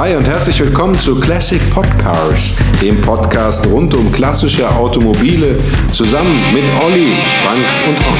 Hi 0.00 0.16
und 0.16 0.26
herzlich 0.26 0.58
willkommen 0.58 0.98
zu 0.98 1.20
Classic 1.20 1.60
Podcars, 1.68 2.54
dem 2.80 3.02
Podcast 3.02 3.66
rund 3.66 3.92
um 3.92 4.10
klassische 4.10 4.66
Automobile, 4.66 5.58
zusammen 5.92 6.40
mit 6.54 6.64
Olli, 6.82 7.18
Frank 7.44 7.66
und 7.86 8.00
Ron. 8.06 8.16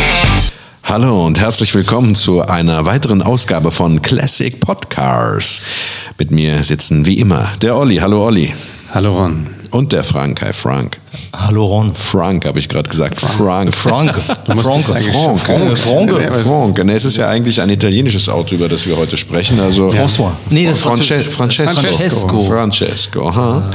Hallo 0.82 1.24
und 1.24 1.40
herzlich 1.40 1.74
willkommen 1.74 2.14
zu 2.14 2.42
einer 2.42 2.84
weiteren 2.84 3.22
Ausgabe 3.22 3.70
von 3.70 4.02
Classic 4.02 4.60
Podcars. 4.60 5.62
Mit 6.18 6.30
mir 6.30 6.62
sitzen 6.64 7.06
wie 7.06 7.18
immer 7.18 7.52
der 7.62 7.74
Olli. 7.74 7.96
Hallo 7.96 8.26
Olli. 8.26 8.52
Hallo 8.92 9.16
Ron. 9.16 9.46
Und 9.70 9.92
der 9.92 10.04
Frank. 10.04 10.42
Hi 10.42 10.52
Frank. 10.52 10.99
Hallo 11.32 11.64
Ron. 11.64 11.94
Frank 11.94 12.46
habe 12.46 12.58
ich 12.58 12.68
gerade 12.68 12.88
gesagt. 12.88 13.20
Frank. 13.20 13.74
Frank. 13.74 14.14
Du 14.46 14.54
musst 14.56 14.68
Frank. 14.68 14.84
Frank. 14.84 15.40
Frank. 15.40 15.78
Frank. 15.78 16.10
Frank. 16.18 16.44
Frank. 16.44 16.84
Nee, 16.84 16.94
es 16.94 17.04
ist 17.04 17.16
ja 17.16 17.28
eigentlich 17.28 17.60
ein 17.60 17.70
italienisches 17.70 18.28
Auto, 18.28 18.54
über 18.54 18.68
das 18.68 18.86
wir 18.86 18.96
heute 18.96 19.16
sprechen. 19.16 19.60
Also 19.60 19.88
François. 19.88 20.32
Nee, 20.48 20.66
das 20.66 20.80
Frances 20.80 21.26
Francesco. 21.26 21.80
Francesco. 21.80 22.42
Francesco. 22.42 23.28
Aha. 23.28 23.70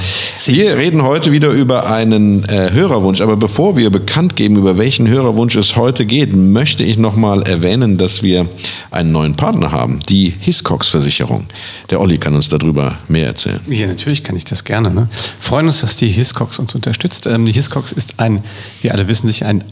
Wir 0.47 0.77
reden 0.77 1.03
heute 1.03 1.31
wieder 1.31 1.49
über 1.49 1.89
einen 1.89 2.43
äh, 2.45 2.71
Hörerwunsch. 2.71 3.21
Aber 3.21 3.37
bevor 3.37 3.77
wir 3.77 3.89
bekannt 3.89 4.35
geben, 4.35 4.57
über 4.57 4.77
welchen 4.77 5.07
Hörerwunsch 5.07 5.55
es 5.55 5.75
heute 5.75 6.05
geht, 6.05 6.35
möchte 6.35 6.83
ich 6.83 6.97
nochmal 6.97 7.43
erwähnen, 7.43 7.97
dass 7.97 8.21
wir 8.21 8.47
einen 8.91 9.11
neuen 9.11 9.33
Partner 9.33 9.71
haben, 9.71 9.99
die 10.09 10.33
Hiscox-Versicherung. 10.39 11.45
Der 11.89 12.01
Olli 12.01 12.17
kann 12.17 12.35
uns 12.35 12.49
darüber 12.49 12.97
mehr 13.07 13.27
erzählen. 13.27 13.59
Ja, 13.67 13.87
natürlich 13.87 14.23
kann 14.23 14.35
ich 14.35 14.45
das 14.45 14.63
gerne. 14.63 14.91
Ne? 14.91 15.07
Freuen 15.39 15.67
uns, 15.67 15.81
dass 15.81 15.95
die 15.95 16.09
Hiscox 16.09 16.59
uns 16.59 16.75
unterstützt. 16.75 17.24
Ähm, 17.25 17.45
die 17.45 17.51
Hiscox 17.51 17.91
ist 17.91 18.19
ein, 18.19 18.43
wie 18.81 18.91
alle 18.91 19.07
wissen, 19.07 19.27
sicher 19.27 19.47
ein 19.47 19.63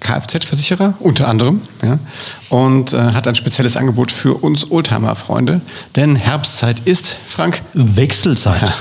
Kfz-Versicherer, 0.00 0.94
unter 1.00 1.28
anderem, 1.28 1.60
ja, 1.82 1.98
und 2.50 2.92
äh, 2.92 2.98
hat 2.98 3.26
ein 3.26 3.34
spezielles 3.34 3.76
Angebot 3.76 4.12
für 4.12 4.34
uns 4.34 4.70
Oldtimer-Freunde, 4.70 5.60
denn 5.96 6.16
Herbstzeit 6.16 6.80
ist, 6.84 7.16
Frank, 7.26 7.62
Wechselzeit. 7.74 8.60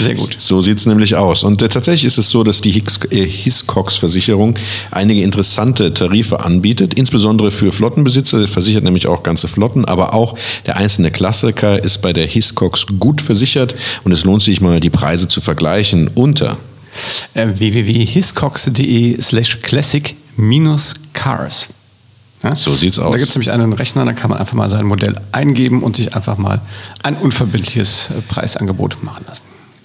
sehr 0.00 0.14
gut. 0.14 0.36
So 0.42 0.60
sieht 0.60 0.78
es 0.78 0.86
nämlich 0.86 1.14
aus. 1.14 1.44
Und 1.44 1.62
äh, 1.62 1.68
tatsächlich 1.68 2.04
ist 2.04 2.18
es 2.18 2.30
so, 2.30 2.42
dass 2.42 2.60
die 2.60 2.70
Hicks, 2.70 3.00
äh, 3.10 3.26
Hiscox-Versicherung 3.26 4.58
einige 4.90 5.22
interessante 5.22 5.94
Tarife 5.94 6.40
anbietet, 6.40 6.94
insbesondere 6.94 7.50
für 7.50 7.72
Flottenbesitzer, 7.72 8.48
versichert 8.48 8.84
nämlich 8.84 9.08
auch 9.08 9.22
ganze 9.22 9.48
Flotten, 9.48 9.84
aber 9.84 10.14
auch 10.14 10.36
der 10.66 10.76
einzelne 10.76 11.10
Klassiker 11.10 11.82
ist 11.82 12.02
bei 12.02 12.12
der 12.12 12.26
Hiscox 12.26 12.86
gut 12.98 13.20
versichert 13.20 13.74
und 14.04 14.12
es 14.12 14.24
lohnt 14.24 14.42
sich 14.42 14.60
mal, 14.60 14.80
die 14.80 14.90
Preise 14.90 15.28
zu 15.28 15.40
vergleichen 15.40 16.10
unter 16.14 16.58
Äh, 17.34 17.48
www.hiscox.de 17.54 19.20
slash 19.20 19.60
classic 19.62 20.16
minus 20.36 20.94
cars. 21.12 21.68
Ja? 22.42 22.56
So 22.56 22.74
sieht's 22.74 22.98
aus. 22.98 23.12
Da 23.12 23.18
gibt 23.18 23.28
es 23.28 23.34
nämlich 23.34 23.52
einen 23.52 23.72
Rechner, 23.72 24.04
da 24.04 24.12
kann 24.12 24.30
man 24.30 24.38
einfach 24.38 24.54
mal 24.54 24.68
sein 24.68 24.84
Modell 24.84 25.14
eingeben 25.32 25.82
und 25.82 25.96
sich 25.96 26.14
einfach 26.14 26.38
mal 26.38 26.60
ein 27.02 27.16
unverbindliches 27.16 28.10
äh, 28.10 28.20
Preisangebot 28.22 29.02
machen 29.02 29.24
lassen. 29.26 29.42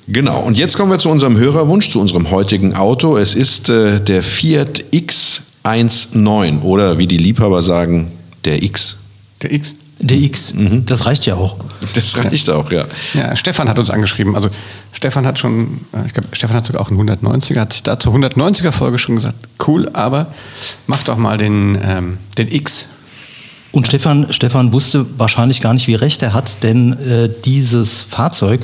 Genau, 0.10 0.40
und 0.42 0.58
jetzt 0.58 0.78
kommen 0.78 0.90
wir 0.90 1.00
zu 1.00 1.10
unserem 1.10 1.38
Hörerwunsch, 1.38 1.90
zu 1.90 2.00
unserem 2.00 2.32
heutigen 2.32 2.76
Auto. 2.76 3.18
Es 3.18 3.36
ist 3.36 3.70
äh, 3.70 4.00
der 4.00 4.24
Fiat 4.24 4.86
X19 4.94 6.62
oder 6.62 6.98
wie 6.98 7.08
die 7.08 7.18
Liebhaber 7.18 7.62
sagen, 7.62 8.12
der 8.46 8.64
X. 8.64 8.98
Der 9.42 9.52
X. 9.52 9.76
Der 10.00 10.18
X, 10.18 10.54
das 10.86 11.06
reicht 11.06 11.26
ja 11.26 11.36
auch. 11.36 11.58
Das 11.96 12.18
reicht 12.18 12.50
auch, 12.50 12.72
ja. 12.72 12.86
Ja, 13.14 13.36
Stefan 13.36 13.68
hat 13.68 13.80
uns 13.80 13.90
angeschrieben. 13.90 14.36
Also 14.36 14.50
Stefan 14.94 15.26
hat 15.26 15.40
schon, 15.40 15.82
äh, 15.94 16.06
ich 16.06 16.14
glaube, 16.14 16.30
Stefan 16.34 16.56
hat 16.56 16.66
sogar 16.66 16.82
auch 16.82 16.92
einen 16.92 17.02
190er, 17.10 17.60
hat 17.60 17.74
sich 17.74 17.84
da 17.84 17.98
zur 17.98 18.14
190er 18.14 18.72
Folge 18.72 19.00
schon 19.00 19.16
gesagt, 19.16 19.36
cool, 19.68 19.90
aber 19.94 20.28
mach 20.86 21.04
doch 21.04 21.18
mal 21.18 21.38
den, 21.38 21.78
ähm, 21.84 22.18
den 22.38 22.52
X. 22.52 22.90
Und 23.72 23.88
Stefan, 23.88 24.32
Stefan 24.32 24.72
wusste 24.72 25.06
wahrscheinlich 25.18 25.62
gar 25.62 25.74
nicht, 25.74 25.88
wie 25.88 25.96
recht 25.96 26.22
er 26.22 26.34
hat, 26.34 26.64
denn 26.64 26.94
äh, 26.94 27.30
dieses 27.46 28.02
Fahrzeug 28.02 28.62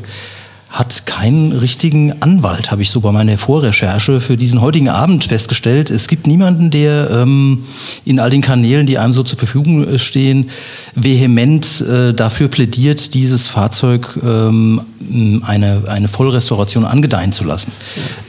hat 0.73 1.05
keinen 1.05 1.51
richtigen 1.51 2.13
Anwalt, 2.23 2.71
habe 2.71 2.81
ich 2.81 2.89
so 2.89 2.99
bei 2.99 3.11
meiner 3.11 3.37
Vorrecherche 3.37 4.19
für 4.19 4.37
diesen 4.37 4.59
heutigen 4.59 4.89
Abend 4.89 5.23
festgestellt. 5.25 5.91
Es 5.91 6.07
gibt 6.07 6.25
niemanden, 6.25 6.71
der 6.71 7.11
ähm, 7.11 7.59
in 8.05 8.19
all 8.19 8.31
den 8.31 8.41
Kanälen, 8.41 8.87
die 8.87 8.97
einem 8.97 9.13
so 9.13 9.21
zur 9.21 9.37
Verfügung 9.37 9.99
stehen, 9.99 10.49
vehement 10.95 11.81
äh, 11.81 12.13
dafür 12.15 12.47
plädiert, 12.47 13.13
dieses 13.13 13.45
Fahrzeug 13.47 14.19
ähm, 14.25 14.81
eine, 15.45 15.83
eine 15.87 16.07
Vollrestauration 16.07 16.85
angedeihen 16.85 17.33
zu 17.33 17.43
lassen. 17.43 17.71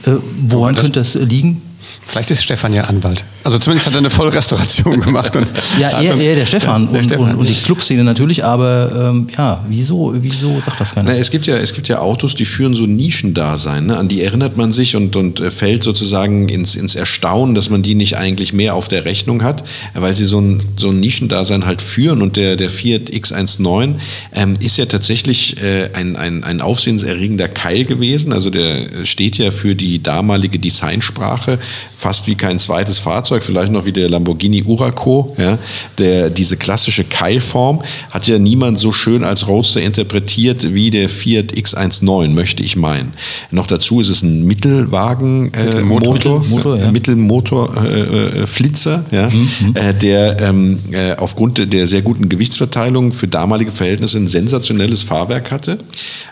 Äh, 0.05 0.11
woran 0.47 0.75
das- 0.75 0.83
könnte 0.83 0.99
das 0.99 1.15
liegen? 1.15 1.63
Vielleicht 2.07 2.29
ist 2.31 2.43
Stefan 2.43 2.71
ja 2.73 2.83
Anwalt. 2.83 3.23
Also 3.43 3.57
zumindest 3.57 3.87
hat 3.87 3.93
er 3.95 3.99
eine 3.99 4.09
Vollrestauration 4.09 5.01
gemacht. 5.01 5.35
Und 5.35 5.47
Ja, 5.79 6.01
eher, 6.01 6.13
uns- 6.13 6.23
eher 6.23 6.35
der 6.35 6.45
Stefan, 6.45 6.87
der 6.91 6.99
und, 6.99 7.03
Stefan. 7.05 7.29
Und, 7.31 7.35
und 7.37 7.49
die 7.49 7.53
Clubszene 7.55 8.03
natürlich, 8.03 8.43
aber 8.45 9.09
ähm, 9.09 9.27
ja, 9.37 9.63
wieso, 9.67 10.13
wieso 10.17 10.59
sagt 10.61 10.79
das 10.79 10.93
keiner? 10.95 11.11
Na, 11.11 11.17
es, 11.17 11.29
gibt 11.31 11.47
ja, 11.47 11.57
es 11.57 11.73
gibt 11.73 11.87
ja 11.87 11.99
Autos, 11.99 12.35
die 12.35 12.45
führen 12.45 12.73
so 12.73 12.85
Nischendasein. 12.85 13.87
Ne? 13.87 13.97
An 13.97 14.07
die 14.07 14.21
erinnert 14.23 14.55
man 14.55 14.71
sich 14.71 14.95
und, 14.95 15.15
und 15.15 15.39
äh, 15.39 15.51
fällt 15.51 15.83
sozusagen 15.83 16.47
ins, 16.49 16.75
ins 16.75 16.95
Erstaunen, 16.95 17.55
dass 17.55 17.69
man 17.69 17.81
die 17.81 17.95
nicht 17.95 18.17
eigentlich 18.17 18.53
mehr 18.53 18.75
auf 18.75 18.87
der 18.87 19.05
Rechnung 19.05 19.43
hat, 19.43 19.63
weil 19.93 20.15
sie 20.15 20.25
so 20.25 20.39
ein, 20.39 20.63
so 20.77 20.89
ein 20.89 20.99
Nischendasein 20.99 21.65
halt 21.65 21.81
führen. 21.81 22.21
Und 22.21 22.35
der, 22.37 22.55
der 22.55 22.69
Fiat 22.69 23.09
X19 23.09 23.95
ähm, 24.33 24.53
ist 24.59 24.77
ja 24.77 24.85
tatsächlich 24.85 25.61
äh, 25.61 25.89
ein, 25.93 26.15
ein, 26.15 26.43
ein 26.43 26.61
aufsehenserregender 26.61 27.47
Keil 27.47 27.85
gewesen. 27.85 28.31
Also 28.31 28.49
der 28.49 29.05
steht 29.05 29.37
ja 29.37 29.51
für 29.51 29.75
die 29.75 30.01
damalige 30.01 30.59
Designsprache 30.59 31.59
fast 31.95 32.27
wie 32.27 32.35
kein 32.35 32.59
zweites 32.59 32.99
Fahrzeug, 32.99 33.41
vielleicht 33.41 33.71
noch 33.71 33.85
wie 33.85 33.91
der 33.91 34.09
Lamborghini 34.09 34.63
Uraco. 34.63 35.35
Ja? 35.37 35.57
Der, 35.97 36.29
diese 36.29 36.57
klassische 36.57 37.03
Keilform 37.03 37.81
hat 38.11 38.27
ja 38.27 38.37
niemand 38.37 38.79
so 38.79 38.91
schön 38.91 39.23
als 39.23 39.47
Roadster 39.47 39.81
interpretiert 39.81 40.73
wie 40.73 40.91
der 40.91 41.09
Fiat 41.09 41.53
X19, 41.53 42.29
möchte 42.29 42.63
ich 42.63 42.75
meinen. 42.75 43.13
Noch 43.51 43.67
dazu 43.67 44.01
ist 44.01 44.09
es 44.09 44.23
ein 44.23 44.45
Mittelwagen 44.45 45.53
äh, 45.53 45.81
Motor, 45.81 46.13
Mittelmotor, 46.13 46.77
ja. 46.77 46.91
Mittelmotor 46.91 47.83
äh, 47.83 48.01
äh, 48.01 48.47
Flitzer, 48.47 49.05
ja? 49.11 49.29
äh, 49.73 49.93
der 49.93 50.41
ähm, 50.41 50.77
äh, 50.91 51.15
aufgrund 51.15 51.71
der 51.71 51.87
sehr 51.87 52.01
guten 52.01 52.27
Gewichtsverteilung 52.27 53.11
für 53.11 53.27
damalige 53.27 53.71
Verhältnisse 53.71 54.17
ein 54.17 54.27
sensationelles 54.27 55.03
Fahrwerk 55.03 55.51
hatte 55.51 55.77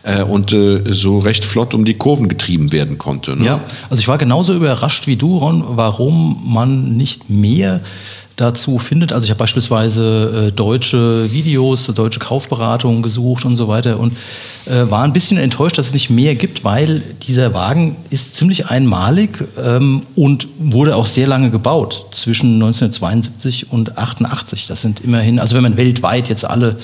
äh, 0.04 0.24
und 0.24 0.56
so 0.90 1.20
recht 1.20 1.46
flott 1.46 1.74
um 1.74 1.86
die 1.86 1.94
Kurven 1.94 2.28
getrieben 2.28 2.72
werden 2.72 2.98
konnte. 2.98 3.36
Ne? 3.36 3.46
Ja, 3.46 3.62
also 3.90 4.00
ich 4.00 4.08
war 4.08 4.18
genauso 4.18 4.54
überrascht 4.56 5.08
wie 5.08 5.16
du, 5.16 5.38
Ron, 5.38 5.53
warum 5.62 6.42
man 6.46 6.96
nicht 6.96 7.30
mehr 7.30 7.82
dazu 8.36 8.80
findet. 8.80 9.14
Also 9.14 9.26
ich 9.26 9.30
habe 9.30 9.40
beispielsweise 9.40 10.48
äh, 10.48 10.52
deutsche 10.52 11.32
Videos, 11.32 11.86
deutsche 11.88 12.20
Kaufberatungen 12.20 13.04
gesucht 13.04 13.46
und 13.46 13.56
so 13.56 13.68
weiter 13.68 14.00
und 14.00 14.18
äh, 14.66 14.90
war 14.90 15.04
ein 15.04 15.14
bisschen 15.14 15.38
enttäuscht, 15.38 15.78
dass 15.78 15.88
es 15.88 15.94
nicht 15.94 16.10
mehr 16.10 16.34
gibt, 16.34 16.64
weil 16.64 17.02
dieser 17.28 17.54
Wagen 17.54 17.96
ist 18.10 18.36
ziemlich 18.36 18.68
einmalig 18.68 19.44
ähm, 19.64 20.02
und 20.16 20.48
wurde 20.58 20.96
auch 20.96 21.06
sehr 21.06 21.28
lange 21.28 21.52
gebaut, 21.52 22.08
zwischen 22.12 22.56
1972 22.56 23.72
und 23.72 23.98
88. 23.98 24.66
Das 24.66 24.82
sind 24.82 25.02
immerhin, 25.02 25.40
also 25.40 25.56
wenn 25.56 25.64
man 25.64 25.78
weltweit 25.78 26.28
jetzt 26.30 26.46
alle 26.46 26.78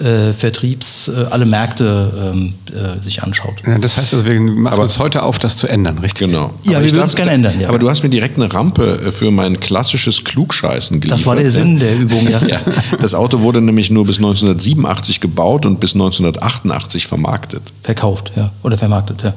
äh, 0.00 0.32
Vertriebs, 0.32 1.08
äh, 1.08 1.26
alle 1.30 1.44
Märkte 1.46 2.32
ähm, 2.34 2.54
äh, 2.72 3.02
sich 3.04 3.22
anschaut. 3.22 3.54
Ja, 3.66 3.78
das 3.78 3.96
heißt 3.98 4.14
also, 4.14 4.26
wir 4.26 4.40
machen 4.40 4.78
uns 4.80 4.98
heute 4.98 5.22
auf, 5.22 5.38
das 5.38 5.56
zu 5.56 5.66
ändern, 5.68 5.98
richtig? 5.98 6.28
Genau. 6.28 6.52
Ja, 6.64 6.72
Aber 6.72 6.80
wir 6.80 6.86
ich 6.86 6.92
würden 6.94 7.06
es 7.06 7.16
gerne 7.16 7.32
ändern, 7.32 7.60
ja. 7.60 7.68
Aber 7.68 7.78
du 7.78 7.88
hast 7.90 8.02
mir 8.02 8.08
direkt 8.10 8.36
eine 8.36 8.52
Rampe 8.52 9.00
äh, 9.06 9.12
für 9.12 9.30
mein 9.30 9.58
klassisches 9.60 10.22
Klugscheißen 10.24 11.00
geliefert. 11.00 11.20
Das 11.20 11.26
war 11.26 11.36
der 11.36 11.50
Sinn 11.50 11.78
der 11.80 11.96
Übung, 11.96 12.28
ja. 12.28 12.38
Ja, 12.48 12.60
das 13.00 13.14
Auto 13.14 13.40
wurde 13.40 13.60
nämlich 13.60 13.90
nur 13.90 14.06
bis 14.06 14.16
1987 14.18 15.20
gebaut 15.20 15.66
und 15.66 15.80
bis 15.80 15.94
1988 15.94 17.06
vermarktet. 17.06 17.62
Verkauft, 17.82 18.32
ja. 18.36 18.50
Oder 18.62 18.78
vermarktet, 18.78 19.22
ja. 19.22 19.34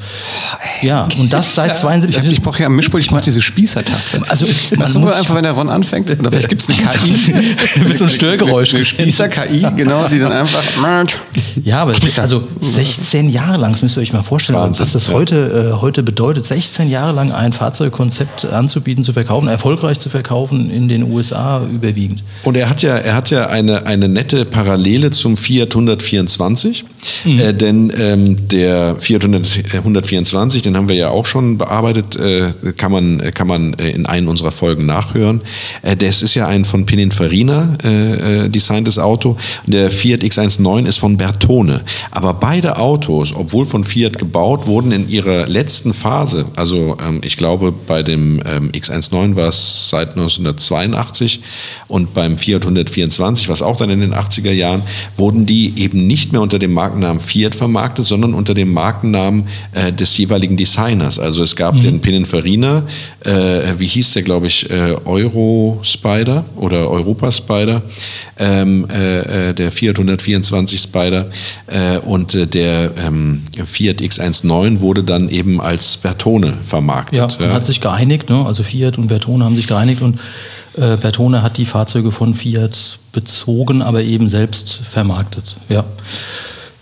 Ja, 0.81 1.07
und 1.19 1.33
das 1.33 1.55
seit 1.55 1.71
Ich, 1.73 1.77
72. 1.79 2.31
ich 2.31 2.41
brauche 2.41 2.59
ja 2.61 2.67
am 2.67 2.75
Mischpult, 2.75 3.03
ich 3.03 3.09
brauche 3.09 3.21
diese 3.21 3.41
Spießertaste. 3.41 4.21
Also, 4.29 4.45
ist 4.45 4.77
muss- 4.97 5.13
einfach, 5.13 5.35
wenn 5.35 5.43
der 5.43 5.53
Ron 5.53 5.69
anfängt. 5.69 6.09
Oder 6.11 6.31
vielleicht 6.31 6.49
gibt 6.49 6.61
es 6.61 6.69
eine 6.69 6.77
KI. 6.91 7.33
Wird 7.87 7.97
so 7.97 8.05
ein 8.05 8.09
Störgeräusch 8.09 8.73
Eine 8.75 8.85
Spießer-KI, 8.85 9.65
genau, 9.75 10.07
die 10.07 10.19
dann 10.19 10.31
einfach. 10.31 10.50
Ja, 11.63 11.81
aber 11.81 11.91
es 11.91 11.99
ist 11.99 12.19
also 12.19 12.43
16 12.59 13.29
Jahre 13.29 13.57
lang, 13.57 13.71
das 13.71 13.81
müsst 13.81 13.97
ihr 13.97 14.01
euch 14.01 14.13
mal 14.13 14.23
vorstellen, 14.23 14.59
Wahnsinn, 14.59 14.83
was 14.83 14.93
das 14.93 15.07
ja. 15.07 15.13
heute, 15.13 15.71
äh, 15.75 15.81
heute 15.81 16.03
bedeutet, 16.03 16.45
16 16.45 16.89
Jahre 16.89 17.13
lang 17.13 17.31
ein 17.31 17.53
Fahrzeugkonzept 17.53 18.45
anzubieten, 18.45 19.03
zu 19.03 19.13
verkaufen, 19.13 19.47
erfolgreich 19.47 19.99
zu 19.99 20.09
verkaufen 20.09 20.71
in 20.71 20.87
den 20.87 21.11
USA 21.11 21.61
überwiegend. 21.71 22.23
Und 22.43 22.57
er 22.57 22.69
hat 22.69 22.81
ja, 22.81 22.97
er 22.97 23.15
hat 23.15 23.29
ja 23.29 23.47
eine, 23.47 23.85
eine 23.85 24.07
nette 24.07 24.45
Parallele 24.45 25.11
zum 25.11 25.37
Fiat 25.37 25.69
124, 25.69 26.85
äh, 27.25 27.53
denn 27.53 27.91
ähm, 27.97 28.47
der 28.47 28.95
Fiat 28.97 29.23
100, 29.23 29.73
124, 29.73 30.61
den 30.61 30.77
haben 30.77 30.89
wir 30.89 30.95
ja 30.95 31.09
auch 31.09 31.25
schon 31.25 31.57
bearbeitet, 31.57 32.15
äh, 32.15 32.51
kann 32.77 32.91
man, 32.91 33.33
kann 33.33 33.47
man 33.47 33.73
äh, 33.75 33.91
in 33.91 34.05
einen 34.05 34.27
unserer 34.27 34.51
Folgen 34.51 34.85
nachhören. 34.85 35.41
Äh, 35.81 35.95
das 35.95 36.21
ist 36.21 36.35
ja 36.35 36.47
ein 36.47 36.65
von 36.65 36.85
Pininfarina 36.85 37.77
äh, 37.83 38.45
äh, 38.45 38.49
designtes 38.49 38.99
Auto. 38.99 39.37
Der 39.65 39.91
Fiat 39.91 40.23
X19 40.45 40.85
ist 40.85 40.97
von 40.97 41.17
Bertone. 41.17 41.81
Aber 42.11 42.33
beide 42.33 42.77
Autos, 42.77 43.33
obwohl 43.35 43.65
von 43.65 43.83
Fiat 43.83 44.17
gebaut, 44.17 44.67
wurden 44.67 44.91
in 44.91 45.09
ihrer 45.09 45.47
letzten 45.47 45.93
Phase, 45.93 46.45
also 46.55 46.97
ähm, 47.05 47.21
ich 47.23 47.37
glaube 47.37 47.71
bei 47.71 48.03
dem 48.03 48.41
ähm, 48.45 48.71
X19 48.71 49.35
war 49.35 49.49
es 49.49 49.89
seit 49.89 50.11
1982 50.11 51.41
und 51.87 52.13
beim 52.13 52.37
Fiat 52.37 52.63
124, 52.63 53.49
was 53.49 53.61
auch 53.61 53.77
dann 53.77 53.89
in 53.89 54.01
den 54.01 54.13
80er 54.13 54.51
Jahren, 54.51 54.83
wurden 55.15 55.45
die 55.45 55.73
eben 55.77 56.07
nicht 56.07 56.31
mehr 56.31 56.41
unter 56.41 56.59
dem 56.59 56.73
Markennamen 56.73 57.19
Fiat 57.19 57.55
vermarktet, 57.55 58.05
sondern 58.05 58.33
unter 58.33 58.53
dem 58.53 58.73
Markennamen 58.73 59.47
äh, 59.73 59.91
des 59.91 60.17
jeweiligen 60.17 60.57
Designers. 60.57 61.19
Also 61.19 61.43
es 61.43 61.55
gab 61.55 61.75
mhm. 61.75 61.81
den 61.81 62.01
Pininfarina, 62.01 62.83
äh, 63.25 63.31
wie 63.77 63.87
hieß 63.87 64.13
der, 64.13 64.23
glaube 64.23 64.47
ich, 64.47 64.69
äh, 64.69 64.95
Euro 65.05 65.79
Spider 65.83 66.45
oder 66.55 66.89
Europa 66.89 67.31
Spider, 67.31 67.81
ähm, 68.39 68.87
äh, 68.91 69.49
äh 69.49 69.53
der 69.53 69.71
Fiat 69.71 69.97
124 69.97 70.30
Spider 70.77 71.27
äh, 71.67 71.97
und 71.97 72.35
äh, 72.35 72.47
der 72.47 72.91
ähm, 72.97 73.43
Fiat 73.63 74.01
X19 74.01 74.79
wurde 74.81 75.03
dann 75.03 75.29
eben 75.29 75.61
als 75.61 75.97
Bertone 75.97 76.53
vermarktet. 76.63 77.17
Ja, 77.17 77.27
man 77.39 77.49
ja. 77.49 77.55
hat 77.55 77.65
sich 77.65 77.81
geeinigt, 77.81 78.29
ne? 78.29 78.45
also 78.45 78.63
Fiat 78.63 78.97
und 78.97 79.07
Bertone 79.07 79.43
haben 79.43 79.55
sich 79.55 79.67
geeinigt 79.67 80.01
und 80.01 80.19
äh, 80.77 80.97
Bertone 80.97 81.41
hat 81.41 81.57
die 81.57 81.65
Fahrzeuge 81.65 82.11
von 82.11 82.33
Fiat 82.33 82.99
bezogen, 83.11 83.81
aber 83.81 84.03
eben 84.03 84.29
selbst 84.29 84.81
vermarktet. 84.89 85.57
Ja. 85.69 85.83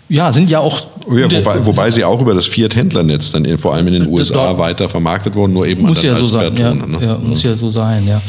Ja, 0.08 0.32
sind 0.32 0.50
ja 0.50 0.58
auch. 0.58 0.88
Ja, 1.08 1.30
wobei, 1.30 1.64
wobei 1.64 1.90
sie 1.92 2.04
auch 2.04 2.20
über 2.20 2.34
das 2.34 2.46
Fiat-Händlernetz 2.46 3.30
dann 3.30 3.44
in, 3.44 3.56
vor 3.56 3.74
allem 3.74 3.86
in 3.86 3.92
den 3.92 4.06
USA 4.08 4.58
weiter 4.58 4.88
vermarktet 4.88 5.36
wurden, 5.36 5.52
nur 5.52 5.66
eben 5.66 5.86
muss 5.86 6.02
ja 6.02 6.16
so 6.16 6.24
sein. 6.24 6.52
Bertone, 6.52 6.80
ja, 6.80 6.86
ne? 6.86 7.06
ja, 7.06 7.18
muss 7.18 7.44
ja 7.44 7.54
so 7.54 7.70
sein, 7.70 8.06
ja. 8.08 8.20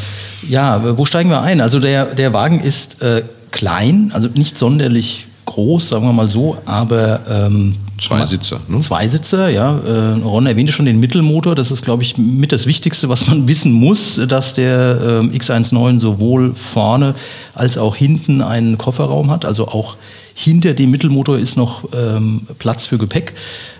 Ja, 0.48 0.96
wo 0.96 1.04
steigen 1.04 1.30
wir 1.30 1.42
ein? 1.42 1.60
Also 1.60 1.80
der, 1.80 2.06
der 2.06 2.32
Wagen 2.32 2.60
ist 2.60 3.02
äh, 3.02 3.22
klein, 3.52 4.10
also 4.12 4.28
nicht 4.34 4.58
sonderlich 4.58 5.26
groß, 5.46 5.90
sagen 5.90 6.04
wir 6.04 6.12
mal 6.12 6.28
so, 6.28 6.56
aber 6.64 7.20
ähm, 7.28 7.76
Zwei 8.02 8.24
Sitzer. 8.24 8.60
Ne? 8.66 8.80
Zwei 8.80 9.06
Sitzer, 9.06 9.48
ja. 9.48 9.78
Äh, 9.78 10.20
Ron 10.22 10.46
erwähnte 10.46 10.72
schon 10.72 10.86
den 10.86 10.98
Mittelmotor. 10.98 11.54
Das 11.54 11.70
ist, 11.70 11.84
glaube 11.84 12.02
ich, 12.02 12.18
mit 12.18 12.50
das 12.50 12.66
Wichtigste, 12.66 13.08
was 13.08 13.28
man 13.28 13.46
wissen 13.48 13.72
muss, 13.72 14.20
dass 14.26 14.54
der 14.54 15.22
äh, 15.22 15.36
X19 15.36 16.00
sowohl 16.00 16.54
vorne 16.54 17.14
als 17.54 17.78
auch 17.78 17.94
hinten 17.94 18.42
einen 18.42 18.76
Kofferraum 18.76 19.30
hat. 19.30 19.44
Also 19.44 19.68
auch 19.68 19.96
hinter 20.34 20.74
dem 20.74 20.90
Mittelmotor 20.90 21.38
ist 21.38 21.56
noch 21.56 21.84
ähm, 21.94 22.46
Platz 22.58 22.86
für 22.86 22.98
Gepäck. 22.98 23.34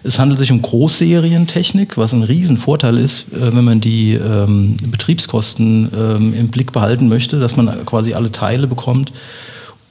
Es 0.05 0.19
handelt 0.19 0.39
sich 0.39 0.53
um 0.53 0.63
Großserientechnik, 0.63 1.97
was 1.97 2.13
ein 2.13 2.23
Riesenvorteil 2.23 2.99
ist, 2.99 3.33
äh, 3.33 3.57
wenn 3.57 3.65
man 3.65 3.81
die 3.81 4.15
ähm, 4.15 4.77
Betriebskosten 4.87 5.91
ähm, 5.99 6.35
im 6.39 6.49
Blick 6.49 6.71
behalten 6.71 7.09
möchte, 7.09 7.41
dass 7.41 7.57
man 7.57 7.85
quasi 7.87 8.15
alle 8.15 8.31
Teile 8.31 8.69
bekommt 8.69 9.11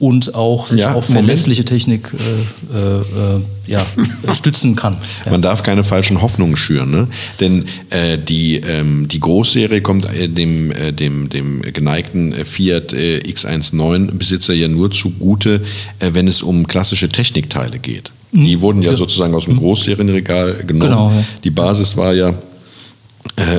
und 0.02 0.34
auch 0.34 0.66
sich 0.66 0.80
ja, 0.80 0.94
auf 0.94 1.04
verlässliche 1.04 1.64
Technik 1.64 2.10
äh, 2.12 2.76
äh, 2.76 3.00
äh 3.00 3.40
ja, 3.68 3.86
stützen 4.34 4.74
kann. 4.74 4.96
Ja. 5.24 5.30
Man 5.30 5.42
darf 5.42 5.62
keine 5.62 5.84
falschen 5.84 6.20
Hoffnungen 6.20 6.56
schüren, 6.56 6.90
ne? 6.90 7.06
denn 7.38 7.66
äh, 7.90 8.18
die, 8.18 8.56
ähm, 8.56 9.06
die 9.06 9.20
Großserie 9.20 9.80
kommt 9.80 10.12
äh, 10.12 10.28
dem, 10.28 10.72
äh, 10.72 10.92
dem, 10.92 11.28
dem 11.28 11.62
geneigten 11.62 12.34
Fiat 12.44 12.92
X19-Besitzer 12.92 14.54
ja 14.54 14.66
nur 14.66 14.90
zugute, 14.90 15.60
wenn 16.00 16.26
es 16.26 16.42
um 16.42 16.66
klassische 16.66 17.08
Technikteile 17.08 17.78
geht. 17.78 18.10
Die 18.32 18.56
mhm. 18.56 18.60
wurden 18.60 18.82
ja 18.82 18.96
sozusagen 18.96 19.32
aus 19.36 19.44
dem 19.44 19.54
mhm. 19.54 19.58
Großserienregal 19.58 20.64
genommen. 20.66 20.80
Genau, 20.80 21.10
ja. 21.10 21.24
Die 21.44 21.50
Basis 21.50 21.96
war 21.96 22.12
ja 22.12 22.34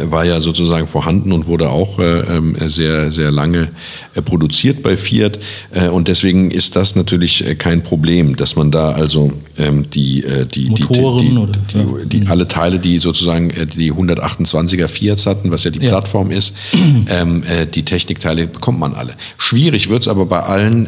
war 0.06 0.24
ja 0.24 0.40
sozusagen 0.40 0.88
vorhanden 0.88 1.32
und 1.32 1.48
wurde 1.48 1.70
auch 1.70 2.00
äh, 2.00 2.20
ähm, 2.20 2.56
sehr, 2.68 3.12
sehr 3.12 3.32
lange 3.32 3.70
äh, 4.16 4.22
produziert 4.22 4.84
bei 4.84 4.96
Fiat. 4.96 5.40
Äh, 5.72 5.88
und 5.88 6.08
deswegen 6.08 6.52
ist 6.52 6.76
das 6.76 6.96
natürlich 6.96 7.46
äh, 7.46 7.56
kein 7.56 7.82
Problem, 7.82 8.36
dass 8.36 8.56
man 8.56 8.72
da 8.72 8.92
also 8.92 9.32
ähm, 9.58 9.90
die, 9.90 10.24
äh, 10.24 10.46
die, 10.46 10.70
Motoren 10.70 11.54
die, 11.74 12.08
die, 12.08 12.22
mhm. 12.22 12.28
alle 12.28 12.48
Teile, 12.48 12.80
die 12.80 13.00
sozusagen 13.00 13.52
die 13.76 13.92
128er 13.92 14.88
Fiats 14.88 15.26
hatten, 15.26 15.52
was 15.52 15.64
ja 15.64 15.72
die. 15.72 15.80
Plattform 15.80 16.32
ist, 16.32 16.56
ähm, 17.10 17.44
die 17.74 17.84
Technikteile 17.84 18.48
bekommt 18.48 18.80
man 18.80 18.94
alle. 18.94 19.14
Schwierig 19.38 19.90
wird 19.90 20.04
es 20.04 20.08
aber 20.08 20.26
bei 20.26 20.40
allen 20.40 20.88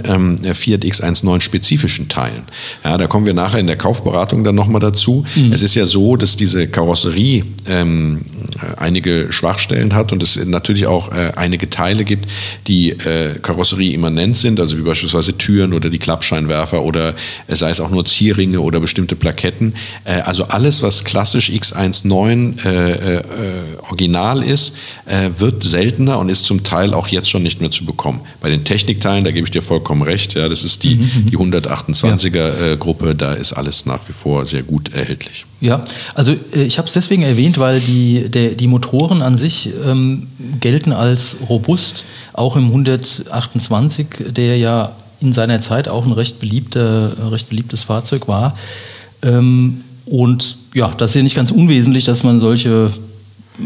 Fiat 0.53 0.83
X19 0.83 1.41
spezifischen 1.41 2.07
Teilen. 2.07 2.43
Ja, 2.83 2.97
da 2.97 3.07
kommen 3.07 3.25
wir 3.25 3.33
nachher 3.33 3.59
in 3.59 3.67
der 3.67 3.75
Kaufberatung 3.75 4.43
dann 4.43 4.55
nochmal 4.55 4.79
dazu. 4.79 5.25
Mhm. 5.35 5.51
Es 5.51 5.61
ist 5.61 5.75
ja 5.75 5.85
so, 5.85 6.15
dass 6.15 6.37
diese 6.37 6.67
Karosserie 6.67 7.43
einige 8.77 9.27
Schwachstellen 9.31 9.93
hat 9.93 10.11
und 10.11 10.23
es 10.23 10.43
natürlich 10.43 10.87
auch 10.87 11.11
äh, 11.11 11.31
einige 11.35 11.69
Teile 11.69 12.05
gibt, 12.05 12.29
die 12.67 12.91
äh, 12.91 13.35
Karosserie 13.41 13.93
immanent 13.93 14.37
sind, 14.37 14.59
also 14.59 14.77
wie 14.77 14.81
beispielsweise 14.81 15.37
Türen 15.37 15.73
oder 15.73 15.89
die 15.89 15.99
Klappscheinwerfer 15.99 16.83
oder 16.83 17.13
äh, 17.47 17.55
sei 17.55 17.69
es 17.69 17.79
auch 17.79 17.89
nur 17.89 18.05
Zierringe 18.05 18.61
oder 18.61 18.79
bestimmte 18.79 19.15
Plaketten. 19.15 19.73
Äh, 20.03 20.21
also 20.21 20.45
alles, 20.45 20.81
was 20.81 21.03
klassisch 21.03 21.49
X19 21.49 22.65
äh, 22.65 23.17
äh, 23.17 23.21
original 23.89 24.43
ist, 24.43 24.75
wird 25.37 25.63
seltener 25.63 26.19
und 26.19 26.29
ist 26.29 26.45
zum 26.45 26.63
Teil 26.63 26.93
auch 26.93 27.07
jetzt 27.07 27.29
schon 27.29 27.43
nicht 27.43 27.61
mehr 27.61 27.71
zu 27.71 27.85
bekommen. 27.85 28.21
Bei 28.41 28.49
den 28.49 28.63
Technikteilen, 28.63 29.23
da 29.23 29.31
gebe 29.31 29.45
ich 29.45 29.51
dir 29.51 29.61
vollkommen 29.61 30.01
recht, 30.01 30.33
ja, 30.33 30.49
das 30.49 30.63
ist 30.63 30.83
die, 30.83 30.95
mhm. 30.95 31.03
mhm. 31.03 31.29
die 31.29 31.37
128er 31.37 32.69
ja. 32.69 32.75
Gruppe, 32.75 33.15
da 33.15 33.33
ist 33.33 33.53
alles 33.53 33.85
nach 33.85 34.07
wie 34.07 34.13
vor 34.13 34.45
sehr 34.45 34.63
gut 34.63 34.93
erhältlich. 34.93 35.45
Ja, 35.61 35.83
also 36.15 36.35
ich 36.51 36.77
habe 36.77 36.87
es 36.87 36.93
deswegen 36.93 37.23
erwähnt, 37.23 37.57
weil 37.57 37.79
die, 37.79 38.29
der, 38.29 38.51
die 38.51 38.67
Motoren 38.67 39.21
an 39.21 39.37
sich 39.37 39.69
ähm, 39.85 40.27
gelten 40.59 40.91
als 40.91 41.37
robust, 41.49 42.05
auch 42.33 42.55
im 42.55 42.67
128, 42.67 44.07
der 44.35 44.57
ja 44.57 44.91
in 45.21 45.33
seiner 45.33 45.61
Zeit 45.61 45.87
auch 45.87 46.05
ein 46.05 46.11
recht, 46.11 46.39
beliebter, 46.39 47.31
recht 47.31 47.49
beliebtes 47.49 47.83
Fahrzeug 47.83 48.27
war. 48.27 48.57
Ähm, 49.23 49.81
und 50.05 50.57
ja, 50.73 50.93
das 50.97 51.11
ist 51.11 51.15
ja 51.15 51.23
nicht 51.23 51.35
ganz 51.35 51.51
unwesentlich, 51.51 52.03
dass 52.03 52.23
man 52.23 52.39
solche 52.39 52.91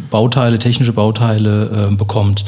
Bauteile, 0.09 0.59
technische 0.59 0.93
Bauteile 0.93 1.89
äh, 1.91 1.95
bekommt. 1.95 2.45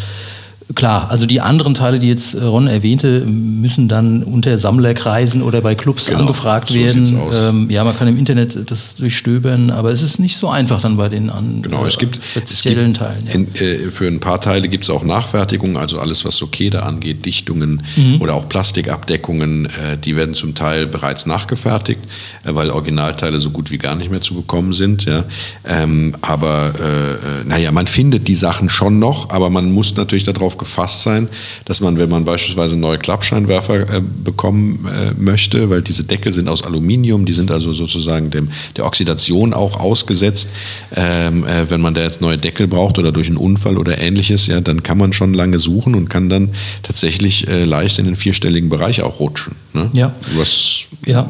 Klar, 0.76 1.10
also 1.10 1.26
die 1.26 1.42
anderen 1.42 1.74
Teile, 1.74 2.00
die 2.00 2.08
jetzt 2.08 2.34
äh, 2.34 2.44
Ron 2.44 2.68
erwähnte, 2.68 3.22
müssen 3.26 3.88
dann 3.88 4.24
unter 4.24 4.58
Sammlerkreisen 4.58 5.42
oder 5.42 5.62
bei 5.62 5.76
Clubs 5.76 6.08
genau, 6.08 6.20
angefragt 6.22 6.70
so 6.70 6.76
werden. 6.76 7.20
Ähm, 7.34 7.70
ja, 7.70 7.84
man 7.84 7.98
kann 7.98 8.08
im 8.08 8.18
Internet 8.18 8.70
das 8.70 8.96
durchstöbern, 8.96 9.70
aber 9.72 9.92
es 9.92 10.02
ist 10.02 10.20
nicht 10.20 10.38
so 10.38 10.50
einfach 10.50 10.82
dann 10.82 10.98
bei 10.98 11.10
den 11.10 11.30
an, 11.30 11.62
genau, 11.62 11.86
es 11.86 11.98
gibt, 11.98 12.24
speziellen 12.24 12.92
es 12.92 13.00
gibt 13.00 13.10
Teilen. 13.10 13.28
Ja. 13.28 13.34
In, 13.34 13.56
äh, 13.56 13.92
für 13.92 14.08
ein 14.08 14.20
paar 14.20 14.40
Teile 14.40 14.70
gibt 14.70 14.84
es 14.84 14.90
auch 14.90 15.04
Nachfertigungen, 15.04 15.78
also 15.78 16.00
alles, 16.00 16.26
was 16.26 16.38
so 16.38 16.48
Keder 16.48 16.86
angeht, 16.86 17.26
Dichtungen 17.26 17.84
mhm. 17.96 18.22
oder 18.22 18.36
auch 18.36 18.48
Plastikabdeckungen, 18.48 19.66
äh, 19.66 19.98
die 20.04 20.16
werden 20.16 20.36
zum 20.36 20.56
Teil 20.56 20.88
bereits 20.88 21.26
nachgefertigt, 21.26 22.02
äh, 22.44 22.54
weil 22.54 22.70
Originalteile 22.70 23.40
so 23.40 23.50
gut 23.50 23.72
wie 23.72 23.78
gar 23.78 23.96
nicht 23.96 24.12
mehr 24.12 24.22
zu 24.22 24.36
bekommen 24.36 24.74
sind. 24.74 25.06
Ja. 25.06 25.24
Ähm, 25.66 26.16
aber 26.22 26.74
äh, 26.80 27.42
äh, 27.42 27.44
naja, 27.46 27.72
man 27.72 27.88
findet 27.88 28.28
die 28.28 28.36
Sachen 28.36 28.70
schon 28.70 29.00
noch, 29.00 29.30
aber 29.30 29.50
man 29.50 29.72
muss 29.72 29.96
natürlich 29.96 30.24
darauf 30.24 30.58
gefasst 30.62 31.02
sein, 31.02 31.28
dass 31.66 31.82
man, 31.82 31.98
wenn 31.98 32.10
man 32.10 32.24
beispielsweise 32.24 32.78
neue 32.78 33.00
Klappscheinwerfer 33.00 33.96
äh, 33.96 34.02
bekommen 34.24 34.88
äh, 34.88 35.12
möchte, 35.20 35.70
weil 35.72 35.82
diese 35.82 36.04
Deckel 36.04 36.34
sind 36.34 36.48
aus 36.48 36.64
Aluminium, 36.64 37.26
die 37.26 37.34
sind 37.34 37.52
also 37.52 37.74
sozusagen 37.74 38.30
dem, 38.30 38.50
der 38.78 38.86
Oxidation 38.86 39.54
auch 39.54 39.80
ausgesetzt. 39.80 40.50
Ähm, 40.96 41.46
äh, 41.46 41.70
wenn 41.70 41.82
man 41.82 41.96
da 41.96 42.02
jetzt 42.02 42.22
neue 42.22 42.38
Deckel 42.38 42.68
braucht 42.68 43.00
oder 43.00 43.12
durch 43.12 43.28
einen 43.28 43.38
Unfall 43.38 43.78
oder 43.78 43.98
ähnliches, 43.98 44.46
ja, 44.46 44.62
dann 44.62 44.84
kann 44.84 45.00
man 45.00 45.14
schon 45.14 45.34
lange 45.34 45.58
suchen 45.58 45.96
und 45.96 46.10
kann 46.10 46.30
dann 46.30 46.50
tatsächlich 46.84 47.48
äh, 47.48 47.66
leicht 47.66 47.98
in 47.98 48.06
den 48.06 48.16
vierstelligen 48.16 48.70
Bereich 48.70 49.02
auch 49.02 49.20
rutschen. 49.20 49.56
Ne? 49.74 49.90
Ja. 49.94 50.14
Was 50.36 50.82
ja. 51.06 51.28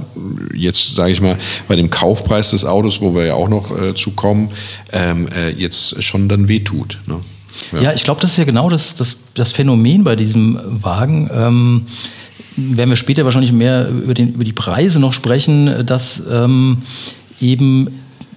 jetzt, 0.53 0.95
sage 0.95 1.13
ich 1.13 1.21
mal, 1.21 1.38
bei 1.69 1.77
dem 1.77 1.89
Kaufpreis 1.89 2.51
des 2.51 2.65
Autos, 2.65 3.00
wo 3.00 3.15
wir 3.15 3.25
ja 3.25 3.33
auch 3.35 3.50
noch 3.50 3.71
äh, 3.81 3.95
zu 3.95 4.11
kommen, 4.11 4.50
ähm, 4.91 5.29
äh, 5.33 5.51
jetzt 5.51 6.03
schon 6.03 6.27
dann 6.27 6.50
wehtut. 6.50 7.00
Ne? 7.07 7.21
Ja, 7.74 7.81
ja 7.81 7.93
ich 7.93 8.03
glaube, 8.03 8.22
das 8.22 8.31
ist 8.31 8.38
ja 8.38 8.43
genau 8.43 8.70
das, 8.70 8.96
das, 8.96 9.17
das 9.34 9.51
Phänomen 9.51 10.03
bei 10.03 10.15
diesem 10.15 10.60
Wagen. 10.81 11.29
Ähm, 11.34 11.88
werden 12.55 12.89
wir 12.89 12.98
später 12.98 13.24
wahrscheinlich 13.25 13.53
mehr 13.53 13.88
über, 13.89 14.13
den, 14.13 14.34
über 14.34 14.43
die 14.43 14.53
Preise 14.53 15.00
noch 15.00 15.13
sprechen, 15.13 15.86
dass 15.86 16.22
ähm, 16.29 16.84
eben 17.39 17.88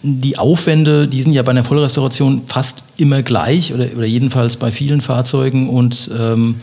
die 0.02 0.36
Aufwände, 0.36 1.08
die 1.08 1.22
sind 1.22 1.32
ja 1.32 1.42
bei 1.42 1.50
einer 1.50 1.64
Vollrestauration 1.64 2.42
fast 2.46 2.84
immer 2.96 3.22
gleich 3.22 3.72
oder, 3.72 3.86
oder 3.96 4.04
jedenfalls 4.04 4.56
bei 4.56 4.70
vielen 4.70 5.00
Fahrzeugen 5.00 5.68
und 5.68 6.10
ähm, 6.18 6.56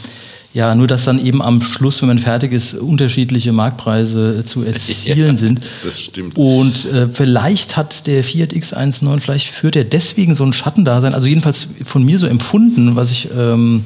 ja, 0.53 0.75
nur 0.75 0.87
dass 0.87 1.05
dann 1.05 1.23
eben 1.23 1.41
am 1.41 1.61
Schluss, 1.61 2.01
wenn 2.01 2.09
man 2.09 2.19
fertig 2.19 2.51
ist, 2.51 2.73
unterschiedliche 2.73 3.53
Marktpreise 3.53 4.43
zu 4.45 4.63
erzielen 4.63 5.27
ja, 5.29 5.35
sind. 5.35 5.61
Das 5.83 6.01
stimmt. 6.01 6.37
Und 6.37 6.85
äh, 6.85 7.07
vielleicht 7.07 7.77
hat 7.77 8.05
der 8.07 8.23
Fiat 8.23 8.51
X19, 8.51 9.19
vielleicht 9.21 9.47
führt 9.47 9.75
er 9.75 9.85
deswegen 9.85 10.35
so 10.35 10.43
ein 10.43 10.51
Schattendasein, 10.51 11.13
also 11.13 11.27
jedenfalls 11.27 11.69
von 11.83 12.03
mir 12.03 12.19
so 12.19 12.27
empfunden, 12.27 12.95
was 12.97 13.11
ich 13.11 13.29
ähm, 13.37 13.85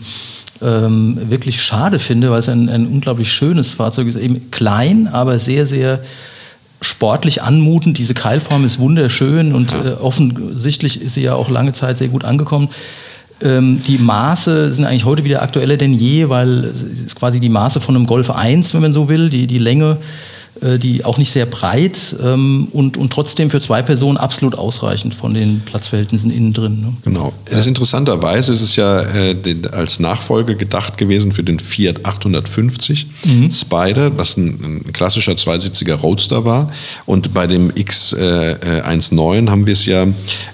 ähm, 0.62 1.18
wirklich 1.30 1.62
schade 1.62 2.00
finde, 2.00 2.32
weil 2.32 2.40
es 2.40 2.50
ein, 2.50 2.70
ein 2.70 2.88
unglaublich 2.88 3.32
schönes 3.32 3.74
Fahrzeug 3.74 4.08
ist, 4.08 4.16
eben 4.16 4.50
klein, 4.50 5.08
aber 5.08 5.38
sehr, 5.38 5.68
sehr 5.68 6.02
sportlich 6.82 7.44
anmutend. 7.44 7.98
Diese 7.98 8.14
Keilform 8.14 8.66
ist 8.66 8.80
wunderschön 8.80 9.54
und 9.54 9.74
äh, 9.74 9.92
offensichtlich 10.00 11.02
ist 11.02 11.16
sie 11.16 11.22
ja 11.24 11.36
auch 11.36 11.50
lange 11.50 11.74
Zeit 11.74 11.98
sehr 11.98 12.10
gut 12.10 12.24
angekommen. 12.24 12.70
Ähm, 13.42 13.82
die 13.86 13.98
Maße 13.98 14.74
sind 14.74 14.86
eigentlich 14.86 15.06
heute 15.06 15.24
wieder 15.24 15.42
aktueller 15.42 15.78
denn 15.78 15.94
je, 15.94 16.30
weil 16.30 16.66
es 16.66 16.84
ist 16.84 17.16
quasi 17.16 17.40
die 17.40 17.50
Maße 17.50 17.82
von 17.82 17.96
einem 17.96 18.06
Golf 18.06 18.30
1, 18.30 18.74
wenn 18.74 18.82
man 18.82 18.94
so 18.94 19.10
will, 19.10 19.30
die, 19.30 19.46
die 19.46 19.58
Länge 19.58 19.98
die 20.62 21.04
auch 21.04 21.18
nicht 21.18 21.32
sehr 21.32 21.46
breit 21.46 22.16
ähm, 22.24 22.70
und, 22.72 22.98
und 22.98 23.12
trotzdem 23.12 23.50
für 23.50 23.60
zwei 23.60 23.82
Personen 23.82 24.18
absolut 24.18 24.56
ausreichend 24.56 25.14
von 25.14 25.34
den 25.34 25.62
Platzverhältnissen 25.62 26.32
innen 26.32 26.54
drin. 26.54 26.82
Ne? 26.82 26.94
Genau. 27.04 27.34
Das 27.46 27.68
interessanterweise 27.68 28.54
ist 28.54 28.62
es 28.62 28.76
ja 28.76 29.02
äh, 29.02 29.36
den, 29.36 29.68
als 29.68 30.00
Nachfolge 30.00 30.56
gedacht 30.56 30.98
gewesen 30.98 31.32
für 31.32 31.44
den 31.44 31.60
Fiat 31.60 32.06
850 32.06 33.08
mhm. 33.26 33.52
Spider, 33.52 34.18
was 34.18 34.38
ein, 34.38 34.82
ein, 34.86 34.94
klassischer 34.94 35.36
zweisitziger 35.36 35.96
Roadster 35.96 36.46
war. 36.46 36.72
Und 37.06 37.34
bei 37.34 37.48
dem 37.48 37.72
X19 37.72 39.48
äh, 39.48 39.50
haben 39.50 39.66
wir 39.66 39.74
es 39.74 39.86
ja 39.86 40.08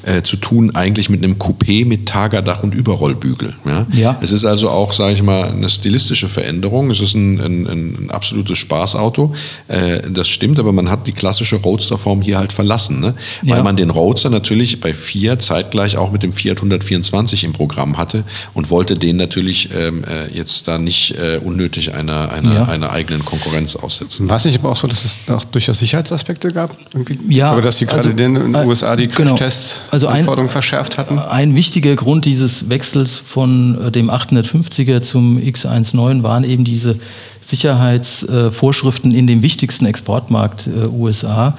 äh, 0.03 0.21
zu 0.23 0.37
tun 0.37 0.75
eigentlich 0.75 1.09
mit 1.09 1.23
einem 1.23 1.35
Coupé 1.35 1.85
mit 1.85 2.07
Tagerdach 2.07 2.63
und 2.63 2.73
Überrollbügel. 2.73 3.53
Ja? 3.65 3.87
ja. 3.93 4.19
Es 4.21 4.31
ist 4.31 4.45
also 4.45 4.69
auch, 4.69 4.93
sage 4.93 5.13
ich 5.13 5.23
mal, 5.23 5.49
eine 5.49 5.69
stilistische 5.69 6.27
Veränderung. 6.27 6.89
Es 6.89 7.01
ist 7.01 7.13
ein, 7.13 7.39
ein, 7.39 7.67
ein 7.67 8.09
absolutes 8.09 8.57
Spaßauto. 8.57 9.33
Äh, 9.67 9.90
das 9.99 10.27
stimmt, 10.27 10.59
aber 10.59 10.71
man 10.71 10.89
hat 10.89 11.07
die 11.07 11.11
klassische 11.11 11.57
Roadster-Form 11.57 12.21
hier 12.21 12.37
halt 12.37 12.53
verlassen. 12.53 12.99
Ne? 12.99 13.13
Weil 13.43 13.57
ja. 13.57 13.63
man 13.63 13.75
den 13.75 13.89
Roadster 13.89 14.29
natürlich 14.29 14.79
bei 14.79 14.93
Fiat 14.93 15.41
zeitgleich 15.41 15.97
auch 15.97 16.11
mit 16.11 16.23
dem 16.23 16.33
Fiat 16.33 16.57
124 16.57 17.43
im 17.43 17.53
Programm 17.53 17.97
hatte 17.97 18.23
und 18.53 18.69
wollte 18.69 18.95
den 18.95 19.17
natürlich 19.17 19.69
ähm, 19.75 20.03
äh, 20.03 20.35
jetzt 20.35 20.67
da 20.67 20.77
nicht 20.77 21.15
äh, 21.15 21.39
unnötig 21.43 21.93
einer, 21.93 22.31
einer, 22.31 22.53
ja. 22.53 22.63
einer 22.65 22.91
eigenen 22.91 23.25
Konkurrenz 23.25 23.75
aussetzen. 23.75 24.29
War 24.29 24.37
es 24.37 24.45
nicht 24.45 24.59
aber 24.59 24.69
auch 24.69 24.75
so, 24.75 24.87
dass 24.87 25.05
es 25.05 25.17
auch 25.27 25.43
durchaus 25.45 25.79
Sicherheitsaspekte 25.79 26.49
gab? 26.49 26.75
Irgendwie? 26.93 27.19
Ja. 27.29 27.51
Aber 27.51 27.61
dass 27.61 27.77
sie 27.77 27.85
gerade 27.85 28.09
also, 28.09 28.09
in 28.09 28.17
den 28.17 28.55
äh, 28.55 28.65
USA 28.65 28.95
die 28.95 29.07
genau. 29.07 29.35
Crashtest-Anforderungen 29.35 30.47
also 30.47 30.47
verschärft 30.47 30.97
hatten? 30.97 31.19
Ein 31.19 31.55
wichtiger 31.55 31.95
Grund 31.95 32.25
dieses 32.25 32.69
Wechsels 32.69 33.17
von 33.17 33.87
äh, 33.87 33.91
dem 33.91 34.09
850er 34.09 35.01
zum 35.01 35.37
X19 35.37 36.23
waren 36.23 36.43
eben 36.43 36.63
diese 36.63 36.99
Sicherheitsvorschriften 37.41 39.11
in 39.11 39.27
dem 39.27 39.41
wichtigsten 39.41 39.80
Exportmarkt 39.87 40.67
äh, 40.67 40.87
USA. 40.89 41.57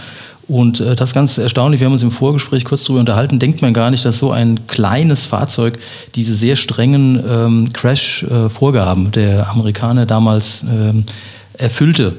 Und 0.49 0.81
äh, 0.81 0.97
das 0.97 1.11
ist 1.11 1.15
ganz 1.15 1.39
erstaunlich. 1.39 1.81
Wir 1.81 1.87
haben 1.87 1.93
uns 1.93 2.03
im 2.03 2.11
Vorgespräch 2.11 2.65
kurz 2.65 2.85
darüber 2.85 3.01
unterhalten. 3.01 3.39
Denkt 3.39 3.63
man 3.63 3.73
gar 3.73 3.91
nicht, 3.91 4.05
dass 4.05 4.19
so 4.19 4.33
ein 4.33 4.67
kleines 4.67 5.25
Fahrzeug 5.25 5.79
diese 6.15 6.35
sehr 6.35 6.57
strengen 6.57 7.23
ähm, 7.29 7.73
Crash-Vorgaben 7.73 9.13
der 9.13 9.49
Amerikaner 9.49 10.05
damals 10.07 10.65
ähm, 10.69 11.05
erfüllte. 11.57 12.17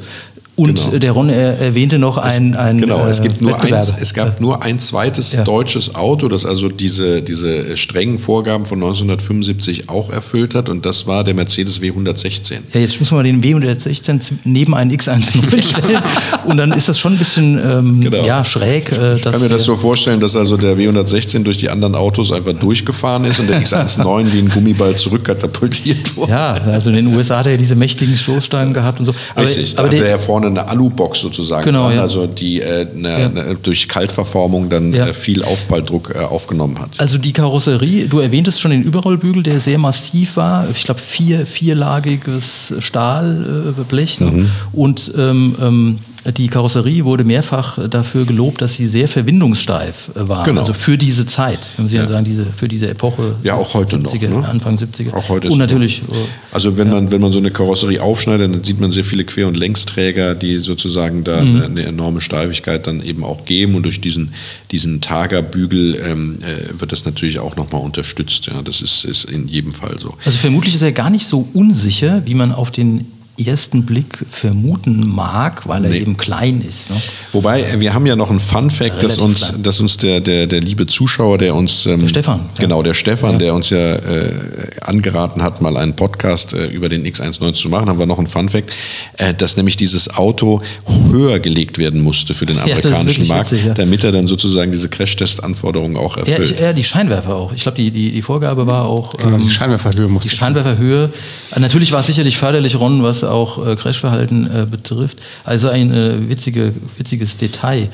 Und 0.56 0.76
genau. 0.76 0.98
der 1.00 1.12
Ron 1.14 1.30
erwähnte 1.30 1.98
noch 1.98 2.18
ein, 2.18 2.56
ein 2.56 2.78
Genau, 2.78 3.08
es, 3.08 3.24
gibt 3.24 3.42
nur 3.42 3.60
ein, 3.60 3.74
es 3.74 4.14
gab 4.14 4.40
nur 4.40 4.62
ein 4.62 4.78
zweites 4.78 5.34
ja. 5.34 5.44
deutsches 5.44 5.96
Auto, 5.96 6.28
das 6.28 6.46
also 6.46 6.70
diese, 6.70 7.24
diese 7.24 7.76
strengen 7.76 8.20
Vorgaben 8.20 8.68
von 8.68 8.78
1975 8.78 9.90
auch 9.90 10.12
erfüllt 10.12 10.54
hat 10.54 10.70
und 10.70 10.86
das 10.86 11.08
war 11.08 11.24
der 11.24 11.34
Mercedes 11.34 11.82
W116. 11.82 12.60
Ja, 12.72 12.82
jetzt 12.82 13.00
muss 13.00 13.10
man 13.10 13.24
den 13.24 13.42
W116 13.42 14.34
neben 14.44 14.76
einen 14.76 14.92
X10 14.92 15.64
stellen 15.64 16.00
und 16.46 16.58
dann 16.58 16.72
ist 16.74 16.88
das 16.88 17.00
schon 17.00 17.14
ein 17.14 17.18
bisschen 17.18 17.58
ähm, 17.58 18.02
genau. 18.02 18.24
ja, 18.24 18.46
schräg. 18.46 18.92
Äh, 18.92 19.16
ich 19.16 19.24
kann 19.24 19.42
mir 19.42 19.50
das 19.50 19.64
so 19.64 19.76
vorstellen, 19.76 20.20
dass 20.20 20.36
also 20.36 20.56
der 20.56 20.78
W116 20.78 21.44
durch 21.44 21.58
die 21.58 21.72
anderen 21.72 21.96
Autos 21.96 22.32
einfach 22.32 22.54
durchgefahren 22.54 23.26
ist 23.26 23.40
und 23.40 23.50
der 23.50 23.60
X19 23.64 24.32
wie 24.32 24.40
ein 24.40 24.50
Gummiball 24.50 24.96
zurückkatapultiert 24.96 26.16
wurde. 26.16 26.32
Ja, 26.32 26.54
also 26.54 26.92
in 26.92 26.98
den 26.98 27.08
USA 27.08 27.40
hat 27.40 27.48
er 27.48 27.58
diese 27.58 27.76
mächtigen 27.76 28.16
Stoßstangen 28.16 28.76
gehabt 28.76 29.00
und 29.00 29.06
so. 29.06 29.16
Aber, 29.34 29.48
Richtig, 29.48 29.80
aber 29.80 29.90
der, 29.90 30.20
vorne 30.20 30.43
vorne 30.44 30.60
eine 30.62 30.70
Alubox 30.70 31.22
sozusagen 31.22 31.66
genau, 31.66 31.88
dran, 31.88 31.96
ja. 31.96 32.02
also 32.02 32.28
die 32.28 32.62
äh, 32.62 32.86
ne, 32.94 33.10
ja. 33.10 33.30
ne, 33.30 33.58
durch 33.62 33.88
Kaltverformung 33.88 34.70
dann 34.70 34.94
ja. 34.94 35.08
äh, 35.08 35.14
viel 35.14 35.44
Aufballdruck 35.44 36.14
äh, 36.16 36.20
aufgenommen 36.20 36.80
hat. 36.80 37.00
Also 37.00 37.18
die 37.18 37.34
Karosserie, 37.34 38.08
du 38.08 38.20
erwähntest 38.20 38.62
schon 38.62 38.72
den 38.72 38.84
Überrollbügel, 38.84 39.44
der 39.44 39.60
sehr 39.60 39.78
massiv 39.78 40.38
war. 40.38 40.68
Ich 40.70 40.84
glaube 40.84 41.00
vier, 41.00 41.46
vierlagiges 41.46 42.76
Stahlblech 42.80 44.20
ne? 44.20 44.32
mhm. 44.32 44.50
und 44.74 45.14
ähm, 45.18 45.56
ähm, 45.62 46.00
die 46.32 46.48
Karosserie 46.48 47.04
wurde 47.04 47.24
mehrfach 47.24 47.78
dafür 47.90 48.26
gelobt, 48.26 48.62
dass 48.62 48.76
sie 48.76 48.86
sehr 48.86 49.08
verwindungssteif 49.08 50.12
war. 50.16 50.44
Genau. 50.46 50.62
Also 50.62 50.74
für 50.74 50.98
diese 50.98 51.26
Zeit, 51.26 51.70
wenn 51.78 51.88
Sie 51.88 51.98
ja. 51.98 52.08
sagen, 52.08 52.24
diese, 52.24 52.46
für 52.46 52.68
diese 52.68 52.90
Epoche. 52.90 53.36
Ja, 53.44 53.56
auch 53.56 53.74
heute 53.74 53.98
70er, 53.98 54.30
noch. 54.30 54.42
Ne? 54.42 54.48
Anfang 54.48 54.76
70er. 54.76 55.14
Auch 55.14 55.28
heute 55.30 55.50
Und 55.50 55.58
natürlich. 55.58 56.02
Äh, 56.04 56.16
also 56.52 56.78
wenn, 56.78 56.88
ja. 56.88 56.94
man, 56.94 57.12
wenn 57.12 57.20
man 57.20 57.32
so 57.34 57.40
eine 57.40 57.52
Karosserie 57.52 58.02
aufschneidet, 58.02 58.54
dann 58.54 58.64
sieht 58.64 58.80
man 58.80 58.92
sehr 58.92 59.04
viele 59.04 59.26
Quer- 59.26 59.48
und 59.48 59.58
Längsträger, 59.58 60.36
die 60.36 60.58
sozusagen 60.58 61.24
da 61.24 61.42
mhm. 61.42 61.62
eine 61.62 61.84
enorme 61.84 62.22
Steifigkeit 62.22 62.88
dann 62.88 63.04
eben 63.04 63.24
auch 63.24 63.44
geben. 63.44 63.76
Und 63.76 63.84
durch 63.84 64.00
diesen, 64.00 64.34
diesen 64.72 65.02
Tagerbügel 65.02 66.02
ähm, 66.06 66.40
äh, 66.42 66.80
wird 66.80 66.94
das 66.94 67.04
natürlich 67.06 67.40
auch 67.40 67.58
nochmal 67.58 67.82
unterstützt. 67.82 68.48
Ja, 68.48 68.62
das 68.62 68.82
ist, 68.82 69.04
ist 69.04 69.26
in 69.26 69.48
jedem 69.48 69.74
Fall 69.74 70.00
so. 70.00 70.14
Also 70.24 70.38
vermutlich 70.38 70.74
ist 70.76 70.82
er 70.82 70.94
gar 70.94 71.10
nicht 71.10 71.26
so 71.26 71.48
unsicher, 71.54 72.22
wie 72.26 72.34
man 72.34 72.54
auf 72.54 72.72
den 72.72 73.06
ersten 73.38 73.84
Blick 73.84 74.24
vermuten 74.30 75.08
mag, 75.08 75.68
weil 75.68 75.84
er 75.86 75.90
nee. 75.90 76.00
eben 76.00 76.18
klein 76.18 76.62
ist. 76.62 76.92
Ne? 76.92 76.98
Wobei, 77.32 77.80
wir 77.80 77.94
haben 77.96 78.06
ja 78.06 78.16
noch 78.16 78.30
einen 78.30 78.40
Fun 78.40 78.70
Fact, 78.70 79.02
dass 79.02 79.18
uns, 79.18 79.54
dass 79.62 79.80
uns 79.80 79.98
der, 79.98 80.20
der, 80.20 80.46
der 80.46 80.62
liebe 80.62 80.86
Zuschauer, 80.86 81.40
der 81.40 81.56
uns... 81.56 81.88
Ähm, 81.88 82.02
der 82.02 82.10
Stefan. 82.10 82.42
Genau, 82.60 82.84
der 82.84 82.94
Stefan, 82.94 83.34
ja. 83.34 83.38
der 83.40 83.56
uns 83.56 83.72
ja 83.72 83.96
äh, 83.96 84.34
angeraten 84.82 85.42
hat, 85.42 85.62
mal 85.62 85.78
einen 85.78 85.96
Podcast 85.96 86.54
äh, 86.54 86.66
über 86.68 86.90
den 86.90 87.08
X190 87.08 87.54
zu 87.54 87.70
machen, 87.70 87.90
haben 87.90 87.98
wir 87.98 88.06
noch 88.06 88.20
einen 88.20 88.28
Fun 88.28 88.50
Fact, 88.50 88.70
äh, 89.18 89.34
dass 89.34 89.58
nämlich 89.58 89.78
dieses 89.78 90.16
Auto 90.16 90.62
höher 91.12 91.40
gelegt 91.40 91.80
werden 91.80 92.02
musste 92.02 92.36
für 92.36 92.46
den 92.46 92.60
amerikanischen 92.60 93.24
ja, 93.24 93.34
Markt, 93.34 93.52
witzig, 93.52 93.66
ja. 93.66 93.74
damit 93.74 94.04
er 94.04 94.12
dann 94.12 94.28
sozusagen 94.28 94.72
diese 94.72 94.90
Crash-Test-Anforderungen 94.90 95.98
auch 95.98 96.18
erfüllt. 96.18 96.38
Ja, 96.38 96.44
ich, 96.44 96.60
ja, 96.60 96.74
die 96.74 96.84
Scheinwerfer 96.84 97.36
auch. 97.36 97.52
Ich 97.54 97.64
glaube, 97.64 97.78
die, 97.78 97.90
die, 97.90 98.12
die 98.12 98.22
Vorgabe 98.22 98.68
war 98.68 98.86
auch... 98.86 99.18
Genau, 99.18 99.38
ähm, 99.38 99.44
die 99.44 99.50
Scheinwerferhöhe 99.50 100.08
musste 100.08 100.30
Die 100.30 100.36
Scheinwerferhöhe. 100.36 101.10
Natürlich 101.58 101.92
war 101.92 102.02
es 102.02 102.08
sicherlich 102.08 102.38
förderlich, 102.38 102.76
Ron, 102.76 103.02
was 103.02 103.23
auch 103.24 103.66
äh, 103.66 103.76
Crashverhalten 103.76 104.48
äh, 104.48 104.66
betrifft. 104.66 105.20
Also 105.44 105.70
ein 105.70 105.94
äh, 105.94 106.30
witzige, 106.30 106.74
witziges 106.98 107.38
Detail. 107.38 107.90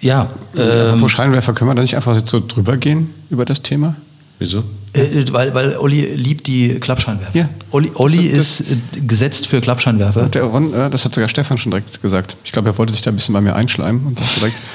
Ja. 0.00 0.28
Ähm, 0.56 0.88
Apropos 0.88 1.12
Scheinwerfer, 1.12 1.52
können 1.52 1.70
wir 1.70 1.74
da 1.74 1.82
nicht 1.82 1.96
einfach 1.96 2.16
jetzt 2.16 2.30
so 2.30 2.42
drüber 2.46 2.76
gehen 2.76 3.10
über 3.30 3.44
das 3.44 3.62
Thema? 3.62 3.96
Wieso? 4.38 4.62
Äh, 4.96 5.24
weil, 5.32 5.54
weil 5.54 5.76
Olli 5.76 6.14
liebt 6.14 6.46
die 6.46 6.80
Klappscheinwerfer. 6.80 7.36
Ja. 7.36 7.48
Olli, 7.70 7.90
Olli 7.94 8.28
das, 8.28 8.58
das, 8.58 8.60
ist 8.60 8.72
äh, 8.72 9.00
gesetzt 9.06 9.46
für 9.46 9.60
Klappscheinwerfer. 9.60 10.28
Der 10.28 10.44
Ron, 10.44 10.72
äh, 10.72 10.90
das 10.90 11.04
hat 11.04 11.14
sogar 11.14 11.28
Stefan 11.28 11.58
schon 11.58 11.70
direkt 11.70 12.00
gesagt. 12.02 12.36
Ich 12.44 12.52
glaube, 12.52 12.70
er 12.70 12.78
wollte 12.78 12.92
sich 12.92 13.02
da 13.02 13.10
ein 13.10 13.16
bisschen 13.16 13.32
bei 13.32 13.40
mir 13.40 13.54
einschleimen 13.54 14.06
und 14.06 14.18
sagt 14.18 14.36
direkt. 14.36 14.56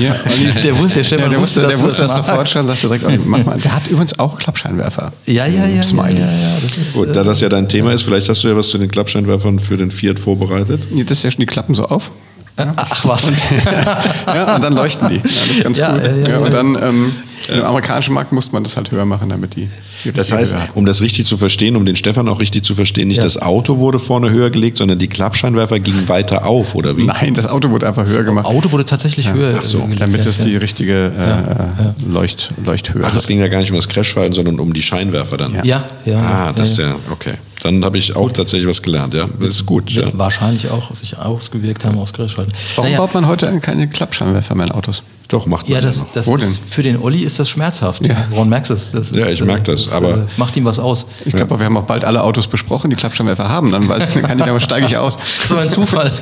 ja, 0.00 0.14
Olli, 0.30 0.52
der 0.62 0.78
wusste, 0.78 0.98
der 0.98 1.04
Stefan 1.04 1.24
ja, 1.24 1.28
der 1.30 1.40
wusste, 1.40 1.60
der 1.60 1.80
wusste 1.80 2.02
das, 2.02 2.14
das 2.14 2.26
sofort 2.26 2.48
schon, 2.48 2.66
sagte 2.66 2.88
direkt, 2.88 3.04
Olli, 3.04 3.20
mach 3.24 3.44
mal. 3.44 3.58
Der 3.58 3.74
hat 3.74 3.86
übrigens 3.88 4.18
auch 4.18 4.38
Klappscheinwerfer. 4.38 5.12
Ja, 5.26 5.46
ja, 5.46 5.66
ja. 5.66 5.82
Smiley. 5.82 6.20
Ja, 6.20 6.30
ja, 6.30 6.60
das 6.60 6.76
ist, 6.76 6.94
Gut, 6.94 7.14
da 7.14 7.22
das 7.22 7.40
ja 7.40 7.48
dein 7.48 7.68
Thema 7.68 7.92
ist, 7.92 8.02
vielleicht 8.02 8.28
hast 8.28 8.42
du 8.42 8.48
ja 8.48 8.56
was 8.56 8.68
zu 8.68 8.78
den 8.78 8.90
Klappscheinwerfern 8.90 9.58
für 9.58 9.76
den 9.76 9.90
Fiat 9.90 10.18
vorbereitet. 10.18 10.82
Ja, 10.92 11.04
das 11.04 11.18
ist 11.18 11.24
ja 11.24 11.30
schon, 11.30 11.40
die 11.40 11.46
klappen 11.46 11.74
so 11.74 11.84
auf. 11.84 12.10
Ja. 12.58 12.72
Ach 12.76 13.06
was. 13.06 13.28
Und, 13.28 13.36
ja, 14.26 14.54
und 14.56 14.64
dann 14.64 14.72
leuchten 14.74 15.08
die. 15.08 15.16
Ja, 15.16 15.22
das 15.22 15.32
ist 15.32 15.62
ganz 15.62 15.78
ja, 15.78 15.94
cool. 15.94 16.24
Ja, 16.28 16.38
und 16.38 16.52
dann 16.52 16.78
ähm, 16.82 17.12
im 17.48 17.64
amerikanischen 17.64 18.14
Markt 18.14 18.32
muss 18.32 18.52
man 18.52 18.64
das 18.64 18.76
halt 18.76 18.90
höher 18.90 19.04
machen, 19.04 19.28
damit 19.30 19.56
die. 19.56 19.68
die 20.04 20.12
das 20.12 20.32
heißt, 20.32 20.56
um 20.74 20.84
das 20.84 21.00
richtig 21.00 21.26
zu 21.26 21.36
verstehen, 21.36 21.76
um 21.76 21.86
den 21.86 21.96
Stefan 21.96 22.28
auch 22.28 22.40
richtig 22.40 22.64
zu 22.64 22.74
verstehen, 22.74 23.08
nicht 23.08 23.22
das 23.22 23.40
Auto 23.40 23.78
wurde 23.78 23.98
vorne 23.98 24.30
höher 24.30 24.50
gelegt, 24.50 24.78
sondern 24.78 24.98
die 24.98 25.08
Klappscheinwerfer 25.08 25.80
gingen 25.80 26.08
weiter 26.08 26.46
auf, 26.46 26.74
oder 26.74 26.96
wie? 26.96 27.04
Nein, 27.04 27.34
das 27.34 27.46
Auto 27.46 27.70
wurde 27.70 27.86
einfach 27.86 28.06
höher 28.06 28.18
das 28.18 28.26
gemacht. 28.26 28.46
Auto 28.46 28.72
wurde 28.72 28.84
tatsächlich 28.84 29.32
höher. 29.32 29.56
Ach 29.58 29.64
so, 29.64 29.82
gelegt, 29.82 30.00
damit 30.00 30.26
es 30.26 30.38
die 30.38 30.56
richtige 30.56 31.06
äh, 31.06 32.10
Leucht, 32.10 32.50
Leuchthöhe 32.64 33.02
Ach, 33.04 33.14
es 33.14 33.26
ging 33.26 33.40
ja 33.40 33.48
gar 33.48 33.60
nicht 33.60 33.70
um 33.70 33.76
das 33.76 33.88
Crashverhalten, 33.88 34.34
sondern 34.34 34.60
um 34.60 34.72
die 34.72 34.82
Scheinwerfer 34.82 35.36
dann. 35.36 35.54
Ja, 35.64 35.84
ja. 36.04 36.18
Ah, 36.18 36.52
das 36.54 36.72
ist 36.72 36.78
ja, 36.78 36.94
okay. 37.10 37.34
Dann 37.62 37.84
habe 37.84 37.98
ich 37.98 38.16
auch 38.16 38.22
gut. 38.22 38.36
tatsächlich 38.36 38.68
was 38.68 38.82
gelernt, 38.82 39.14
ja. 39.14 39.26
Das 39.38 39.48
ist 39.48 39.66
gut. 39.66 39.90
Ja. 39.92 40.06
wahrscheinlich 40.12 40.70
auch 40.70 40.94
sich 40.94 41.18
ausgewirkt 41.18 41.84
haben 41.84 41.98
aufs 41.98 42.12
Crashverhalten. 42.12 42.54
Warum 42.76 42.90
naja. 42.90 43.00
baut 43.00 43.14
man 43.14 43.26
heute 43.26 43.60
keine 43.60 43.88
Klappscheinwerfer 43.88 44.54
mehr 44.54 44.66
in 44.66 44.72
Autos? 44.72 45.02
Doch, 45.28 45.46
macht 45.46 45.68
man 45.68 45.74
ja, 45.76 45.80
das, 45.80 46.06
das 46.12 46.26
Wo 46.26 46.34
ist, 46.34 46.60
Für 46.66 46.82
den 46.82 47.00
Olli 47.00 47.20
ist 47.20 47.38
das 47.38 47.48
schmerzhaft. 47.48 48.04
Ja. 48.04 48.16
Woran 48.30 48.48
merkst 48.48 48.70
du 48.70 48.74
es? 48.74 48.90
Das 48.90 49.12
ja, 49.12 49.26
ich 49.26 49.42
merke 49.44 49.62
das, 49.62 49.84
das, 49.84 49.92
aber... 49.92 50.14
Äh, 50.14 50.26
macht 50.36 50.56
ihm 50.56 50.64
was 50.64 50.80
aus. 50.80 51.06
Ich 51.24 51.36
glaube, 51.36 51.56
wir 51.58 51.66
haben 51.66 51.76
auch 51.76 51.84
bald 51.84 52.04
alle 52.04 52.22
Autos 52.22 52.48
besprochen, 52.48 52.90
die 52.90 52.96
Klappscheinwerfer 52.96 53.48
haben. 53.48 53.70
Dann, 53.70 53.88
weiß, 53.88 54.12
dann 54.12 54.22
kann 54.22 54.38
ich, 54.40 54.44
aber 54.44 54.58
steige 54.58 54.86
ich 54.86 54.96
aus. 54.96 55.18
So 55.46 55.56
ein 55.56 55.70
Zufall. 55.70 56.12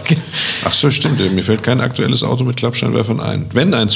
Ach 0.64 0.72
so, 0.72 0.90
stimmt. 0.90 1.18
Mir 1.34 1.42
fällt 1.42 1.62
kein 1.62 1.80
aktuelles 1.80 2.22
Auto 2.22 2.44
mit 2.44 2.56
Klappscheinwerfern 2.56 3.20
ein. 3.20 3.46
Wenn 3.52 3.72
ein 3.74 3.88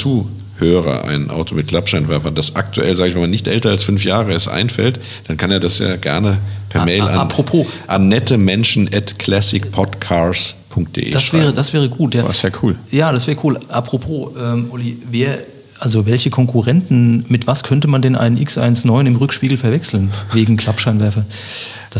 Zuhörer 0.59 1.05
ein 1.05 1.29
Auto 1.29 1.55
mit 1.55 1.67
Klappscheinwerfern, 1.67 2.35
das 2.35 2.55
aktuell, 2.55 2.95
sage 2.95 3.09
ich 3.09 3.15
mal, 3.15 3.27
nicht 3.27 3.47
älter 3.47 3.69
als 3.69 3.83
fünf 3.83 4.05
Jahre 4.05 4.33
ist, 4.33 4.47
einfällt, 4.47 4.99
dann 5.27 5.37
kann 5.37 5.51
er 5.51 5.59
das 5.59 5.79
ja 5.79 5.95
gerne 5.95 6.37
per 6.69 6.81
a, 6.81 6.85
Mail 6.85 7.01
an, 7.01 7.19
apropos. 7.19 7.65
an 7.87 8.07
nette 8.07 8.37
Menschen 8.37 8.89
at 8.93 9.19
classicpodcars.de 9.19 11.11
das 11.11 11.33
wäre, 11.33 11.53
das 11.53 11.73
wäre 11.73 11.89
gut. 11.89 12.15
Ja. 12.15 12.23
Das 12.23 12.43
wäre 12.43 12.53
cool. 12.61 12.75
Ja, 12.91 13.11
das 13.11 13.27
wäre 13.27 13.37
cool. 13.43 13.59
Apropos, 13.67 14.31
ähm, 14.39 14.67
Uli, 14.71 14.97
wer 15.09 15.39
also 15.79 16.05
welche 16.05 16.29
Konkurrenten, 16.29 17.25
mit 17.27 17.45
was 17.45 17.63
könnte 17.63 17.89
man 17.89 18.01
denn 18.01 18.15
einen 18.15 18.37
X19 18.37 19.05
im 19.05 19.17
Rückspiegel 19.17 19.57
verwechseln, 19.57 20.11
wegen 20.31 20.55
Klappscheinwerfer? 20.55 21.25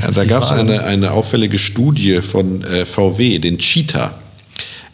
Ja, 0.01 0.10
da 0.10 0.25
gab 0.25 0.43
es 0.43 0.51
eine, 0.51 0.83
eine 0.86 1.12
auffällige 1.12 1.60
Studie 1.60 2.22
von 2.22 2.63
äh, 2.63 2.86
VW, 2.86 3.39
den 3.39 3.57
Cheetah, 3.57 4.12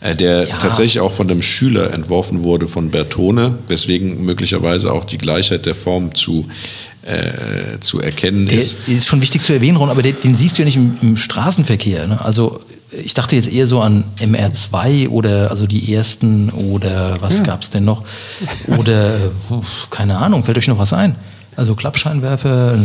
der 0.01 0.48
ja. 0.48 0.58
tatsächlich 0.58 1.00
auch 1.00 1.12
von 1.12 1.29
einem 1.29 1.41
Schüler 1.41 1.94
entworfen 1.94 2.44
wurde 2.44 2.68
von 2.68 2.89
Bertone, 2.89 3.58
weswegen 3.68 4.24
möglicherweise 4.24 4.91
auch 4.94 5.03
die 5.06 5.18
Gleichheit 5.18 5.65
der 5.65 5.75
Form 5.75 6.15
zu 6.15 6.48
äh, 7.01 7.79
zu 7.79 8.01
erkennen 8.01 8.48
der 8.48 8.60
ist. 8.60 8.88
Ist 8.88 9.08
schon 9.08 9.22
wichtig 9.22 9.41
zu 9.41 9.53
erwähnen, 9.53 9.77
Ron, 9.77 9.89
aber 9.89 10.01
den, 10.01 10.15
den 10.24 10.36
siehst 10.36 10.58
du 10.58 10.62
ja 10.62 10.65
nicht 10.65 10.75
im, 10.75 10.98
im 11.01 11.18
Straßenverkehr. 11.18 12.08
Ne? 12.08 12.24
Also 12.24 12.62
ich 12.91 13.13
dachte 13.13 13.36
jetzt 13.36 13.51
eher 13.51 13.68
so 13.68 13.82
an 13.82 14.03
MR2 14.20 15.10
oder 15.10 15.50
also 15.50 15.68
die 15.68 15.94
ersten 15.94 16.50
oder 16.50 17.18
was 17.22 17.39
Ja. 17.39 17.46
gab 17.46 17.62
es 17.62 17.70
denn 17.70 17.86
noch? 17.86 18.03
Oder 18.77 19.15
äh, 19.15 19.20
keine 19.89 20.18
Ahnung, 20.18 20.44
fällt 20.44 20.58
euch 20.58 20.68
noch 20.68 20.79
was 20.79 20.94
ein? 20.94 21.15
Also 21.56 21.75
Klappscheinwerfer, 21.75 22.75
äh, 22.75 22.77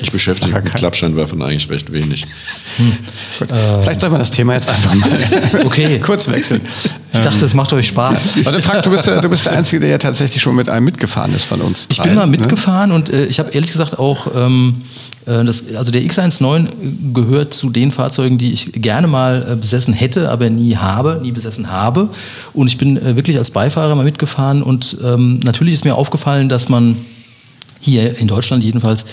Ich 0.00 0.12
beschäftige 0.12 0.54
mich 0.54 0.64
mit 0.64 0.74
Klappscheinwerfern 0.74 1.42
eigentlich 1.42 1.68
recht 1.70 1.92
wenig. 1.92 2.26
Gut. 3.38 3.48
Vielleicht 3.82 4.00
soll 4.00 4.10
man 4.10 4.20
das 4.20 4.30
Thema 4.30 4.54
jetzt 4.54 4.68
einfach 4.68 4.94
mal 4.94 5.10
Okay. 5.64 5.98
kurz 6.02 6.28
wechseln. 6.28 6.60
ich 7.12 7.20
dachte, 7.20 7.44
es 7.44 7.54
macht 7.54 7.72
euch 7.72 7.88
Spaß. 7.88 8.36
Also 8.44 8.62
Frank, 8.62 8.82
du 8.82 8.90
bist, 8.90 9.06
der, 9.06 9.20
du 9.20 9.28
bist 9.28 9.46
der 9.46 9.52
Einzige, 9.52 9.80
der 9.80 9.90
ja 9.90 9.98
tatsächlich 9.98 10.42
schon 10.42 10.54
mit 10.54 10.68
einem 10.68 10.84
mitgefahren 10.84 11.34
ist 11.34 11.46
von 11.46 11.60
uns. 11.60 11.86
Ich 11.90 11.96
dreien, 11.96 12.10
bin 12.10 12.18
mal 12.18 12.26
ne? 12.26 12.30
mitgefahren 12.32 12.92
und 12.92 13.10
äh, 13.10 13.26
ich 13.26 13.38
habe 13.38 13.50
ehrlich 13.50 13.72
gesagt 13.72 13.98
auch, 13.98 14.28
ähm, 14.34 14.82
äh, 15.26 15.44
das, 15.44 15.64
also 15.74 15.90
der 15.90 16.02
X19 16.02 17.12
gehört 17.12 17.54
zu 17.54 17.70
den 17.70 17.90
Fahrzeugen, 17.90 18.38
die 18.38 18.52
ich 18.52 18.72
gerne 18.72 19.06
mal 19.06 19.46
äh, 19.50 19.56
besessen 19.56 19.94
hätte, 19.94 20.30
aber 20.30 20.48
nie 20.50 20.76
habe, 20.76 21.20
nie 21.22 21.32
besessen 21.32 21.70
habe. 21.70 22.08
Und 22.52 22.68
ich 22.68 22.78
bin 22.78 22.96
äh, 22.96 23.16
wirklich 23.16 23.36
als 23.36 23.50
Beifahrer 23.50 23.94
mal 23.94 24.04
mitgefahren 24.04 24.62
und 24.62 24.96
ähm, 25.04 25.40
natürlich 25.44 25.74
ist 25.74 25.84
mir 25.84 25.94
aufgefallen, 25.94 26.48
dass 26.48 26.68
man 26.68 26.96
hier 27.80 28.18
in 28.18 28.26
Deutschland 28.26 28.64
jedenfalls 28.64 29.02
äh, 29.02 29.06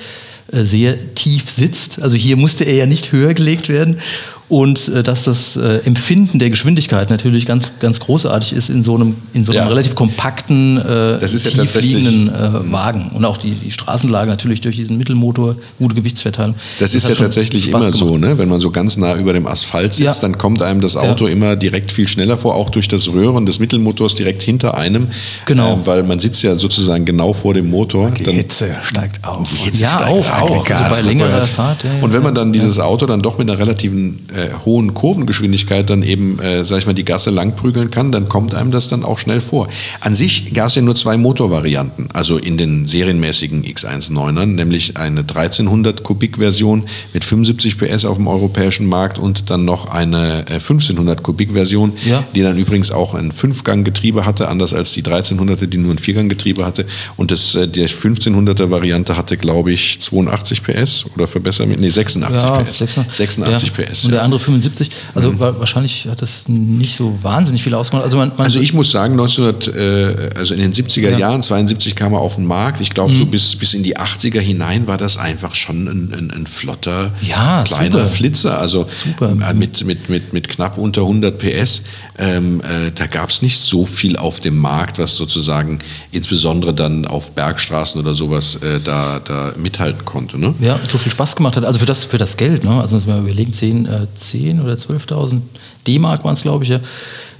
sehr 0.51 1.15
tief 1.15 1.49
sitzt. 1.49 2.01
Also 2.01 2.17
hier 2.17 2.37
musste 2.37 2.63
er 2.63 2.75
ja 2.75 2.85
nicht 2.85 3.11
höher 3.11 3.33
gelegt 3.33 3.69
werden. 3.69 3.99
Und 4.47 4.89
äh, 4.89 5.01
dass 5.01 5.23
das 5.23 5.57
äh, 5.57 5.77
Empfinden 5.85 6.37
der 6.37 6.51
Geschwindigkeit 6.51 7.09
natürlich 7.09 7.47
ganz, 7.47 7.73
ganz 7.79 7.99
großartig 7.99 8.53
ist 8.53 8.69
in 8.69 8.83
so 8.83 8.93
einem, 8.93 9.15
in 9.33 9.43
so 9.43 9.51
einem 9.51 9.61
Ja. 9.63 9.67
relativ 9.67 9.95
kompakten, 9.95 10.77
äh, 10.77 11.19
Das 11.19 11.33
ist 11.33 11.45
ja 11.51 11.63
tief 11.63 11.81
liegenden 11.81 12.29
äh, 12.29 12.71
Wagen. 12.71 13.09
Und 13.15 13.25
auch 13.25 13.37
die, 13.37 13.51
die 13.51 13.71
Straßenlage 13.71 14.29
natürlich 14.29 14.61
durch 14.61 14.75
diesen 14.75 14.99
Mittelmotor, 14.99 15.55
gute 15.79 15.95
Gewichtsverteilung. 15.95 16.53
Das 16.79 16.93
ist 16.93 17.05
hat 17.05 17.13
ja 17.13 17.17
tatsächlich 17.21 17.63
Spaß 17.65 17.71
immer 17.73 17.91
gemacht. 17.91 17.97
so, 17.99 18.17
ne? 18.19 18.37
wenn 18.37 18.47
man 18.47 18.59
so 18.59 18.69
ganz 18.69 18.97
nah 18.97 19.15
über 19.15 19.33
dem 19.33 19.47
Asphalt 19.47 19.93
sitzt, 19.95 20.21
Ja. 20.21 20.21
dann 20.21 20.37
kommt 20.37 20.61
einem 20.61 20.79
das 20.79 20.95
Auto 20.95 21.25
immer 21.25 21.55
direkt 21.55 21.91
viel 21.91 22.07
schneller 22.07 22.37
vor, 22.37 22.53
auch 22.53 22.69
durch 22.69 22.87
das 22.87 23.07
Röhren 23.07 23.47
des 23.47 23.57
Mittelmotors 23.57 24.13
direkt 24.13 24.43
hinter 24.43 24.77
einem. 24.77 25.07
Genau. 25.47 25.73
Ähm, 25.73 25.79
weil 25.85 26.03
man 26.03 26.19
sitzt 26.19 26.43
ja 26.43 26.53
sozusagen 26.53 27.03
genau 27.05 27.33
vor 27.33 27.55
dem 27.55 27.71
Motor. 27.71 28.11
Die 28.11 28.23
Dann- 28.23 28.35
Hitze 28.35 28.69
steigt 28.83 29.25
auf. 29.27 29.49
Die 29.49 29.55
Hitze 29.55 29.81
Ja, 29.81 29.89
steigt 30.03 30.09
auch, 30.11 30.41
auch. 30.41 30.69
Also 30.69 30.95
bei 30.95 31.01
längerer. 31.01 31.45
Fahrt. 31.47 31.83
Ja, 31.83 31.89
ja. 31.97 32.03
Und 32.03 32.13
wenn 32.13 32.21
man 32.21 32.35
dann 32.35 32.53
dieses 32.53 32.79
Auto 32.79 33.07
dann 33.07 33.21
doch 33.23 33.37
mit 33.39 33.49
einer 33.49 33.57
relativen 33.59 34.19
äh, 34.35 34.49
hohen 34.65 34.93
Kurvengeschwindigkeit 34.93 35.89
dann 35.89 36.03
eben, 36.03 36.39
äh, 36.39 36.65
sag 36.65 36.79
ich 36.79 36.85
mal, 36.85 36.93
die 36.93 37.05
Gasse 37.05 37.29
langprügeln 37.29 37.89
kann, 37.89 38.11
dann 38.11 38.29
kommt 38.29 38.53
einem 38.53 38.71
das 38.71 38.87
dann 38.87 39.03
auch 39.03 39.17
schnell 39.19 39.41
vor. 39.41 39.67
An 40.01 40.13
sich 40.13 40.53
gab 40.53 40.67
es 40.67 40.75
ja 40.75 40.81
nur 40.81 40.95
zwei 40.95 41.17
Motorvarianten, 41.17 42.09
also 42.13 42.37
in 42.37 42.57
den 42.57 42.85
serienmäßigen 42.85 43.63
X19ern, 43.63 44.45
nämlich 44.45 44.97
eine 44.97 45.21
1300 45.21 46.03
Kubik 46.03 46.37
Version 46.37 46.83
mit 47.13 47.23
75 47.23 47.77
PS 47.77 48.05
auf 48.05 48.17
dem 48.17 48.27
europäischen 48.27 48.85
Markt 48.87 49.17
und 49.19 49.49
dann 49.49 49.65
noch 49.65 49.87
eine 49.89 50.45
äh, 50.47 50.53
1500 50.53 51.23
Kubik 51.23 51.53
Version, 51.53 51.93
Ja. 52.05 52.23
die 52.35 52.41
dann 52.41 52.57
übrigens 52.57 52.91
auch 52.91 53.13
ein 53.13 53.31
Fünfgang-Getriebe 53.31 54.25
hatte, 54.25 54.47
anders 54.47 54.73
als 54.73 54.93
die 54.93 55.03
1300er, 55.03 55.67
die 55.67 55.77
nur 55.77 55.93
ein 55.93 55.97
Viergang-Getriebe 55.97 56.65
hatte. 56.65 56.85
Und 57.15 57.31
das, 57.31 57.55
äh, 57.55 57.67
die 57.67 57.85
1500er 57.87 58.69
Variante 58.69 59.17
hatte, 59.17 59.37
glaube 59.37 59.71
ich, 59.71 59.99
82 59.99 60.63
PS 60.63 61.05
oder 61.15 61.27
verbessert 61.27 61.67
mit, 61.67 61.79
nee, 61.79 61.87
86 61.87 62.41
ja, 62.49 62.61
PS. 62.61 62.77
86, 62.79 63.15
86 63.15 63.71
ja. 63.77 63.83
PS. 63.85 64.03
Ja. 64.03 64.24
Andere 64.25 64.39
75. 64.39 64.89
Also 65.13 65.39
wa- 65.39 65.55
wahrscheinlich 65.59 66.07
hat 66.09 66.21
das 66.21 66.47
nicht 66.49 66.95
so 66.95 67.17
wahnsinnig 67.21 67.63
viel 67.63 67.73
ausgemacht. 67.73 68.03
Also, 68.03 68.17
man, 68.17 68.29
man 68.29 68.45
Also 68.45 68.59
ich 68.59 68.73
muss 68.73 68.91
sagen, 68.91 69.13
1900, 69.19 69.67
äh, 69.75 70.29
also 70.37 70.53
in 70.53 70.59
den 70.59 70.73
70er 70.73 71.09
Ja. 71.09 71.11
Mhm. 71.15 71.19
Jahren, 71.19 71.41
72 71.41 71.95
kam 71.95 72.13
er 72.13 72.19
auf 72.19 72.35
den 72.35 72.45
Markt. 72.45 72.81
Ich 72.81 72.89
glaube, 72.91 73.13
so 73.13 73.25
bis, 73.25 73.55
bis 73.55 73.73
in 73.73 73.83
die 73.83 73.97
80er 73.97 74.39
hinein 74.39 74.87
war 74.87 74.97
das 74.97 75.17
einfach 75.17 75.55
schon 75.55 75.87
ein, 75.87 76.13
ein, 76.13 76.31
ein 76.31 76.47
flotter, 76.47 77.11
Ja, 77.21 77.63
kleiner 77.63 77.91
super. 77.99 78.05
Flitzer. 78.07 78.59
Also 78.59 78.85
Super. 78.87 79.31
äh, 79.49 79.53
mit, 79.53 79.85
mit, 79.85 80.09
mit, 80.09 80.33
mit 80.33 80.49
knapp 80.49 80.77
unter 80.77 81.01
100 81.01 81.37
PS. 81.37 81.81
Ähm, 82.17 82.61
äh, 82.61 82.91
da 82.95 83.07
gab 83.07 83.29
es 83.29 83.41
nicht 83.41 83.59
so 83.59 83.85
viel 83.85 84.17
auf 84.17 84.39
dem 84.39 84.57
Markt, 84.57 84.99
was 84.99 85.15
sozusagen 85.15 85.79
insbesondere 86.11 86.73
dann 86.73 87.05
auf 87.05 87.31
Bergstraßen 87.33 87.99
oder 88.01 88.13
sowas 88.13 88.55
äh, 88.55 88.79
da, 88.83 89.19
da 89.19 89.53
mithalten 89.57 90.05
konnte. 90.05 90.37
Ne? 90.39 90.53
ja, 90.59 90.79
so 90.89 90.97
viel 90.97 91.11
Spaß 91.11 91.35
gemacht 91.35 91.55
hat. 91.57 91.65
Also 91.65 91.79
für 91.79 91.85
das, 91.85 92.03
für 92.05 92.17
das 92.17 92.37
Geld, 92.37 92.63
ne? 92.63 92.79
also 92.81 92.95
man 92.95 93.05
mal 93.07 93.19
überlegen, 93.19 93.51
10, 93.53 93.85
äh, 93.85 94.07
10 94.15 94.61
oder 94.61 94.73
12.000 94.73 95.41
D-Mark 95.87 96.23
waren 96.23 96.33
es, 96.33 96.41
glaube 96.41 96.63
ich, 96.63 96.71
ja. 96.71 96.79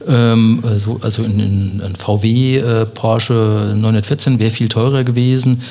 Ähm, 0.07 0.63
also, 0.63 0.99
also 1.01 1.23
ein, 1.23 1.81
ein 1.83 1.95
VW 1.95 2.57
äh, 2.57 2.85
Porsche 2.85 3.73
914 3.75 4.39
wäre 4.39 4.51
viel 4.51 4.69
teurer 4.69 5.03
gewesen 5.03 5.61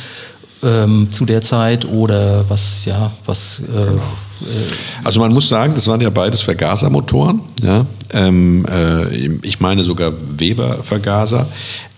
ähm, 0.65 1.09
zu 1.11 1.25
der 1.25 1.43
Zeit 1.43 1.85
oder 1.85 2.49
was, 2.49 2.85
ja, 2.85 3.13
was. 3.27 3.61
Äh, 3.61 4.47
Also 5.05 5.21
man 5.21 5.33
muss 5.33 5.49
sagen, 5.49 5.75
das 5.75 5.87
waren 5.87 6.01
ja 6.01 6.11
beides 6.11 6.43
Vergasermotoren. 6.43 7.41
Ja? 7.63 7.87
Ähm, 8.13 8.67
äh, 8.71 9.17
ich 9.43 9.61
meine 9.61 9.83
sogar 9.83 10.13
Weber-Vergaser. 10.37 11.47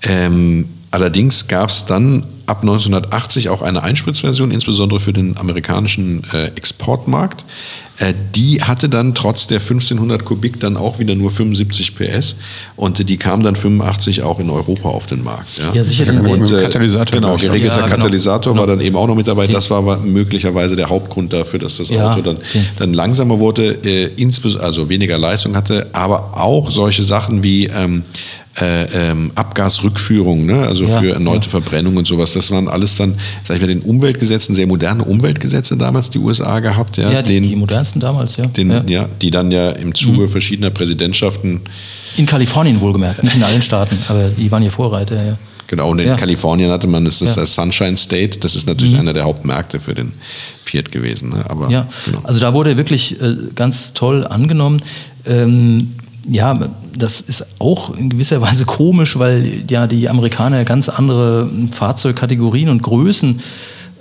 Ähm, 0.02 0.68
allerdings 0.90 1.48
gab 1.48 1.70
es 1.70 1.84
dann 1.86 2.24
ab 2.46 2.62
1980 2.62 3.48
auch 3.48 3.62
eine 3.62 3.82
Einspritzversion, 3.82 4.50
insbesondere 4.50 5.00
für 5.00 5.12
den 5.12 5.36
amerikanischen 5.36 6.22
äh, 6.32 6.46
Exportmarkt. 6.56 7.44
Äh, 7.98 8.12
die 8.34 8.62
hatte 8.62 8.88
dann 8.88 9.14
trotz 9.14 9.46
der 9.46 9.60
1500 9.60 10.24
Kubik 10.24 10.60
dann 10.60 10.76
auch 10.76 10.98
wieder 10.98 11.14
nur 11.14 11.30
75 11.30 11.96
PS 11.96 12.36
und 12.76 13.08
die 13.08 13.16
kam 13.16 13.42
dann 13.42 13.56
85 13.56 14.22
auch 14.22 14.38
in 14.38 14.50
Europa 14.50 14.88
auf 14.88 15.06
den 15.06 15.24
Markt. 15.24 15.58
Ja, 15.58 15.72
Ja, 15.72 15.82
sicher, 15.84 16.12
Und, 16.12 16.24
dem 16.26 16.44
äh, 16.44 16.62
Katalysator, 16.62 17.20
Genau, 17.20 17.36
ich, 17.36 17.42
geregelter 17.42 17.76
Ja, 17.78 17.84
genau. 17.86 17.96
Katalysator 17.96 18.54
war 18.54 18.66
Genau. 18.66 18.76
dann 18.76 18.84
eben 18.84 18.96
auch 18.96 19.06
noch 19.06 19.14
mit 19.14 19.26
dabei. 19.26 19.46
Das 19.46 19.70
war 19.70 19.96
möglicherweise 19.98 20.76
der 20.76 20.90
Hauptgrund 20.90 21.32
dafür, 21.32 21.58
dass 21.58 21.78
das 21.78 21.88
Ja, 21.88 22.12
Auto 22.12 22.20
dann, 22.20 22.36
okay. 22.36 22.62
dann 22.78 22.92
langsamer 22.92 23.38
wurde, 23.38 23.78
äh, 23.84 24.10
also 24.60 24.88
weniger 24.88 25.16
Leistung 25.18 25.56
hatte, 25.56 25.86
aber 25.92 26.36
auch 26.38 26.70
solche 26.70 27.02
Sachen 27.02 27.42
wie 27.42 27.66
ähm, 27.66 28.02
äh, 28.60 28.84
ähm, 29.10 29.32
Abgasrückführung, 29.34 30.46
ne? 30.46 30.66
also 30.66 30.84
Ja, 30.84 31.00
für 31.00 31.12
erneute 31.12 31.44
ja. 31.44 31.50
Verbrennung 31.50 31.96
und 31.96 32.06
sowas. 32.06 32.32
Das 32.32 32.50
waren 32.50 32.68
alles 32.68 32.96
dann, 32.96 33.14
sag 33.44 33.56
ich 33.56 33.60
mal, 33.60 33.68
den 33.68 33.82
Umweltgesetzen, 33.82 34.54
sehr 34.54 34.66
moderne 34.66 35.04
Umweltgesetze 35.04 35.76
damals 35.76 36.10
die 36.10 36.18
USA 36.18 36.60
gehabt, 36.60 36.96
ja, 36.96 37.10
ja, 37.10 37.22
die, 37.22 37.34
den, 37.34 37.42
die 37.42 37.56
modernsten 37.56 38.00
damals, 38.00 38.36
ja. 38.36 38.46
den, 38.46 38.88
ja. 38.88 39.08
die 39.20 39.30
dann 39.30 39.50
ja 39.50 39.70
im 39.70 39.94
Zuge 39.94 40.28
verschiedener 40.28 40.70
Präsidentschaften 40.70 41.60
In 42.16 42.26
Kalifornien 42.26 42.80
wohlgemerkt, 42.80 43.22
nicht 43.22 43.36
in 43.36 43.42
allen 43.42 43.62
Staaten, 43.62 43.98
aber 44.08 44.28
die 44.28 44.50
waren 44.50 44.62
hier 44.62 44.72
Vorreiter, 44.72 45.16
ja. 45.16 45.36
Genau, 45.68 45.90
und 45.90 45.98
in 45.98 46.06
Ja. 46.06 46.16
Kalifornien 46.16 46.70
hatte 46.70 46.86
man 46.86 47.04
das, 47.04 47.18
das 47.18 47.34
Ja. 47.34 47.42
Mhm. 47.42 47.46
Sunshine 47.46 47.96
State, 47.96 48.38
das 48.38 48.54
ist 48.54 48.66
natürlich 48.66 48.96
einer 48.96 49.12
der 49.12 49.24
Hauptmärkte 49.24 49.80
für 49.80 49.94
den 49.94 50.12
Fiat 50.62 50.92
gewesen. 50.92 51.30
Ne? 51.30 51.44
Aber, 51.48 51.68
Ja, 51.70 51.88
genau. 52.04 52.20
also 52.22 52.40
da 52.40 52.54
wurde 52.54 52.76
wirklich 52.76 53.20
äh, 53.20 53.34
ganz 53.54 53.92
toll 53.92 54.26
angenommen. 54.26 54.80
Ähm, 55.26 55.92
ja, 56.28 56.58
das 56.96 57.20
ist 57.20 57.46
auch 57.58 57.96
in 57.96 58.10
gewisser 58.10 58.40
Weise 58.40 58.64
komisch, 58.64 59.18
weil 59.18 59.62
ja 59.70 59.86
die 59.86 60.08
Amerikaner 60.08 60.64
ganz 60.64 60.88
andere 60.88 61.48
Fahrzeugkategorien 61.70 62.68
und 62.68 62.82
Größen 62.82 63.40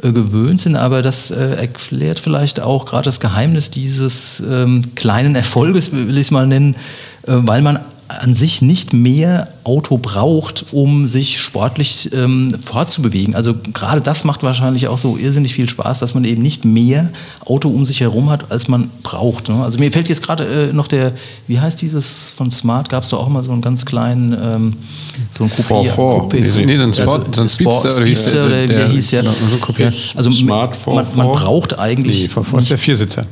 äh, 0.01 0.11
gewöhnt 0.11 0.61
sind, 0.61 0.75
aber 0.75 1.01
das 1.01 1.31
äh, 1.31 1.55
erklärt 1.55 2.19
vielleicht 2.19 2.59
auch 2.59 2.85
gerade 2.85 3.05
das 3.05 3.19
Geheimnis 3.19 3.71
dieses 3.71 4.43
ähm, 4.49 4.81
kleinen 4.95 5.35
Erfolges, 5.35 5.91
will 5.91 6.17
ich 6.17 6.27
es 6.27 6.31
mal 6.31 6.47
nennen, 6.47 6.75
äh, 7.23 7.33
weil 7.33 7.61
man 7.61 7.79
an 8.07 8.35
sich 8.35 8.61
nicht 8.61 8.93
mehr 8.93 9.47
Auto 9.63 9.97
braucht, 9.97 10.65
um 10.73 11.07
sich 11.07 11.39
sportlich 11.39 12.11
ähm, 12.13 12.55
fortzubewegen. 12.63 13.33
Also 13.33 13.55
gerade 13.73 13.99
das 13.99 14.23
macht 14.23 14.43
wahrscheinlich 14.43 14.87
auch 14.87 14.99
so 14.99 15.17
irrsinnig 15.17 15.55
viel 15.55 15.67
Spaß, 15.67 15.99
dass 15.99 16.13
man 16.13 16.23
eben 16.23 16.43
nicht 16.43 16.65
mehr 16.65 17.09
Auto 17.45 17.67
um 17.69 17.83
sich 17.83 18.01
herum 18.01 18.29
hat, 18.29 18.51
als 18.51 18.67
man 18.67 18.91
braucht. 19.01 19.49
Ne? 19.49 19.55
Also 19.63 19.79
mir 19.79 19.91
fällt 19.91 20.07
jetzt 20.07 20.21
gerade 20.21 20.69
äh, 20.69 20.73
noch 20.73 20.87
der, 20.87 21.13
wie 21.47 21.59
heißt 21.59 21.81
dieses 21.81 22.29
von 22.37 22.51
Smart, 22.51 22.89
gab 22.89 23.03
es 23.03 23.09
da 23.09 23.17
auch 23.17 23.27
mal 23.27 23.41
so 23.43 23.51
einen 23.51 23.61
ganz 23.61 23.85
kleinen, 23.85 24.33
ähm, 24.33 24.73
so 25.31 25.45
ein 25.45 25.49
Coupé. 25.49 25.89
4-4. 25.89 25.95
Coupé- 25.95 26.65
Nee, 26.65 26.77
so 26.77 26.83
ein 26.83 26.93
Sport- 26.93 27.35
so 27.35 27.41
ein 27.41 27.49
Sport- 27.49 27.49
Speedster 27.49 27.95
oder 27.97 28.05
wie 28.05 28.09
hieß 28.09 28.21
Speedster 28.21 28.49
der- 28.49 28.63
wie 28.63 28.67
der 28.67 28.77
der- 28.81 28.89
hieß 28.89 29.11
ja. 29.11 29.21
genau, 29.21 29.33
so. 29.33 29.73
Ja, 29.81 29.91
Also 30.15 30.31
Smart 30.31 30.77
man, 30.87 30.95
man 31.15 31.27
4-4. 31.27 31.31
braucht 31.33 31.79
eigentlich 31.79 32.21
Nee, 32.23 32.27
vor 32.43 32.59
ist 32.59 32.69
der 32.69 32.77
Viersitzer. 32.77 33.25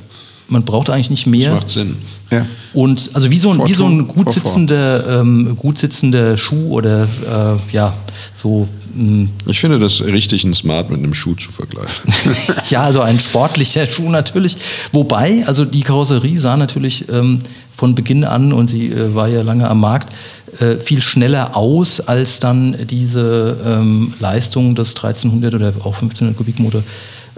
Man 0.47 0.63
braucht 0.63 0.89
eigentlich 0.89 1.09
nicht 1.09 1.25
das 1.25 1.31
mehr. 1.31 1.53
macht 1.53 1.69
Sinn. 1.69 1.95
Ja. 2.31 2.45
Und 2.73 3.11
also 3.13 3.29
wie 3.29 3.37
so 3.37 3.51
ein, 3.51 3.57
Vor 3.57 3.67
wie 3.67 3.73
so 3.73 3.85
ein 3.85 4.07
gut 4.07 4.25
vor 4.25 4.33
sitzender, 4.33 5.19
ähm, 5.21 5.55
gut 5.57 5.77
sitzender 5.77 6.37
Schuh 6.37 6.71
oder 6.71 7.03
äh, 7.03 7.73
ja, 7.73 7.93
so 8.33 8.67
mh, 8.95 9.27
Ich 9.47 9.59
finde 9.59 9.79
das 9.79 10.01
richtig, 10.03 10.43
einen 10.43 10.53
Smart 10.53 10.89
mit 10.89 10.99
einem 10.99 11.13
Schuh 11.13 11.35
zu 11.35 11.51
vergleichen. 11.51 12.13
ja, 12.69 12.83
also 12.83 13.01
ein 13.01 13.19
sportlicher 13.19 13.85
Schuh 13.87 14.09
natürlich. 14.09 14.57
Wobei, 14.91 15.43
also 15.45 15.65
die 15.65 15.81
Karosserie 15.81 16.37
sah 16.37 16.57
natürlich 16.57 17.07
ähm, 17.09 17.39
von 17.71 17.95
Beginn 17.95 18.23
an, 18.23 18.53
und 18.53 18.69
sie 18.69 18.87
äh, 18.87 19.13
war 19.13 19.27
ja 19.27 19.41
lange 19.41 19.69
am 19.69 19.79
Markt, 19.79 20.13
äh, 20.59 20.77
viel 20.77 21.01
schneller 21.01 21.55
aus, 21.55 21.99
als 21.99 22.39
dann 22.39 22.75
diese 22.87 23.57
ähm, 23.65 24.13
Leistung 24.19 24.75
des 24.75 24.95
1300 24.95 25.55
oder 25.55 25.67
auch 25.79 25.95
1500 25.95 26.37
Kubikmotor 26.37 26.83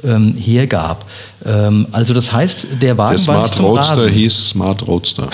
ähm, 0.03 0.35
hergab. 0.35 1.05
Ähm, 1.45 1.87
also 1.91 2.13
das 2.13 2.31
heißt, 2.31 2.67
der 2.81 2.97
Wagen 2.97 3.17
Der 3.17 3.27
war 3.27 3.41
nicht 3.41 3.53
Smart 3.53 3.55
zum 3.55 3.65
Roadster 3.65 3.95
Rasen. 3.95 4.11
hieß 4.11 4.49
Smart 4.49 4.87
Roadster. 4.87 5.29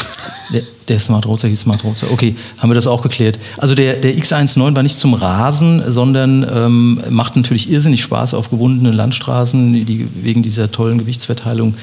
Der, 0.54 0.62
der 0.88 1.00
Smart 1.00 1.26
Roadster 1.26 1.48
hieß 1.48 1.62
Smart 1.62 1.84
Roadster. 1.84 2.12
Okay, 2.12 2.36
haben 2.58 2.70
wir 2.70 2.76
das 2.76 2.88
auch 2.88 3.02
geklärt. 3.02 3.40
Also 3.58 3.76
der, 3.76 3.96
der 3.96 4.16
X19 4.16 4.76
war 4.76 4.84
nicht 4.84 5.00
zum 5.00 5.14
Rasen, 5.14 5.84
sondern 5.92 6.46
ähm, 6.54 7.02
macht 7.10 7.36
natürlich 7.36 7.72
irrsinnig 7.72 8.02
Spaß 8.02 8.34
auf 8.34 8.50
gewundenen 8.50 8.94
Landstraßen, 8.94 9.86
die, 9.86 10.08
wegen 10.22 10.44
dieser 10.44 10.72
tollen 10.72 10.98
Gewichtsverteilung, 10.98 11.76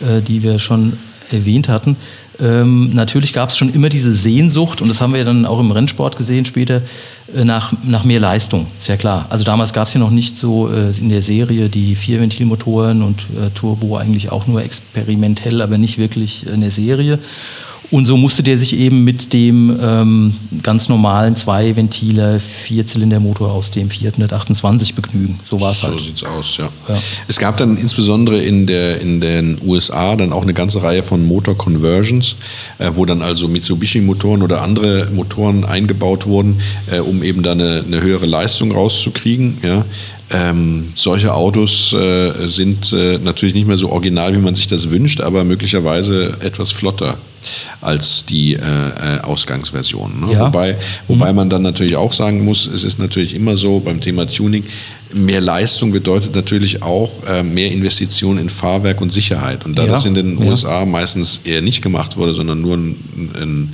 äh, 0.00 0.20
die 0.22 0.42
wir 0.42 0.58
schon 0.58 0.94
erwähnt 1.30 1.68
hatten. 1.68 1.96
Ähm, 2.40 2.90
natürlich 2.92 3.32
gab 3.32 3.50
es 3.50 3.56
schon 3.56 3.72
immer 3.72 3.88
diese 3.88 4.12
Sehnsucht, 4.12 4.82
und 4.82 4.88
das 4.88 5.00
haben 5.00 5.14
wir 5.14 5.24
dann 5.24 5.46
auch 5.46 5.60
im 5.60 5.70
Rennsport 5.70 6.16
gesehen 6.16 6.44
später, 6.44 6.82
äh, 7.34 7.44
nach, 7.44 7.72
nach 7.84 8.04
mehr 8.04 8.20
Leistung, 8.20 8.66
ist 8.78 8.88
ja 8.88 8.96
klar. 8.96 9.26
Also 9.30 9.44
damals 9.44 9.72
gab 9.72 9.86
es 9.86 9.94
ja 9.94 10.00
noch 10.00 10.10
nicht 10.10 10.36
so 10.36 10.68
äh, 10.68 10.90
in 10.98 11.08
der 11.08 11.22
Serie 11.22 11.68
die 11.68 11.94
Vierventilmotoren 11.94 13.02
und 13.02 13.22
äh, 13.22 13.50
Turbo 13.54 13.96
eigentlich 13.96 14.32
auch 14.32 14.46
nur 14.46 14.62
experimentell, 14.62 15.62
aber 15.62 15.78
nicht 15.78 15.98
wirklich 15.98 16.46
in 16.46 16.60
der 16.60 16.70
Serie. 16.70 17.18
Und 17.94 18.06
so 18.06 18.16
musste 18.16 18.42
der 18.42 18.58
sich 18.58 18.76
eben 18.76 19.04
mit 19.04 19.32
dem 19.32 19.78
ähm, 19.80 20.34
ganz 20.64 20.88
normalen 20.88 21.36
Zwei-Ventiler 21.36 22.40
Vierzylindermotor 22.40 23.52
aus 23.52 23.70
dem 23.70 23.88
428 23.88 24.96
begnügen. 24.96 25.38
So 25.48 25.60
war 25.60 25.70
es 25.70 25.82
so 25.82 25.86
halt. 25.86 26.00
So 26.00 26.06
sieht's 26.06 26.24
aus, 26.24 26.56
ja. 26.56 26.68
ja. 26.88 27.00
Es 27.28 27.38
gab 27.38 27.56
dann 27.56 27.76
insbesondere 27.76 28.42
in, 28.42 28.66
der, 28.66 29.00
in 29.00 29.20
den 29.20 29.58
USA 29.64 30.16
dann 30.16 30.32
auch 30.32 30.42
eine 30.42 30.54
ganze 30.54 30.82
Reihe 30.82 31.04
von 31.04 31.24
Motor 31.24 31.56
Conversions, 31.56 32.34
äh, 32.78 32.90
wo 32.94 33.04
dann 33.04 33.22
also 33.22 33.46
Mitsubishi-Motoren 33.46 34.42
oder 34.42 34.62
andere 34.62 35.10
Motoren 35.14 35.64
eingebaut 35.64 36.26
wurden, 36.26 36.60
äh, 36.90 36.98
um 36.98 37.22
eben 37.22 37.44
da 37.44 37.52
eine, 37.52 37.84
eine 37.86 38.00
höhere 38.00 38.26
Leistung 38.26 38.72
rauszukriegen. 38.72 39.58
Ja. 39.62 39.84
Ähm, 40.32 40.88
solche 40.96 41.32
Autos 41.32 41.92
äh, 41.92 42.48
sind 42.48 42.92
äh, 42.92 43.18
natürlich 43.18 43.54
nicht 43.54 43.68
mehr 43.68 43.78
so 43.78 43.90
original, 43.90 44.34
wie 44.34 44.40
man 44.40 44.56
sich 44.56 44.66
das 44.66 44.90
wünscht, 44.90 45.20
aber 45.20 45.44
möglicherweise 45.44 46.38
etwas 46.40 46.72
flotter 46.72 47.18
als 47.80 48.24
die 48.26 48.54
äh, 48.54 48.58
äh 48.58 49.20
Ausgangsversion. 49.22 50.20
Ne? 50.20 50.32
Ja. 50.32 50.46
Wobei, 50.46 50.76
wobei 51.08 51.30
mhm. 51.30 51.36
man 51.36 51.50
dann 51.50 51.62
natürlich 51.62 51.96
auch 51.96 52.12
sagen 52.12 52.44
muss, 52.44 52.66
es 52.66 52.84
ist 52.84 52.98
natürlich 52.98 53.34
immer 53.34 53.56
so 53.56 53.80
beim 53.80 54.00
Thema 54.00 54.26
Tuning, 54.26 54.64
mehr 55.14 55.40
Leistung 55.40 55.92
bedeutet 55.92 56.34
natürlich 56.34 56.82
auch 56.82 57.10
äh, 57.26 57.42
mehr 57.42 57.70
Investition 57.70 58.38
in 58.38 58.48
Fahrwerk 58.48 59.00
und 59.00 59.12
Sicherheit. 59.12 59.64
Und 59.64 59.78
da 59.78 59.84
ja. 59.84 59.92
das 59.92 60.04
in 60.04 60.14
den 60.14 60.38
ja. 60.38 60.46
USA 60.46 60.84
meistens 60.84 61.40
eher 61.44 61.62
nicht 61.62 61.82
gemacht 61.82 62.16
wurde, 62.16 62.34
sondern 62.34 62.60
nur 62.60 62.76
ein, 62.76 62.96
ein 63.40 63.72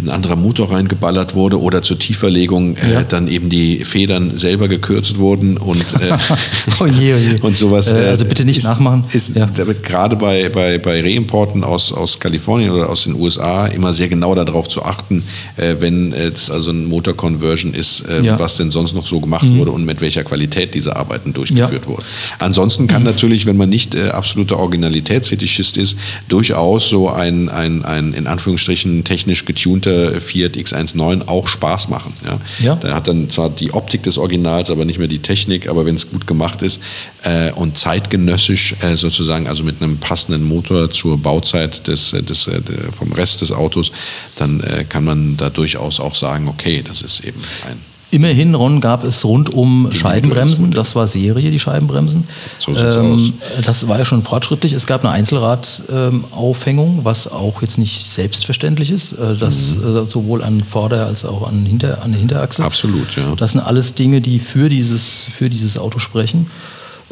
ein 0.00 0.10
anderer 0.10 0.36
Motor 0.36 0.70
reingeballert 0.70 1.34
wurde 1.34 1.60
oder 1.60 1.82
zur 1.82 1.98
Tieferlegung 1.98 2.76
äh, 2.76 2.92
ja. 2.94 3.02
dann 3.02 3.26
eben 3.26 3.48
die 3.48 3.84
Federn 3.84 4.38
selber 4.38 4.68
gekürzt 4.68 5.18
wurden 5.18 5.56
und, 5.56 5.80
äh, 6.00 6.16
oh 6.80 6.86
je, 6.86 7.14
oh 7.14 7.16
je. 7.16 7.40
und 7.42 7.56
sowas. 7.56 7.90
Äh, 7.90 7.94
also 7.94 8.24
bitte 8.24 8.44
nicht 8.44 8.58
ist, 8.58 8.64
nachmachen. 8.64 9.04
Ist 9.12 9.34
ja. 9.34 9.48
gerade 9.82 10.16
bei, 10.16 10.48
bei, 10.50 10.78
bei 10.78 11.00
Reimporten 11.00 11.64
aus, 11.64 11.92
aus 11.92 12.20
Kalifornien 12.20 12.70
oder 12.70 12.88
aus 12.88 13.04
den 13.04 13.14
USA 13.14 13.66
immer 13.66 13.92
sehr 13.92 14.08
genau 14.08 14.34
darauf 14.36 14.68
zu 14.68 14.84
achten, 14.84 15.24
äh, 15.56 15.76
wenn 15.80 16.12
es 16.12 16.48
also 16.50 16.70
ein 16.70 16.86
Motor-Conversion 16.86 17.74
ist, 17.74 18.04
äh, 18.08 18.22
ja. 18.22 18.38
was 18.38 18.56
denn 18.56 18.70
sonst 18.70 18.94
noch 18.94 19.06
so 19.06 19.20
gemacht 19.20 19.48
mhm. 19.48 19.58
wurde 19.58 19.72
und 19.72 19.84
mit 19.84 20.00
welcher 20.00 20.22
Qualität 20.22 20.74
diese 20.74 20.94
Arbeiten 20.94 21.32
durchgeführt 21.32 21.88
wurden. 21.88 22.04
Ansonsten 22.38 22.86
kann 22.86 23.02
mhm. 23.02 23.08
natürlich, 23.08 23.46
wenn 23.46 23.56
man 23.56 23.68
nicht 23.68 23.96
äh, 23.96 24.10
absoluter 24.10 24.58
Originalitätsfetischist 24.58 25.76
ist, 25.76 25.96
durchaus 26.28 26.88
so 26.88 27.10
ein, 27.10 27.48
ein, 27.48 27.84
ein 27.84 28.12
in 28.12 28.28
Anführungsstrichen 28.28 29.02
technisch 29.02 29.44
getunter 29.44 29.87
der 29.88 30.20
Fiat 30.20 30.56
X19 30.56 31.28
auch 31.28 31.46
Spaß 31.48 31.88
machen. 31.88 32.12
Ja? 32.24 32.38
ja. 32.60 32.74
Der 32.76 32.94
hat 32.94 33.08
dann 33.08 33.30
zwar 33.30 33.50
die 33.50 33.72
Optik 33.72 34.02
des 34.02 34.18
Originals, 34.18 34.70
aber 34.70 34.84
nicht 34.84 34.98
mehr 34.98 35.08
die 35.08 35.20
Technik, 35.20 35.68
aber 35.68 35.86
wenn 35.86 35.94
es 35.94 36.10
gut 36.10 36.26
gemacht 36.26 36.62
ist 36.62 36.80
äh, 37.22 37.50
und 37.52 37.78
zeitgenössisch 37.78 38.76
äh, 38.82 38.96
sozusagen, 38.96 39.46
also 39.46 39.64
mit 39.64 39.82
einem 39.82 39.98
passenden 39.98 40.44
Motor 40.44 40.90
zur 40.90 41.18
Bauzeit 41.18 41.88
des, 41.88 42.12
äh, 42.12 42.22
des, 42.22 42.46
äh, 42.46 42.60
vom 42.92 43.12
Rest 43.12 43.40
des 43.40 43.52
Autos, 43.52 43.92
dann 44.36 44.60
äh, 44.60 44.84
kann 44.88 45.04
man 45.04 45.36
da 45.36 45.50
durchaus 45.50 46.00
auch 46.00 46.14
sagen, 46.14 46.48
okay, 46.48 46.84
das 46.86 47.02
ist 47.02 47.20
eben 47.20 47.40
ein 47.66 47.87
Immerhin, 48.10 48.54
Ron, 48.54 48.80
gab 48.80 49.04
es 49.04 49.22
rund 49.24 49.52
um 49.52 49.90
Scheibenbremsen. 49.92 50.70
Das 50.70 50.96
war 50.96 51.06
Serie, 51.06 51.50
die 51.50 51.58
Scheibenbremsen. 51.58 52.24
So 52.58 52.74
sieht's 52.74 52.96
ähm, 52.96 53.14
aus. 53.14 53.64
Das 53.64 53.86
war 53.86 53.98
ja 53.98 54.04
schon 54.06 54.22
fortschrittlich. 54.22 54.72
Es 54.72 54.86
gab 54.86 55.04
eine 55.04 55.12
Einzelradaufhängung, 55.12 56.98
ähm, 56.98 57.04
was 57.04 57.30
auch 57.30 57.60
jetzt 57.60 57.76
nicht 57.76 58.10
selbstverständlich 58.10 58.90
ist. 58.90 59.12
Äh, 59.12 59.36
das 59.38 59.76
mhm. 59.76 59.96
äh, 59.96 60.10
sowohl 60.10 60.42
an 60.42 60.62
Vorder- 60.62 61.06
als 61.06 61.26
auch 61.26 61.46
an, 61.46 61.66
Hinter-, 61.66 62.02
an 62.02 62.12
der 62.12 62.20
Hinterachse. 62.20 62.64
Absolut, 62.64 63.14
ja. 63.14 63.34
Das 63.36 63.52
sind 63.52 63.60
alles 63.60 63.94
Dinge, 63.94 64.22
die 64.22 64.38
für 64.38 64.70
dieses, 64.70 65.28
für 65.30 65.50
dieses 65.50 65.76
Auto 65.76 65.98
sprechen. 65.98 66.46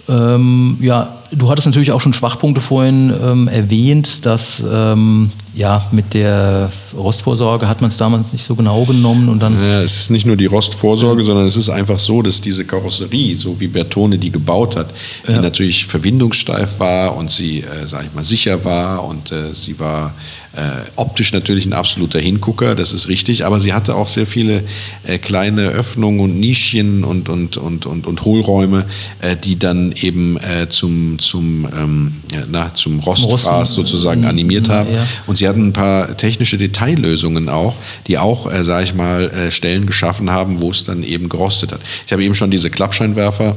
Ähm, 0.08 0.78
ja, 0.80 1.16
du 1.32 1.50
hattest 1.50 1.66
natürlich 1.66 1.92
auch 1.92 2.00
schon 2.00 2.12
Schwachpunkte 2.14 2.60
vorhin 2.60 3.12
ähm, 3.22 3.48
erwähnt, 3.48 4.24
dass 4.24 4.64
ähm, 4.70 5.30
ja 5.56 5.86
mit 5.90 6.14
der 6.14 6.70
Rostvorsorge 6.94 7.66
hat 7.68 7.80
man 7.80 7.88
es 7.88 7.96
damals 7.96 8.32
nicht 8.32 8.44
so 8.44 8.54
genau 8.54 8.84
genommen 8.84 9.28
und 9.28 9.40
dann. 9.40 9.54
Ja, 9.54 9.82
es 9.82 9.96
ist 9.96 10.10
nicht 10.10 10.26
nur 10.26 10.36
die 10.36 10.46
Rostvorsorge, 10.46 11.22
ja. 11.22 11.26
sondern 11.26 11.46
es 11.46 11.56
ist 11.56 11.70
einfach 11.70 11.98
so, 11.98 12.22
dass 12.22 12.40
diese 12.40 12.64
Karosserie, 12.64 13.34
so 13.34 13.58
wie 13.58 13.66
Bertone 13.66 14.18
die 14.18 14.30
gebaut 14.30 14.76
hat, 14.76 14.90
die 15.26 15.32
ja. 15.32 15.40
natürlich 15.40 15.86
verwindungssteif 15.86 16.78
war 16.78 17.16
und 17.16 17.30
sie, 17.30 17.60
äh, 17.60 17.86
sag 17.86 18.04
ich 18.04 18.14
mal, 18.14 18.24
sicher 18.24 18.64
war 18.64 19.04
und 19.04 19.32
äh, 19.32 19.54
sie 19.54 19.80
war 19.80 20.14
optisch 20.96 21.32
natürlich 21.32 21.66
ein 21.66 21.72
absoluter 21.72 22.18
Hingucker, 22.18 22.74
das 22.74 22.92
ist 22.92 23.08
richtig, 23.08 23.44
aber 23.44 23.60
sie 23.60 23.72
hatte 23.72 23.94
auch 23.94 24.08
sehr 24.08 24.26
viele 24.26 24.62
äh, 25.04 25.18
kleine 25.18 25.68
Öffnungen 25.68 26.20
und 26.20 26.40
Nischchen 26.40 27.04
und, 27.04 27.28
und, 27.28 27.56
und, 27.56 27.86
und, 27.86 28.06
und 28.06 28.24
Hohlräume, 28.24 28.86
äh, 29.20 29.36
die 29.36 29.58
dann 29.58 29.92
eben 29.92 30.38
äh, 30.38 30.68
zum, 30.68 31.18
zum, 31.18 31.68
ähm, 31.76 32.14
na, 32.50 32.72
zum 32.74 33.00
Rostfraß 33.00 33.74
sozusagen 33.74 34.22
mhm. 34.22 34.28
animiert 34.28 34.68
haben. 34.68 34.88
Und 35.26 35.36
sie 35.36 35.48
hatten 35.48 35.68
ein 35.68 35.72
paar 35.72 36.16
technische 36.16 36.58
Detaillösungen 36.58 37.48
auch, 37.48 37.74
die 38.06 38.18
auch, 38.18 38.50
äh, 38.50 38.64
sage 38.64 38.84
ich 38.84 38.94
mal, 38.94 39.30
äh, 39.30 39.50
Stellen 39.50 39.86
geschaffen 39.86 40.30
haben, 40.30 40.60
wo 40.60 40.70
es 40.70 40.84
dann 40.84 41.02
eben 41.02 41.28
gerostet 41.28 41.72
hat. 41.72 41.80
Ich 42.06 42.12
habe 42.12 42.24
eben 42.24 42.34
schon 42.34 42.50
diese 42.50 42.70
Klappscheinwerfer 42.70 43.56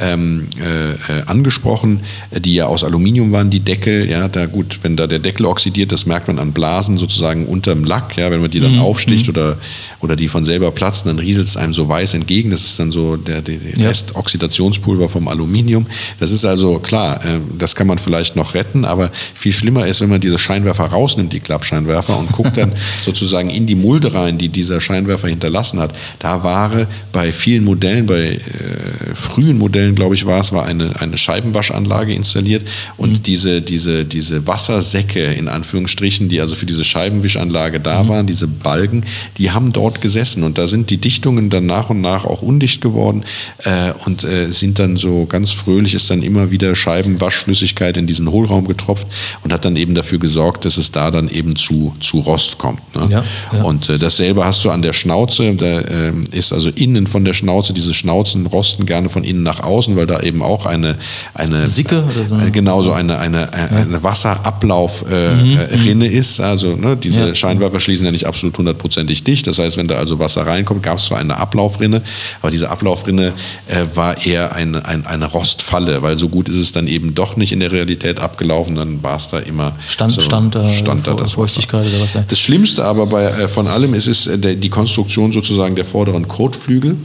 ähm, 0.00 0.48
äh, 0.60 0.92
äh, 0.92 1.22
angesprochen, 1.26 2.00
die 2.30 2.54
ja 2.54 2.66
aus 2.66 2.84
Aluminium 2.84 3.32
waren, 3.32 3.50
die 3.50 3.60
Deckel. 3.60 4.08
Ja, 4.08 4.28
da 4.28 4.46
gut, 4.46 4.80
wenn 4.82 4.96
da 4.96 5.06
der 5.06 5.18
Deckel 5.18 5.46
oxidiert, 5.46 5.92
das 5.92 6.06
merkt 6.06 6.28
man 6.28 6.37
an 6.38 6.52
Blasen 6.52 6.96
sozusagen 6.96 7.46
unterm 7.46 7.84
Lack. 7.84 8.16
Ja, 8.16 8.30
wenn 8.30 8.40
man 8.40 8.50
die 8.50 8.60
dann 8.60 8.74
mhm. 8.74 8.80
aufsticht 8.80 9.26
mhm. 9.26 9.30
oder, 9.30 9.56
oder 10.00 10.16
die 10.16 10.28
von 10.28 10.44
selber 10.44 10.70
platzen, 10.70 11.08
dann 11.08 11.18
rieselt 11.18 11.46
es 11.46 11.56
einem 11.56 11.74
so 11.74 11.88
weiß 11.88 12.14
entgegen. 12.14 12.50
Das 12.50 12.62
ist 12.62 12.78
dann 12.78 12.90
so 12.90 13.16
der, 13.16 13.42
der, 13.42 13.56
ja. 13.76 13.88
Restoxidationspulver 13.88 15.08
vom 15.08 15.28
Aluminium. 15.28 15.86
Das 16.20 16.30
ist 16.30 16.44
also 16.44 16.78
klar, 16.78 17.24
äh, 17.24 17.40
das 17.58 17.74
kann 17.74 17.86
man 17.86 17.98
vielleicht 17.98 18.36
noch 18.36 18.54
retten, 18.54 18.84
aber 18.84 19.10
viel 19.34 19.52
schlimmer 19.52 19.86
ist, 19.86 20.00
wenn 20.00 20.08
man 20.08 20.20
diese 20.20 20.38
Scheinwerfer 20.38 20.86
rausnimmt, 20.86 21.32
die 21.32 21.40
Klappscheinwerfer, 21.40 22.18
und 22.18 22.32
guckt 22.32 22.56
dann 22.56 22.72
sozusagen 23.02 23.50
in 23.50 23.66
die 23.66 23.74
Mulde 23.74 24.14
rein, 24.14 24.38
die 24.38 24.48
dieser 24.48 24.80
Scheinwerfer 24.80 25.28
hinterlassen 25.28 25.80
hat. 25.80 25.94
Da 26.18 26.42
war 26.42 26.86
bei 27.12 27.32
vielen 27.32 27.64
Modellen, 27.64 28.06
bei 28.06 28.32
äh, 28.32 29.14
frühen 29.14 29.58
Modellen, 29.58 29.94
glaube 29.94 30.14
ich, 30.14 30.26
war 30.26 30.40
es, 30.40 30.52
war 30.52 30.64
eine, 30.64 31.00
eine 31.00 31.16
Scheibenwaschanlage 31.16 32.12
installiert 32.12 32.68
und 32.96 33.10
mhm. 33.10 33.22
diese, 33.22 33.62
diese, 33.62 34.04
diese 34.04 34.46
Wassersäcke 34.46 35.24
in 35.24 35.48
Anführungsstrichen, 35.48 36.17
die 36.26 36.40
also 36.40 36.54
für 36.54 36.66
diese 36.66 36.84
Scheibenwischanlage 36.84 37.80
da 37.80 38.02
mhm. 38.02 38.08
waren, 38.08 38.26
diese 38.26 38.48
Balken, 38.48 39.04
die 39.36 39.50
haben 39.50 39.72
dort 39.72 40.00
gesessen 40.00 40.42
und 40.42 40.58
da 40.58 40.66
sind 40.66 40.90
die 40.90 40.96
Dichtungen 40.96 41.50
dann 41.50 41.66
nach 41.66 41.90
und 41.90 42.00
nach 42.00 42.24
auch 42.24 42.42
undicht 42.42 42.80
geworden 42.80 43.24
äh, 43.64 43.92
und 44.06 44.24
äh, 44.24 44.50
sind 44.50 44.78
dann 44.78 44.96
so 44.96 45.26
ganz 45.26 45.52
fröhlich 45.52 45.94
ist 45.94 46.10
dann 46.10 46.22
immer 46.22 46.50
wieder 46.50 46.74
Scheibenwaschflüssigkeit 46.74 47.96
in 47.96 48.06
diesen 48.06 48.30
Hohlraum 48.30 48.66
getropft 48.66 49.06
und 49.44 49.52
hat 49.52 49.64
dann 49.64 49.76
eben 49.76 49.94
dafür 49.94 50.18
gesorgt, 50.18 50.64
dass 50.64 50.78
es 50.78 50.90
da 50.90 51.10
dann 51.10 51.28
eben 51.28 51.56
zu, 51.56 51.94
zu 52.00 52.20
Rost 52.20 52.56
kommt. 52.56 52.80
Ne? 52.96 53.06
Ja, 53.10 53.24
ja. 53.52 53.62
Und 53.62 53.90
äh, 53.90 53.98
dasselbe 53.98 54.44
hast 54.44 54.64
du 54.64 54.70
an 54.70 54.82
der 54.82 54.94
Schnauze, 54.94 55.54
da 55.54 55.80
äh, 55.80 56.12
ist 56.32 56.52
also 56.52 56.70
innen 56.70 57.06
von 57.06 57.24
der 57.24 57.34
Schnauze, 57.34 57.74
diese 57.74 57.92
Schnauzen 57.92 58.46
rosten 58.46 58.86
gerne 58.86 59.08
von 59.08 59.24
innen 59.24 59.42
nach 59.42 59.60
außen 59.60 59.98
weil 59.98 60.06
da 60.06 60.20
eben 60.20 60.42
auch 60.42 60.64
eine, 60.64 60.96
eine 61.34 61.66
Sicke 61.66 62.04
oder 62.04 62.24
so. 62.24 62.38
Äh, 62.38 62.50
genau 62.50 62.80
so 62.82 62.92
eine, 62.92 63.18
eine, 63.18 63.52
eine 63.52 64.02
Wasserablaufrinne 64.02 66.06
äh, 66.06 66.07
mhm. 66.07 66.07
Äh, 66.08 66.18
ist. 66.18 66.40
Also 66.40 66.76
ne, 66.76 66.96
diese 66.96 67.28
ja. 67.28 67.34
Scheinwerfer 67.34 67.80
schließen 67.80 68.04
ja 68.04 68.12
nicht 68.12 68.26
absolut 68.26 68.56
hundertprozentig 68.58 69.24
dicht. 69.24 69.46
Das 69.46 69.58
heißt, 69.58 69.76
wenn 69.76 69.88
da 69.88 69.96
also 69.96 70.18
Wasser 70.18 70.46
reinkommt, 70.46 70.82
gab 70.82 70.98
es 70.98 71.06
zwar 71.06 71.18
eine 71.18 71.36
Ablaufrinne, 71.36 72.02
aber 72.40 72.50
diese 72.50 72.70
Ablaufrinne 72.70 73.32
äh, 73.68 73.84
war 73.94 74.26
eher 74.26 74.54
eine, 74.54 74.84
eine, 74.84 75.06
eine 75.06 75.26
Rostfalle, 75.26 76.02
weil 76.02 76.16
so 76.16 76.28
gut 76.28 76.48
ist 76.48 76.56
es 76.56 76.72
dann 76.72 76.86
eben 76.86 77.14
doch 77.14 77.36
nicht 77.36 77.52
in 77.52 77.60
der 77.60 77.72
Realität 77.72 78.18
abgelaufen. 78.18 78.74
Dann 78.76 79.02
war 79.02 79.16
es 79.16 79.28
da 79.28 79.38
immer 79.38 79.76
stand, 79.86 80.12
so, 80.12 80.20
stand, 80.20 80.54
da, 80.54 80.68
stand 80.70 81.06
da 81.06 81.14
das 81.14 81.32
Feuchtigkeit 81.32 81.86
oder 81.86 82.00
Wasser. 82.00 82.24
Das 82.28 82.40
Schlimmste 82.40 82.84
aber 82.84 83.06
bei, 83.06 83.24
äh, 83.24 83.48
von 83.48 83.66
allem 83.66 83.94
ist, 83.94 84.06
ist 84.06 84.26
äh, 84.26 84.56
die 84.56 84.68
Konstruktion 84.68 85.32
sozusagen 85.32 85.76
der 85.76 85.84
vorderen 85.84 86.28
Kotflügel. 86.28 86.96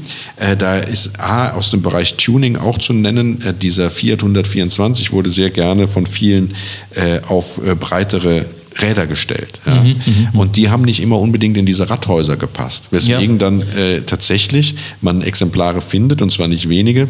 da 0.57 0.77
ist 0.77 1.19
A 1.19 1.51
aus 1.51 1.71
dem 1.71 1.81
Bereich 1.81 2.15
Tuning 2.15 2.57
auch 2.57 2.77
zu 2.77 2.93
nennen. 2.93 3.41
Äh, 3.41 3.53
dieser 3.53 3.89
Fiat 3.89 4.21
124 4.21 5.11
wurde 5.11 5.29
sehr 5.29 5.49
gerne 5.49 5.87
von 5.87 6.05
vielen 6.05 6.55
äh, 6.95 7.19
auf 7.27 7.59
äh, 7.65 7.75
breitere 7.75 8.45
Räder 8.81 9.07
gestellt. 9.07 9.59
Ja. 9.65 9.83
Mhm, 9.83 9.89
mhm, 9.89 10.27
mhm, 10.33 10.39
und 10.39 10.55
die 10.55 10.69
haben 10.69 10.83
nicht 10.83 11.01
immer 11.01 11.19
unbedingt 11.19 11.57
in 11.57 11.65
diese 11.65 11.89
Radhäuser 11.89 12.38
gepasst. 12.38 12.88
Weswegen 12.91 13.39
ja. 13.39 13.49
dann 13.49 13.62
äh, 13.62 14.01
tatsächlich 14.01 14.75
man 15.01 15.21
Exemplare 15.21 15.81
findet, 15.81 16.21
und 16.21 16.31
zwar 16.31 16.47
nicht 16.47 16.69
wenige, 16.69 17.07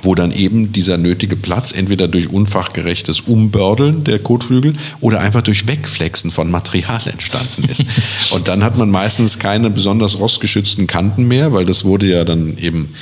wo 0.00 0.14
dann 0.14 0.32
eben 0.32 0.72
dieser 0.72 0.96
nötige 0.96 1.36
Platz 1.36 1.72
entweder 1.72 2.08
durch 2.08 2.30
unfachgerechtes 2.30 3.20
Umbördeln 3.20 4.04
der 4.04 4.18
Kotflügel 4.18 4.74
oder 5.00 5.20
einfach 5.20 5.42
durch 5.42 5.68
Wegflexen 5.68 6.30
von 6.30 6.50
Material 6.50 7.02
entstanden 7.06 7.64
ist. 7.64 7.84
und 8.30 8.48
dann 8.48 8.64
hat 8.64 8.78
man 8.78 8.90
meistens 8.90 9.38
keine 9.38 9.70
besonders 9.70 10.18
rostgeschützten 10.18 10.86
Kanten 10.86 11.28
mehr, 11.28 11.52
weil 11.52 11.66
das 11.66 11.84
wurde 11.84 12.06
ja 12.06 12.24
dann 12.24 12.56
eben 12.56 12.94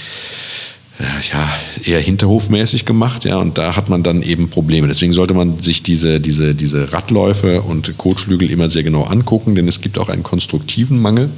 ja, 1.32 1.48
eher 1.84 2.00
hinterhofmäßig 2.00 2.84
gemacht, 2.84 3.24
ja, 3.24 3.38
und 3.38 3.58
da 3.58 3.76
hat 3.76 3.88
man 3.88 4.02
dann 4.02 4.22
eben 4.22 4.50
Probleme. 4.50 4.88
Deswegen 4.88 5.12
sollte 5.12 5.34
man 5.34 5.58
sich 5.58 5.82
diese, 5.82 6.20
diese, 6.20 6.54
diese 6.54 6.92
Radläufe 6.92 7.62
und 7.62 7.96
Kotflügel 7.96 8.50
immer 8.50 8.68
sehr 8.68 8.82
genau 8.82 9.04
angucken, 9.04 9.54
denn 9.54 9.68
es 9.68 9.80
gibt 9.80 9.98
auch 9.98 10.08
einen 10.08 10.22
konstruktiven 10.22 11.00
Mangel. 11.00 11.30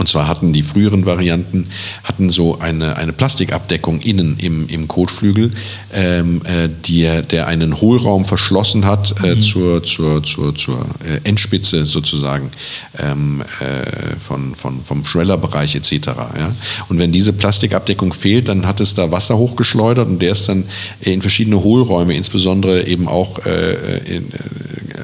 Und 0.00 0.08
zwar 0.08 0.28
hatten 0.28 0.54
die 0.54 0.62
früheren 0.62 1.04
Varianten 1.04 1.66
hatten 2.04 2.30
so 2.30 2.58
eine, 2.58 2.96
eine 2.96 3.12
Plastikabdeckung 3.12 4.00
innen 4.00 4.38
im, 4.38 4.66
im 4.66 4.88
Kotflügel, 4.88 5.52
ähm, 5.92 6.40
äh, 6.46 6.70
die, 6.86 7.02
der 7.30 7.46
einen 7.48 7.82
Hohlraum 7.82 8.24
verschlossen 8.24 8.86
hat 8.86 9.14
äh, 9.22 9.34
mhm. 9.34 9.42
zur, 9.42 9.82
zur, 9.82 10.22
zur, 10.22 10.54
zur 10.54 10.86
äh, 11.06 11.28
Endspitze 11.28 11.84
sozusagen 11.84 12.50
ähm, 12.98 13.42
äh, 13.60 14.16
von, 14.18 14.54
von, 14.54 14.82
vom 14.82 15.04
Schwellerbereich 15.04 15.76
etc. 15.76 15.92
Ja? 16.06 16.56
Und 16.88 16.98
wenn 16.98 17.12
diese 17.12 17.34
Plastikabdeckung 17.34 18.14
fehlt, 18.14 18.48
dann 18.48 18.66
hat 18.66 18.80
es 18.80 18.94
da 18.94 19.12
Wasser 19.12 19.36
hochgeschleudert 19.36 20.08
und 20.08 20.22
der 20.22 20.32
ist 20.32 20.48
dann 20.48 20.64
in 21.00 21.20
verschiedene 21.20 21.62
Hohlräume, 21.62 22.14
insbesondere 22.14 22.86
eben 22.86 23.06
auch 23.06 23.44
äh, 23.44 23.98
in, 24.06 24.32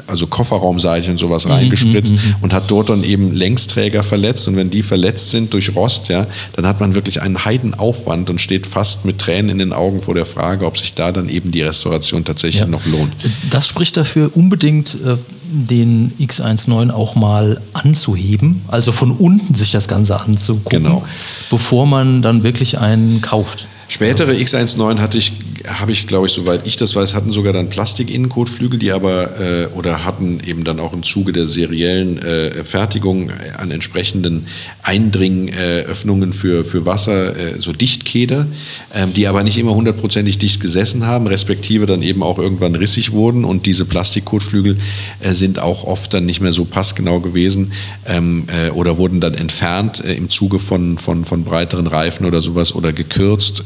also 0.07 0.27
Kofferraumseitig 0.27 1.11
und 1.11 1.19
sowas 1.19 1.47
mhm, 1.47 1.53
reingespritzt 1.53 2.13
mhm, 2.13 2.19
mhm, 2.19 2.35
und 2.43 2.53
hat 2.53 2.71
dort 2.71 2.91
dann 2.91 3.05
eben 3.05 3.33
Längsträger 3.35 4.03
verletzt. 4.03 4.49
Und 4.49 4.57
wenn 4.57 4.71
die 4.71 4.83
verletzt 4.83 5.31
sind 5.31 5.53
durch 5.53 5.75
Rost, 5.75 6.09
ja, 6.09 6.27
dann 6.55 6.67
hat 6.67 6.81
man 6.81 6.95
wirklich 6.95 7.23
einen 7.23 7.45
Heidenaufwand 7.45 8.31
und 8.31 8.41
steht 8.41 8.67
fast 8.67 9.05
mit 9.05 9.19
Tränen 9.19 9.51
in 9.51 9.59
den 9.59 9.73
Augen 9.73 10.01
vor 10.01 10.15
der 10.15 10.27
Frage, 10.27 10.67
ob 10.67 10.79
sich 10.79 10.95
da 10.95 11.13
dann 11.13 11.29
eben 11.29 11.51
die 11.51 11.63
Restauration 11.63 12.25
tatsächlich 12.25 12.61
ja. 12.61 12.67
noch 12.67 12.87
lohnt. 12.87 13.13
Das 13.51 13.67
spricht 13.67 13.97
dafür 13.97 14.31
unbedingt. 14.35 14.97
Äh 15.05 15.17
den 15.49 16.13
X19 16.19 16.91
auch 16.91 17.15
mal 17.15 17.61
anzuheben, 17.73 18.63
also 18.69 18.93
von 18.93 19.13
unten 19.13 19.55
sich 19.55 19.71
das 19.71 19.87
Ganze 19.87 20.21
anzugucken, 20.21 20.83
genau. 20.83 21.05
bevor 21.51 21.87
man 21.87 22.21
dann 22.21 22.43
wirklich 22.43 22.79
einen 22.79 23.21
kauft. 23.23 23.69
Spätere 23.89 24.33
X19 24.33 24.99
hatte 24.99 25.19
ich 25.19 25.33
habe 25.67 25.93
ich, 25.93 26.07
glaube 26.07 26.27
ich, 26.27 26.33
soweit 26.33 26.67
ich 26.67 26.77
das 26.77 26.95
weiß, 26.95 27.15
hatten 27.15 27.33
sogar 27.33 27.53
dann 27.53 27.69
Plastik-Innenkotflügel, 27.69 28.79
die 28.79 28.93
aber 28.93 29.41
äh, 29.41 29.67
oder 29.75 30.05
hatten 30.05 30.41
eben 30.47 30.65
dann 30.65 30.81
auch 30.81 30.93
im 30.93 31.03
Zuge 31.03 31.33
der 31.33 31.47
seriellen 31.47 32.19
äh, 32.23 32.65
Fertigung 32.65 33.31
an 33.57 33.71
entsprechenden 33.71 34.47
Eindringöffnungen 34.83 36.33
für, 36.33 36.65
für 36.65 36.87
Wasser, 36.87 37.37
äh, 37.37 37.61
so 37.61 37.73
Dichtkeder, 37.73 38.47
ähm, 38.95 39.13
die 39.13 39.27
aber 39.27 39.43
nicht 39.43 39.59
immer 39.59 39.75
hundertprozentig 39.75 40.39
dicht 40.39 40.61
gesessen 40.61 41.07
haben, 41.07 41.27
respektive 41.27 41.87
dann 41.87 42.03
eben 42.03 42.23
auch 42.23 42.39
irgendwann 42.39 42.75
rissig 42.75 43.13
wurden. 43.13 43.45
Und 43.45 43.67
diese 43.67 43.85
Plastikkotflügel 43.85 44.77
äh, 45.21 45.33
sind 45.33 45.59
auch 45.59 45.85
oft 45.85 46.13
dann 46.15 46.27
nicht 46.27 46.41
mehr 46.41 46.53
so 46.53 46.65
passgenau 46.65 47.21
gewesen 47.21 47.73
ähm, 48.07 48.45
äh, 48.49 48.71
oder 48.71 48.99
wurden 48.99 49.21
dann 49.21 49.35
entfernt 49.35 50.05
äh, 50.05 50.15
im 50.15 50.31
Zuge 50.31 50.59
von, 50.59 50.99
von, 50.99 51.25
von 51.25 51.45
breiteren 51.45 51.87
Reifen 51.87 52.27
oder 52.27 52.41
sowas 52.41 52.75
oder 52.75 52.93
gekürzt, 52.93 53.65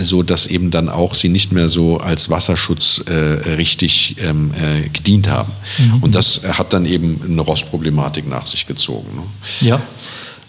so 0.00 0.22
dass 0.22 0.46
eben 0.46 0.70
dann 0.70 0.88
auch 0.88 1.03
auch 1.04 1.14
sie 1.14 1.28
nicht 1.28 1.52
mehr 1.52 1.68
so 1.68 1.98
als 1.98 2.30
Wasserschutz 2.30 3.04
äh, 3.06 3.12
richtig 3.56 4.16
ähm, 4.20 4.52
äh, 4.54 4.88
gedient 4.88 5.28
haben. 5.28 5.52
Mhm. 5.78 6.02
Und 6.02 6.14
das 6.14 6.40
hat 6.44 6.72
dann 6.72 6.86
eben 6.86 7.20
eine 7.28 7.42
Rostproblematik 7.42 8.26
nach 8.26 8.46
sich 8.46 8.66
gezogen. 8.66 9.08
Ne? 9.14 9.68
Ja. 9.68 9.82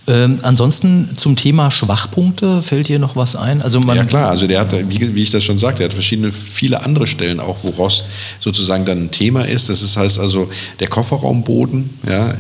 Ähm, 0.08 0.40
ansonsten 0.44 1.10
zum 1.16 1.36
Thema 1.36 1.72
Schwachpunkte 1.72 2.62
fällt 2.62 2.90
dir 2.90 3.00
noch 3.00 3.16
was 3.16 3.36
ein? 3.36 3.64
Also 3.64 3.80
man 3.80 3.98
ja 3.98 4.04
klar, 4.04 4.30
also 4.30 4.46
der 4.46 4.60
hat, 4.60 4.72
wie, 4.72 5.16
wie, 5.16 5.22
ich 5.24 5.32
das 5.32 5.44
schon 5.44 5.58
sagte, 5.58 5.80
der 5.80 5.88
hat 5.88 5.94
verschiedene, 5.94 6.32
viele 6.32 6.84
andere 6.84 7.08
Stellen 7.08 7.40
auch, 7.40 7.64
wo 7.64 7.70
Rost 7.70 8.06
sozusagen 8.40 8.86
dann 8.86 9.06
ein 9.06 9.12
Thema 9.12 9.48
ist. 9.48 9.70
Das 9.70 9.82
ist, 9.82 9.98
heißt 9.98 10.20
also, 10.20 10.48
der 10.80 10.90
Kofferraumboden 10.90 11.90
ja, 12.08 12.32
äh, 12.32 12.36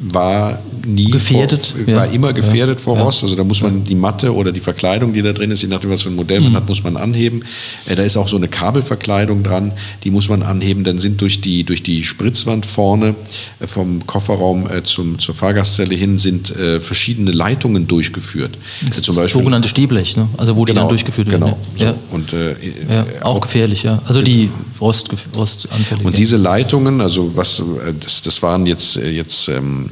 war 0.00 0.58
nie 0.86 1.10
gefährdet, 1.10 1.66
vor, 1.66 1.94
war 1.94 2.06
ja. 2.06 2.12
immer 2.12 2.34
gefährdet 2.34 2.78
ja. 2.78 2.84
vor 2.84 2.98
Rost. 2.98 3.22
Also 3.22 3.36
da 3.36 3.44
muss 3.44 3.62
man 3.62 3.82
die 3.84 3.94
Matte 3.94 4.34
oder 4.34 4.52
die 4.52 4.60
Verkleidung, 4.60 5.14
die 5.14 5.22
da 5.22 5.32
drin 5.32 5.50
ist, 5.50 5.62
je 5.62 5.68
nachdem 5.68 5.90
was 5.90 6.02
für 6.02 6.10
ein 6.10 6.16
Modell 6.16 6.40
man 6.40 6.52
mhm. 6.52 6.56
hat, 6.56 6.68
muss 6.68 6.84
man 6.84 6.98
anheben. 6.98 7.42
Äh, 7.86 7.94
da 7.94 8.02
ist 8.02 8.18
auch 8.18 8.28
so 8.28 8.36
eine 8.36 8.48
Kabelverkleidung 8.48 9.42
dran, 9.42 9.72
die 10.04 10.10
muss 10.10 10.28
man 10.28 10.42
anheben. 10.42 10.84
Dann 10.84 10.98
sind 10.98 11.22
durch 11.22 11.40
die 11.40 11.64
durch 11.64 11.82
die 11.82 12.04
Spritzwand 12.04 12.66
vorne 12.66 13.14
äh, 13.60 13.66
vom 13.66 14.06
Kofferraum 14.06 14.70
äh, 14.70 14.82
zum 14.82 15.18
zur 15.18 15.34
Fahrgastzelle 15.34 15.94
hin 15.94 16.18
sind 16.18 16.49
äh, 16.50 16.80
verschiedene 16.80 17.30
Leitungen 17.30 17.86
durchgeführt. 17.86 18.56
Das, 18.86 18.98
äh, 18.98 19.02
zum 19.02 19.16
Beispiel, 19.16 19.40
sogenannte 19.40 19.68
Stehblech, 19.68 20.16
ne? 20.16 20.28
also 20.36 20.56
wo 20.56 20.64
die 20.64 20.72
genau, 20.72 20.82
dann 20.82 20.88
durchgeführt 20.90 21.30
werden. 21.30 21.42
Genau. 21.42 21.58
So. 21.76 21.84
Ja. 21.84 21.94
Und, 22.10 22.32
äh, 22.32 22.54
ja, 22.88 23.06
auch, 23.22 23.36
auch, 23.36 23.40
gefährlich, 23.40 23.82
ja. 23.82 24.00
Also 24.06 24.22
die 24.22 24.50
Rost, 24.80 25.10
rostanfällig. 25.36 26.04
Und 26.04 26.18
diese 26.18 26.36
Leitungen, 26.36 27.00
also 27.00 27.36
was 27.36 27.62
das, 28.00 28.22
das 28.22 28.42
waren 28.42 28.66
jetzt 28.66 28.96
jetzt 28.96 29.48
ähm, 29.48 29.88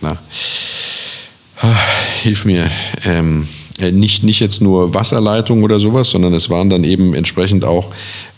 na, 0.00 0.16
hilf 2.22 2.44
mir. 2.44 2.70
Ähm, 3.04 3.46
nicht, 3.92 4.22
nicht 4.22 4.40
jetzt 4.40 4.60
nur 4.60 4.94
Wasserleitungen 4.94 5.64
oder 5.64 5.80
sowas, 5.80 6.10
sondern 6.10 6.34
es 6.34 6.50
waren 6.50 6.70
dann 6.70 6.84
eben 6.84 7.14
entsprechend 7.14 7.64
auch 7.64 7.90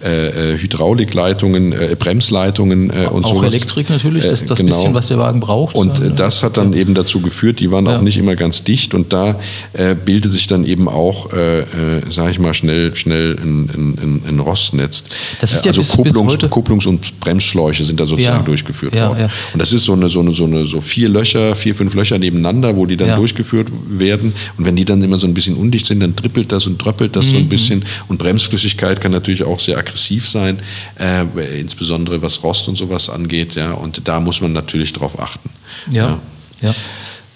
äh, 0.03 0.55
äh, 0.55 0.59
Hydraulikleitungen, 0.59 1.73
äh, 1.73 1.97
Bremsleitungen 1.97 2.91
äh, 2.91 3.07
und 3.07 3.25
so. 3.25 3.35
Auch 3.35 3.39
sowas. 3.39 3.55
Elektrik 3.55 3.89
natürlich, 3.89 4.27
das, 4.27 4.45
das 4.45 4.59
genau. 4.59 4.75
bisschen, 4.75 4.95
was 4.95 5.09
der 5.09 5.19
Wagen 5.19 5.39
braucht. 5.39 5.77
Und 5.77 6.01
dann, 6.01 6.17
das 6.17 6.43
hat 6.43 6.57
dann 6.57 6.73
ja. 6.73 6.81
eben 6.81 6.95
dazu 6.95 7.21
geführt, 7.21 7.61
die 7.61 7.71
waren 7.71 7.87
ja. 7.87 7.99
auch 7.99 8.03
nicht 8.03 8.19
immer 8.19 8.35
ganz 8.35 8.65
dicht 8.65 8.95
und 8.95 9.13
da 9.13 9.39
äh, 9.75 9.95
bildet 9.95 10.33
sich 10.33 10.49
dann 10.49 10.65
eben 10.65 10.89
auch, 10.89 11.33
äh, 11.33 11.61
äh, 11.61 11.65
sage 12.11 12.33
ich 12.33 12.41
mal, 12.41 12.53
schnell, 12.53 12.97
schnell 12.97 13.37
ein, 13.41 13.97
ein, 14.03 14.23
ein 14.27 14.41
Rostnetz. 14.41 15.05
Das 15.41 15.53
ist 15.53 15.65
ja 15.65 15.71
also 15.71 15.83
bis, 15.83 15.93
Kupplungs, 15.93 16.37
bis 16.37 16.51
Kupplungs- 16.51 16.89
und 16.89 17.21
Bremsschläuche 17.21 17.85
sind 17.85 18.01
da 18.01 18.05
sozusagen 18.05 18.39
ja. 18.39 18.43
durchgeführt 18.43 18.97
worden. 18.97 19.29
Und 19.53 19.59
das 19.59 19.73
ist 19.73 19.85
so 19.85 19.93
eine, 19.93 20.09
so 20.09 20.19
eine, 20.19 20.33
so 20.33 20.45
eine, 20.45 20.65
so 20.65 20.81
vier 20.81 21.09
Löcher, 21.09 21.55
vier, 21.55 21.77
fünf 21.77 21.95
Löcher 21.95 22.19
nebeneinander, 22.19 22.77
wo 22.77 22.87
die 22.87 22.97
dann 22.97 23.17
durchgeführt 23.17 23.71
werden. 23.89 24.35
Und 24.59 24.67
wenn 24.67 24.75
die 24.75 24.85
dann 24.85 25.01
immer 25.03 25.19
so 25.19 25.29
ein 25.33 25.35
bisschen 25.35 25.57
undicht 25.57 25.87
sind, 25.87 26.01
dann 26.01 26.15
trippelt 26.15 26.53
das 26.53 26.67
und 26.67 26.79
tröppelt 26.79 27.17
das 27.17 27.27
mhm. 27.27 27.31
so 27.31 27.37
ein 27.39 27.45
mhm. 27.45 27.49
bisschen. 27.49 27.85
Und 28.09 28.19
Bremsflüssigkeit 28.19 29.01
kann 29.01 29.13
natürlich 29.13 29.43
auch 29.43 29.59
sehr 29.59 29.79
aggressiv 29.79 30.29
sein, 30.29 30.61
äh, 30.99 31.61
insbesondere 31.61 32.23
was 32.23 32.43
Rost 32.43 32.69
und 32.69 32.77
sowas 32.77 33.09
angeht. 33.09 33.55
Ja, 33.55 33.73
und 33.73 34.07
da 34.07 34.21
muss 34.21 34.41
man 34.41 34.53
natürlich 34.53 34.93
drauf 34.93 35.19
achten. 35.19 35.51
Ja, 35.91 36.21
ja. 36.61 36.75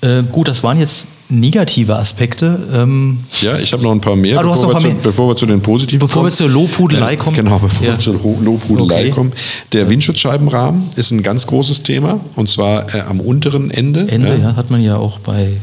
ja. 0.02 0.18
Äh, 0.18 0.22
gut, 0.24 0.48
das 0.48 0.62
waren 0.62 0.78
jetzt 0.78 1.06
negative 1.28 1.96
Aspekte. 1.96 2.58
Ähm 2.72 3.18
ja, 3.40 3.58
ich 3.58 3.72
habe 3.72 3.82
noch 3.82 3.92
ein 3.92 4.00
paar 4.00 4.16
mehr, 4.16 4.38
ah, 4.38 4.42
bevor, 4.42 4.74
wir 4.74 4.78
zu, 4.78 4.94
bevor, 5.02 5.28
wir 5.28 5.36
zu, 5.36 5.46
den 5.46 5.60
positiven 5.60 6.06
bevor 6.06 6.22
kommen. 6.22 6.30
Bevor 6.30 6.46
wir 6.46 6.52
zur 6.52 6.62
Lobhudelei 6.62 7.16
kommen. 7.16 7.36
Genau, 7.36 7.58
bevor 7.58 7.86
ja. 7.86 7.92
wir 7.92 7.98
zur 7.98 8.14
Lobhudelei 8.14 9.02
okay. 9.02 9.10
kommen. 9.10 9.32
Der 9.72 9.90
Windschutzscheibenrahmen 9.90 10.82
ist 10.96 11.10
ein 11.10 11.22
ganz 11.22 11.46
großes 11.46 11.82
Thema 11.82 12.20
und 12.36 12.48
zwar 12.48 12.94
äh, 12.94 13.00
am 13.00 13.20
unteren 13.20 13.70
Ende. 13.70 14.08
Ende, 14.08 14.28
ja. 14.28 14.36
ja, 14.36 14.56
hat 14.56 14.70
man 14.70 14.82
ja 14.82 14.96
auch 14.96 15.18
bei 15.18 15.54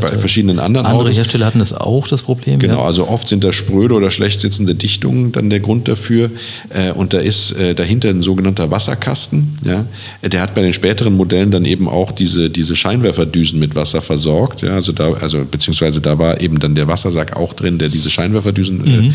bei 0.00 0.16
verschiedenen 0.16 0.58
anderen 0.58 0.86
Andere 0.86 1.04
Autos. 1.04 1.16
Hersteller 1.16 1.46
hatten 1.46 1.58
das 1.58 1.72
auch, 1.72 2.08
das 2.08 2.22
Problem. 2.22 2.58
Genau, 2.58 2.78
ja. 2.78 2.84
also 2.84 3.08
oft 3.08 3.28
sind 3.28 3.44
da 3.44 3.52
spröde 3.52 3.94
oder 3.94 4.10
schlecht 4.10 4.40
sitzende 4.40 4.74
Dichtungen 4.74 5.32
dann 5.32 5.50
der 5.50 5.60
Grund 5.60 5.88
dafür. 5.88 6.30
Äh, 6.70 6.92
und 6.92 7.12
da 7.12 7.18
ist 7.18 7.52
äh, 7.52 7.74
dahinter 7.74 8.08
ein 8.08 8.22
sogenannter 8.22 8.70
Wasserkasten. 8.70 9.56
Ja. 9.64 9.84
Der 10.22 10.42
hat 10.42 10.54
bei 10.54 10.62
den 10.62 10.72
späteren 10.72 11.16
Modellen 11.16 11.50
dann 11.50 11.64
eben 11.64 11.88
auch 11.88 12.12
diese, 12.12 12.50
diese 12.50 12.76
Scheinwerferdüsen 12.76 13.58
mit 13.58 13.76
Wasser 13.76 14.00
versorgt. 14.00 14.62
Ja. 14.62 14.74
Also 14.74 14.92
da, 14.92 15.12
also 15.12 15.44
beziehungsweise 15.48 16.00
da 16.00 16.18
war 16.18 16.40
eben 16.40 16.58
dann 16.58 16.74
der 16.74 16.88
Wassersack 16.88 17.36
auch 17.36 17.52
drin, 17.52 17.78
der 17.78 17.88
diese 17.88 18.10
Scheinwerferdüsen 18.10 18.86
äh, 18.86 18.88
mhm. 18.88 19.10
äh, 19.10 19.12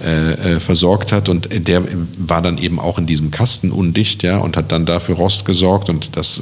äh, 0.00 0.60
versorgt 0.60 1.12
hat. 1.12 1.28
Und 1.28 1.48
der 1.66 1.82
war 2.18 2.42
dann 2.42 2.58
eben 2.58 2.78
auch 2.78 2.98
in 2.98 3.06
diesem 3.06 3.30
Kasten 3.30 3.70
undicht, 3.70 4.22
ja, 4.22 4.38
und 4.38 4.56
hat 4.56 4.72
dann 4.72 4.86
dafür 4.86 5.16
Rost 5.16 5.44
gesorgt. 5.44 5.88
Und 5.88 6.16
das 6.16 6.40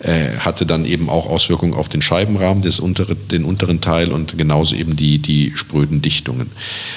äh, 0.00 0.38
hatte 0.38 0.66
dann 0.66 0.84
eben 0.84 1.08
auch 1.08 1.26
Auswirkungen 1.26 1.74
auf 1.74 1.88
den 1.88 2.02
Scheibenrahmen 2.02 2.62
des 2.62 2.80
untere, 2.80 3.14
den 3.16 3.44
unteren 3.44 3.80
Teil 3.80 4.12
und 4.12 4.38
genauso 4.38 4.74
eben 4.74 4.96
die, 4.96 5.18
die 5.18 5.52
spröden 5.54 6.02
Dichtungen. 6.02 6.50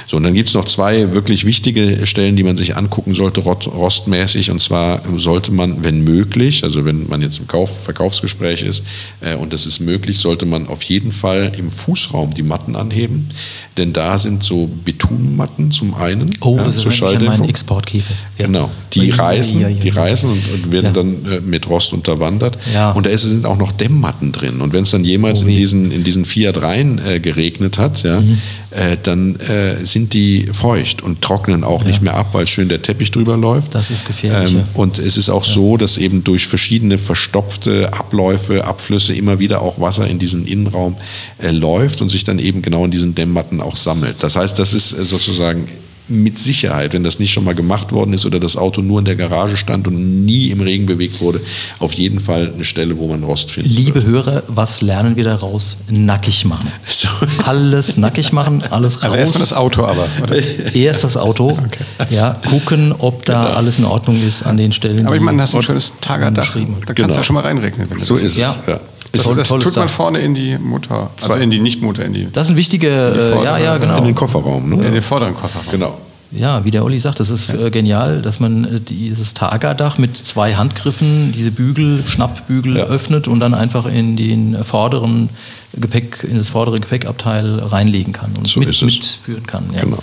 So, 0.08 0.18
und 0.18 0.24
dann 0.24 0.34
gibt 0.34 0.50
es 0.50 0.56
noch 0.56 0.66
zwei 0.66 1.14
wirklich 1.14 1.46
wichtige 1.46 2.06
Stellen, 2.06 2.36
die 2.36 2.44
man 2.44 2.58
sich 2.58 2.76
angucken 2.76 3.14
sollte, 3.14 3.42
rostmäßig. 3.42 4.52
Und 4.52 4.60
zwar 4.62 5.02
sollte 5.18 5.52
man, 5.52 5.84
wenn 5.84 6.04
möglich, 6.04 6.64
also 6.64 6.86
wenn 6.86 7.08
man 7.08 7.22
jetzt 7.22 7.40
im 7.40 7.48
Kauf, 7.48 7.84
Verkaufsgespräch 7.84 8.62
ist 8.62 8.84
äh, 9.22 9.36
und 9.36 9.54
das 9.54 9.66
ist 9.66 9.80
möglich, 9.80 10.20
sollte 10.20 10.46
man 10.46 10.68
auf 10.68 10.84
jeden 10.84 11.12
Fall 11.12 11.52
im 11.58 11.70
Fußraum 11.70 12.34
die 12.34 12.44
Matten 12.44 12.76
anheben. 12.76 13.30
Denn 13.78 13.94
da 13.94 14.18
sind 14.18 14.44
so 14.44 14.70
Betonmatten 14.86 15.71
zum 15.72 15.94
einen. 15.96 16.30
Oh, 16.42 16.58
ja, 16.58 16.64
das 16.64 16.78
ist 16.78 17.02
mein 17.02 17.50
Exportkäfer. 17.50 18.14
Ja. 18.38 18.46
Genau, 18.46 18.70
die 18.94 19.08
ja, 19.08 19.16
reißen, 19.16 19.80
die 19.80 19.90
reißen 19.90 20.30
und, 20.30 20.54
und 20.54 20.72
werden 20.72 20.94
dann 20.94 21.26
äh, 21.32 21.42
mit 21.42 21.70
Rost 21.70 21.94
unterwandert. 21.94 22.58
Und 22.96 23.06
da 23.06 23.10
ist, 23.10 23.24
sind 23.24 23.46
auch 23.46 23.58
noch 23.58 23.72
Dämmmatten 23.72 24.32
drin. 24.32 24.62
Und 24.62 24.74
wenn 24.74 24.84
es 24.84 24.92
dann 24.92 25.04
jemals 25.04 25.44
oh, 25.44 25.48
in 25.48 25.56
diesen 25.56 25.92
in 25.92 26.04
diesen 26.04 26.26
Fiat 26.26 26.62
rein 26.62 27.02
äh, 27.06 27.20
geregnet 27.20 27.78
hat, 27.78 28.04
ja, 28.04 28.22
mhm. 28.22 28.38
Äh, 28.72 28.98
dann 29.02 29.36
äh, 29.40 29.86
sind 29.86 30.14
die 30.14 30.48
feucht 30.52 31.02
und 31.02 31.22
trocknen 31.22 31.64
auch 31.64 31.82
ja. 31.82 31.88
nicht 31.88 32.02
mehr 32.02 32.16
ab, 32.16 32.30
weil 32.32 32.48
schön 32.48 32.70
der 32.70 32.82
Teppich 32.82 33.12
drüber 33.12 33.38
läuft. 33.38 33.76
Das 33.76 33.92
ist 33.92 34.08
gefährlich. 34.08 34.54
Ähm, 34.54 34.64
und 34.74 34.98
es 34.98 35.18
ist 35.18 35.30
auch 35.30 35.46
ja. 35.46 35.54
so, 35.54 35.78
dass 35.78 35.98
eben 35.98 36.24
durch 36.24 36.48
verschiedene 36.48 36.98
verstopfte 36.98 37.94
Abläufe, 37.94 38.66
Abflüsse 38.66 39.14
immer 39.14 39.40
wieder 39.40 39.62
auch 39.62 39.80
Wasser 39.80 40.08
in 40.08 40.20
diesen 40.20 40.46
Innenraum 40.46 40.96
äh, 41.38 41.52
läuft 41.52 42.02
und 42.02 42.10
sich 42.10 42.24
dann 42.24 42.40
eben 42.40 42.62
genau 42.62 42.86
in 42.86 42.92
diesen 42.92 43.14
Dämmmatten 43.14 43.62
auch 43.62 43.76
sammelt. 43.76 44.18
Das 44.20 44.36
heißt, 44.36 44.58
das 44.58 44.74
ist 44.74 44.94
äh, 44.94 45.04
sozusagen 45.04 45.68
mit 46.12 46.38
Sicherheit, 46.38 46.94
wenn 46.94 47.04
das 47.04 47.20
nicht 47.20 47.32
schon 47.32 47.44
mal 47.46 47.56
gemacht 47.56 47.92
worden 47.92 48.14
ist 48.14 48.26
oder 48.26 48.40
das 48.40 48.58
Auto 48.58 48.82
nur 48.82 49.00
in 49.00 49.06
der 49.06 49.16
Garage 49.16 49.56
stand 49.58 49.88
und 49.88 50.26
nie 50.26 50.48
im 50.50 50.62
Regen 50.62 50.86
bewegt 50.86 51.22
wurde, 51.22 51.40
auf 51.80 51.94
jeden 51.94 52.20
Fall 52.20 52.52
eine 52.54 52.64
Stelle, 52.64 52.98
wo 52.98 53.08
man 53.08 53.24
Rost 53.24 53.52
findet. 53.52 53.72
Liebe 53.72 54.04
Hörer, 54.04 54.44
was 54.48 54.82
lernen 54.82 55.16
wir 55.16 55.24
daraus? 55.24 55.78
Nackig 55.90 56.46
machen. 56.46 56.70
So. 56.88 57.08
Alles 57.46 57.98
nackig 57.98 58.32
machen, 58.34 58.64
alles 58.70 58.98
raus. 58.98 59.04
Also 59.06 59.18
erstmal 59.18 59.42
das 59.42 59.54
Auto 59.54 59.86
aber. 59.86 60.08
Oder? 60.24 60.36
Erst 60.76 61.04
das 61.04 61.18
Auto. 61.18 61.58
Ja, 62.10 62.34
gucken, 62.50 62.94
ob 62.98 63.26
da 63.26 63.54
alles 63.54 63.80
in 63.80 63.86
Ordnung 63.86 64.22
ist 64.26 64.44
an 64.44 64.58
den 64.58 64.72
Stellen. 64.72 65.06
Aber 65.06 65.16
ich 65.16 65.22
meine, 65.22 65.38
das 65.40 65.52
ist 65.52 65.56
ein 65.56 65.62
schönes 65.62 65.94
Tagerdach. 66.02 66.54
Da 66.54 66.60
kannst 66.60 66.96
Genau. 66.96 67.08
du 67.10 67.14
ja 67.16 67.24
schon 67.24 67.34
mal 67.36 67.42
reinregnen. 67.44 67.90
Wenn 67.90 67.98
du 67.98 68.04
So 68.04 68.16
das 68.16 68.24
ist 68.24 68.38
Ja. 68.38 68.50
es. 68.52 68.60
Ja. 68.68 68.80
Das, 69.14 69.28
das 69.36 69.48
tolles 69.50 69.66
tut 69.66 69.76
man 69.76 69.90
vorne 69.90 70.20
in 70.20 70.34
die 70.34 70.58
Motor, 70.58 71.12
also 71.22 71.34
in 71.34 71.52
die 71.52 71.60
Nicht-Motor, 71.60 72.06
in 72.06 72.14
die, 72.14 72.28
Das 72.32 72.48
ist 72.48 72.52
ein 72.54 72.58
wichtiger, 72.58 73.40
äh, 73.40 73.44
ja, 73.44 73.58
ja, 73.58 73.78
genau. 73.78 73.98
In 73.98 74.06
den 74.06 74.16
Kofferraum. 74.16 74.70
Ne? 74.70 74.86
in 74.86 74.94
den 74.94 75.02
vorderen 75.02 75.34
Kofferraum. 75.36 75.66
Genau. 75.72 75.98
Ja, 76.34 76.64
wie 76.64 76.72
der 76.72 76.86
Olli 76.86 76.98
sagt, 76.98 77.20
das 77.20 77.30
ist 77.30 77.50
äh, 77.50 77.70
genial, 77.72 78.22
dass 78.22 78.40
man 78.40 78.64
äh, 78.64 78.80
dieses 78.80 79.34
Tagerdach 79.34 79.98
mit 79.98 80.16
zwei 80.16 80.56
Handgriffen, 80.56 81.34
diese 81.36 81.52
Bügel, 81.52 82.04
Schnappbügel 82.06 82.78
Ja. 82.78 82.84
öffnet 82.86 83.28
und 83.28 83.42
dann 83.42 83.54
einfach 83.54 83.86
in 83.86 84.16
den 84.16 84.64
vorderen 84.64 85.28
Gepäck, 85.74 86.24
in 86.30 86.38
das 86.38 86.48
vordere 86.48 86.80
Gepäckabteil 86.80 87.60
reinlegen 87.60 88.14
kann 88.14 88.32
und 88.38 88.48
So 88.48 88.62
mit, 88.62 88.70
ist 88.70 88.78
es. 88.82 88.84
mitführen 88.84 89.46
kann. 89.46 89.66
Ja. 89.76 89.82
Genau. 89.82 90.00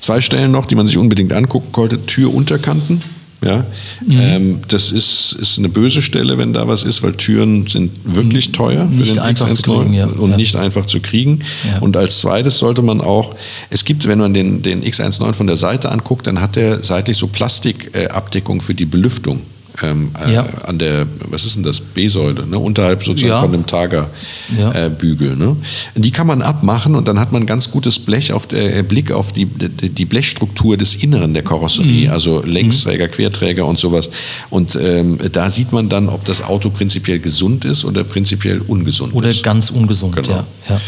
Zwei 0.00 0.20
Stellen 0.20 0.50
noch, 0.50 0.66
die 0.66 0.74
man 0.74 0.88
sich 0.88 0.98
unbedingt 0.98 1.32
angucken 1.32 1.68
sollte. 1.72 2.04
Türunterkanten. 2.06 3.00
Ja, 3.40 3.64
Mhm. 4.04 4.18
ähm, 4.20 4.60
das 4.66 4.90
ist, 4.90 5.32
ist 5.40 5.58
eine 5.58 5.68
böse 5.68 6.02
Stelle, 6.02 6.38
wenn 6.38 6.52
da 6.52 6.66
was 6.66 6.82
ist, 6.82 7.04
weil 7.04 7.12
Türen 7.14 7.68
sind 7.68 7.92
wirklich 8.04 8.50
teuer 8.50 8.88
für 8.90 8.96
Nicht 8.96 9.12
den 9.12 9.18
einfach 9.20 9.46
zu 9.52 9.62
X19 9.62 9.78
kriegen, 9.82 9.94
ja. 9.94 10.06
und 10.06 10.30
Ja. 10.30 10.36
nicht 10.36 10.56
einfach 10.56 10.86
zu 10.86 10.98
kriegen. 10.98 11.38
Ja. 11.70 11.78
Und 11.78 11.96
als 11.96 12.18
zweites 12.20 12.58
sollte 12.58 12.82
man 12.82 13.00
auch, 13.00 13.36
es 13.70 13.84
gibt, 13.84 14.08
wenn 14.08 14.18
man 14.18 14.34
den, 14.34 14.62
den 14.62 14.82
X19 14.82 15.34
von 15.34 15.46
der 15.46 15.56
Seite 15.56 15.92
anguckt, 15.92 16.26
dann 16.26 16.40
hat 16.40 16.56
der 16.56 16.82
seitlich 16.82 17.16
so 17.16 17.28
Plastikabdeckung 17.28 18.60
für 18.60 18.74
die 18.74 18.86
Belüftung. 18.86 19.40
Ähm, 19.82 20.10
äh, 20.26 20.32
Ja. 20.34 20.46
an 20.64 20.78
der, 20.78 21.06
was 21.30 21.44
ist 21.44 21.56
denn 21.56 21.62
das, 21.62 21.80
B-Säule, 21.80 22.46
ne? 22.46 22.58
unterhalb 22.58 23.04
sozusagen 23.04 23.30
Ja. 23.30 23.40
von 23.40 23.52
dem 23.52 23.66
Tager 23.66 24.10
Ja. 24.58 24.72
äh. 24.72 24.90
Ne? 25.36 25.56
Die 25.94 26.10
kann 26.10 26.26
man 26.26 26.42
abmachen 26.42 26.94
und 26.96 27.06
dann 27.08 27.18
hat 27.20 27.32
man 27.32 27.46
ganz 27.46 27.70
gutes 27.70 27.98
Blech 27.98 28.32
auf 28.32 28.46
der, 28.46 28.76
äh, 28.78 28.82
Blick 28.82 29.12
auf 29.12 29.32
die, 29.32 29.44
die, 29.46 29.90
die 29.90 30.04
Blechstruktur 30.04 30.76
des 30.76 30.94
Inneren 30.96 31.32
der 31.34 31.42
Karosserie, 31.44 32.06
Mhm. 32.06 32.12
also 32.12 32.42
Längsträger, 32.44 33.08
Querträger 33.08 33.66
und 33.66 33.78
sowas. 33.78 34.10
Und 34.50 34.76
ähm, 34.80 35.18
da 35.32 35.48
sieht 35.50 35.72
man 35.72 35.88
dann, 35.88 36.08
ob 36.08 36.24
das 36.24 36.42
Auto 36.42 36.70
prinzipiell 36.70 37.18
gesund 37.20 37.64
ist 37.64 37.84
oder 37.84 38.04
prinzipiell 38.04 38.60
ungesund 38.66 39.14
Oder 39.14 39.30
ist. 39.30 39.42
ganz 39.42 39.70
ungesund, 39.70 40.16
Genau. 40.16 40.28
ja. 40.30 40.44
ja. 40.68 40.80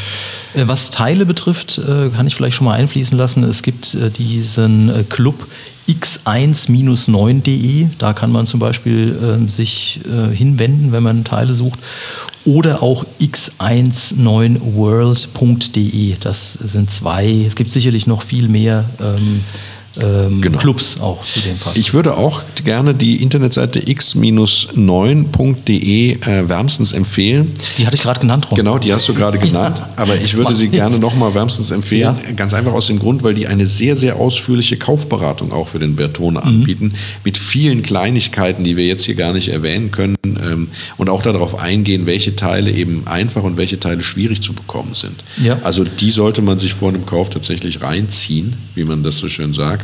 Äh, 0.63 0.69
Was 0.69 0.91
Teile 0.91 1.27
betrifft, 1.27 1.81
kann 2.17 2.27
ich 2.27 2.35
vielleicht 2.35 2.57
schon 2.57 2.65
mal 2.67 2.75
einfließen 2.75 3.17
lassen. 3.17 3.45
Es 3.45 3.63
gibt 3.63 3.97
diesen 4.19 4.91
Club 5.09 5.47
x1-9.de. 5.91 7.89
Da 7.99 8.13
kann 8.13 8.31
man 8.31 8.47
zum 8.47 8.61
Beispiel 8.61 9.19
ähm, 9.23 9.49
sich 9.49 10.01
äh, 10.05 10.29
hinwenden, 10.35 10.93
wenn 10.93 11.03
man 11.03 11.25
Teile 11.25 11.53
sucht. 11.53 11.81
Oder 12.45 12.81
auch 12.83 13.05
x19world.de. 13.21 16.15
Das 16.21 16.53
sind 16.53 16.91
zwei. 16.91 17.45
Es 17.47 17.57
gibt 17.57 17.71
sicherlich 17.71 18.07
noch 18.07 18.23
viel 18.23 18.49
mehr 18.49 18.85
ähm, 19.01 19.41
ähm, 20.01 20.41
Genau. 20.41 20.59
Clubs 20.59 21.01
auch 21.01 21.25
zu 21.27 21.41
dem 21.41 21.57
Fall. 21.57 21.73
Ich 21.77 21.93
würde 21.95 22.17
auch 22.17 22.43
gerne 22.65 22.95
die 22.95 23.23
Internetseite 23.23 23.81
x-9.de 24.95 26.13
äh, 26.13 26.49
wärmstens 26.49 26.93
empfehlen. 26.93 27.53
die 27.79 27.87
hatte 27.87 27.97
ich 27.97 28.03
gerade 28.03 28.21
genannt, 28.21 28.51
Ron. 28.51 28.57
Genau, 28.57 28.79
die 28.79 28.93
hast 28.93 29.09
du 29.09 29.15
gerade 29.15 29.39
genannt, 29.49 29.81
aber 29.97 30.17
ich 30.21 30.35
würde 30.35 30.51
Mach 30.51 30.57
sie 30.59 30.65
jetzt. 30.65 30.75
gerne 30.75 30.99
nochmal 30.99 31.35
wärmstens 31.35 31.71
empfehlen. 31.71 32.17
Ja. 32.25 32.33
Ganz 32.33 32.55
einfach 32.55 32.73
aus 32.73 32.87
dem 32.87 32.99
Grund, 32.99 33.23
weil 33.25 33.35
die 33.35 33.47
eine 33.47 33.67
sehr, 33.67 33.97
sehr 33.97 34.17
ausführliche 34.17 34.77
Kaufberatung 34.77 35.53
auch 35.53 35.69
für 35.69 35.79
den 35.79 35.97
Bertone 35.97 36.43
anbieten, 36.43 36.95
mit 37.25 37.39
vielen 37.39 37.83
Kleinigkeiten, 37.83 38.65
die 38.65 38.77
wir 38.77 38.87
jetzt 38.87 39.05
hier 39.05 39.15
gar 39.15 39.33
nicht 39.33 39.49
erwähnen 39.49 39.91
können 39.91 40.17
ähm, 40.25 40.69
und 40.97 41.09
auch 41.09 41.23
darauf 41.23 41.61
eingehen, 41.61 42.07
welche 42.07 42.37
Teile 42.37 42.71
eben 42.71 43.07
einfach 43.07 43.43
und 43.43 43.57
welche 43.57 43.81
Teile 43.81 44.03
schwierig 44.03 44.43
zu 44.43 44.53
bekommen 44.53 44.95
sind. 44.95 45.25
Ja. 45.43 45.59
Also 45.63 45.85
die 45.85 46.11
sollte 46.11 46.43
man 46.43 46.59
sich 46.59 46.75
vor 46.75 46.89
einem 46.91 47.07
Kauf 47.07 47.31
tatsächlich 47.31 47.83
reinziehen, 47.83 48.55
wie 48.75 48.85
man 48.85 49.03
das 49.03 49.19
so 49.19 49.29
schön 49.29 49.53
sagt, 49.53 49.80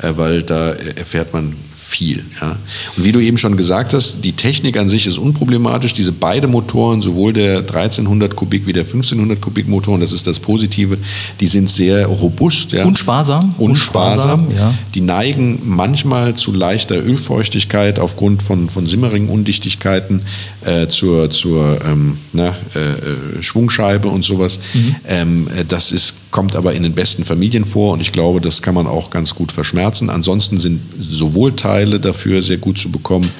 äh, 0.00 0.12
weil 0.16 0.42
da 0.42 0.72
äh, 0.72 0.96
erfährt 0.96 1.32
man 1.32 1.54
viel. 1.90 2.24
Ja. 2.40 2.56
Und 2.96 3.04
wie 3.04 3.12
du 3.12 3.18
eben 3.20 3.36
schon 3.36 3.56
gesagt 3.56 3.94
hast, 3.94 4.24
die 4.24 4.32
Technik 4.32 4.76
an 4.76 4.88
sich 4.88 5.06
ist 5.06 5.18
unproblematisch. 5.18 5.92
Diese 5.92 6.12
beide 6.12 6.46
Motoren, 6.46 7.02
sowohl 7.02 7.32
der 7.32 7.58
1300 7.58 8.36
Kubik 8.36 8.66
wie 8.66 8.72
der 8.72 8.84
1500 8.84 9.40
Kubik 9.40 9.66
Motor, 9.66 9.94
und 9.94 10.00
das 10.00 10.12
ist 10.12 10.26
das 10.26 10.38
Positive, 10.38 10.98
die 11.40 11.46
sind 11.46 11.68
sehr 11.68 12.06
robust. 12.06 12.72
Ja. 12.72 12.84
Und 12.84 12.98
sparsam. 12.98 13.54
Und 13.58 13.76
sparsam. 13.76 14.46
ja. 14.56 14.72
Die 14.94 15.00
neigen 15.00 15.60
manchmal 15.64 16.34
zu 16.34 16.52
leichter 16.52 16.96
Ölfeuchtigkeit 16.96 17.98
aufgrund 17.98 18.42
von, 18.42 18.68
von 18.68 18.86
Simmering-Undichtigkeiten 18.86 20.22
äh, 20.64 20.86
zur, 20.86 21.30
zur 21.30 21.84
ähm, 21.84 22.18
na, 22.32 22.54
äh, 22.74 22.78
äh, 22.78 23.42
Schwungscheibe 23.42 24.08
und 24.08 24.24
sowas. 24.24 24.60
Mhm. 24.74 24.96
Ähm, 25.06 25.48
äh, 25.56 25.64
das 25.64 25.90
ist, 25.90 26.14
kommt 26.30 26.54
aber 26.56 26.74
in 26.74 26.82
den 26.82 26.94
besten 26.94 27.24
Familien 27.24 27.64
vor 27.64 27.92
und 27.92 28.00
ich 28.00 28.12
glaube, 28.12 28.40
das 28.40 28.62
kann 28.62 28.74
man 28.74 28.86
auch 28.86 29.10
ganz 29.10 29.34
gut 29.34 29.52
verschmerzen. 29.52 30.10
Ansonsten 30.10 30.58
sind 30.58 30.80
sowohl 30.98 31.56
Teile 31.56 32.00
dafür 32.00 32.42
sehr 32.42 32.58
gut 32.58 32.78
zu 32.78 32.90
bekommen, 32.90 33.30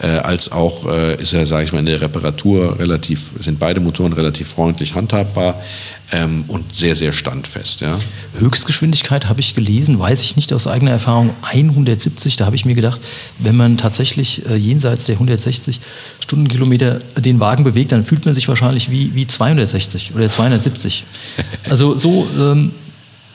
äh, 0.00 0.06
als 0.06 0.50
auch 0.50 0.86
äh, 0.86 1.20
ist 1.20 1.32
ja, 1.32 1.46
sage 1.46 1.64
ich 1.64 1.72
mal, 1.72 1.80
in 1.80 1.86
der 1.86 2.00
Reparatur 2.00 2.78
relativ, 2.78 3.32
sind 3.38 3.58
beide 3.58 3.80
Motoren 3.80 4.12
relativ 4.12 4.48
freundlich 4.48 4.94
handhabbar 4.94 5.60
ähm, 6.12 6.44
und 6.48 6.74
sehr, 6.74 6.94
sehr 6.94 7.12
standfest. 7.12 7.80
Ja. 7.80 7.98
Höchstgeschwindigkeit 8.38 9.28
habe 9.28 9.40
ich 9.40 9.54
gelesen, 9.54 9.98
weiß 9.98 10.22
ich 10.22 10.36
nicht 10.36 10.52
aus 10.52 10.66
eigener 10.66 10.90
Erfahrung, 10.90 11.30
170. 11.42 12.36
Da 12.36 12.46
habe 12.46 12.56
ich 12.56 12.64
mir 12.64 12.74
gedacht, 12.74 13.00
wenn 13.38 13.56
man 13.56 13.76
tatsächlich 13.76 14.46
äh, 14.46 14.56
jenseits 14.56 15.04
der 15.04 15.16
160 15.16 15.80
Stundenkilometer 16.20 17.00
den 17.16 17.40
Wagen 17.40 17.64
bewegt, 17.64 17.92
dann 17.92 18.04
fühlt 18.04 18.24
man 18.26 18.34
sich 18.34 18.48
wahrscheinlich 18.48 18.90
wie, 18.90 19.14
wie 19.14 19.26
260 19.26 20.14
oder 20.14 20.28
270. 20.28 21.04
Also 21.68 21.96
so, 21.96 22.28
ähm, 22.38 22.72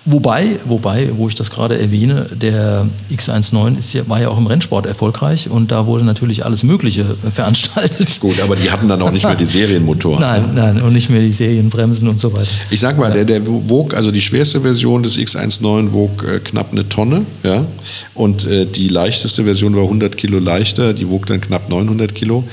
wobei, 0.06 0.60
wobei, 0.66 1.10
wo 1.16 1.28
ich 1.28 1.36
das 1.36 1.52
gerade 1.52 1.78
erwähne, 1.80 2.28
der 2.34 2.88
X19 3.12 3.78
ist 3.78 3.94
ja, 3.94 4.08
war 4.08 4.22
ja 4.22 4.30
auch 4.30 4.38
im 4.38 4.48
Rennsport 4.48 4.86
erfolgreich 4.86 5.50
und 5.50 5.72
da 5.72 5.86
wurde 5.86 6.06
natürlich 6.06 6.46
alles 6.46 6.64
Mögliche 6.64 7.06
veranstaltet. 7.34 8.20
Gut, 8.20 8.40
aber 8.42 8.56
die 8.56 8.70
hatten 8.72 8.88
dann 8.88 9.02
auch 9.02 9.12
nicht 9.12 9.26
mehr 9.26 9.36
die 9.36 9.46
Serienmotoren. 9.46 10.20
Nein, 10.20 10.52
nein, 10.56 10.82
und 10.82 10.94
nicht 10.94 11.10
mehr 11.10 11.22
die 11.22 11.32
Serienbremsen 11.32 12.08
und 12.08 12.20
so 12.20 12.32
weiter. 12.34 12.48
Ich 12.70 12.80
sag 12.80 12.98
mal, 12.98 13.12
der, 13.12 13.26
der 13.26 13.42
wog, 13.46 13.94
also 13.94 14.12
die 14.12 14.22
schwerste 14.22 14.62
Version 14.62 15.04
des 15.04 15.18
X19 15.18 15.94
wog 15.94 16.24
äh, 16.24 16.40
knapp 16.40 16.72
eine 16.72 16.88
Tonne, 16.88 17.26
ja, 17.44 17.66
und 18.14 18.46
äh, 18.46 18.66
die 18.66 18.88
leichteste 18.88 19.44
Version 19.44 19.76
war 19.76 19.84
100 19.84 20.18
Kilo 20.18 20.40
leichter, 20.40 20.94
die 20.94 21.10
wog 21.10 21.26
dann 21.26 21.42
knapp 21.42 21.70
900 21.70 22.14
Kilo. 22.14 22.44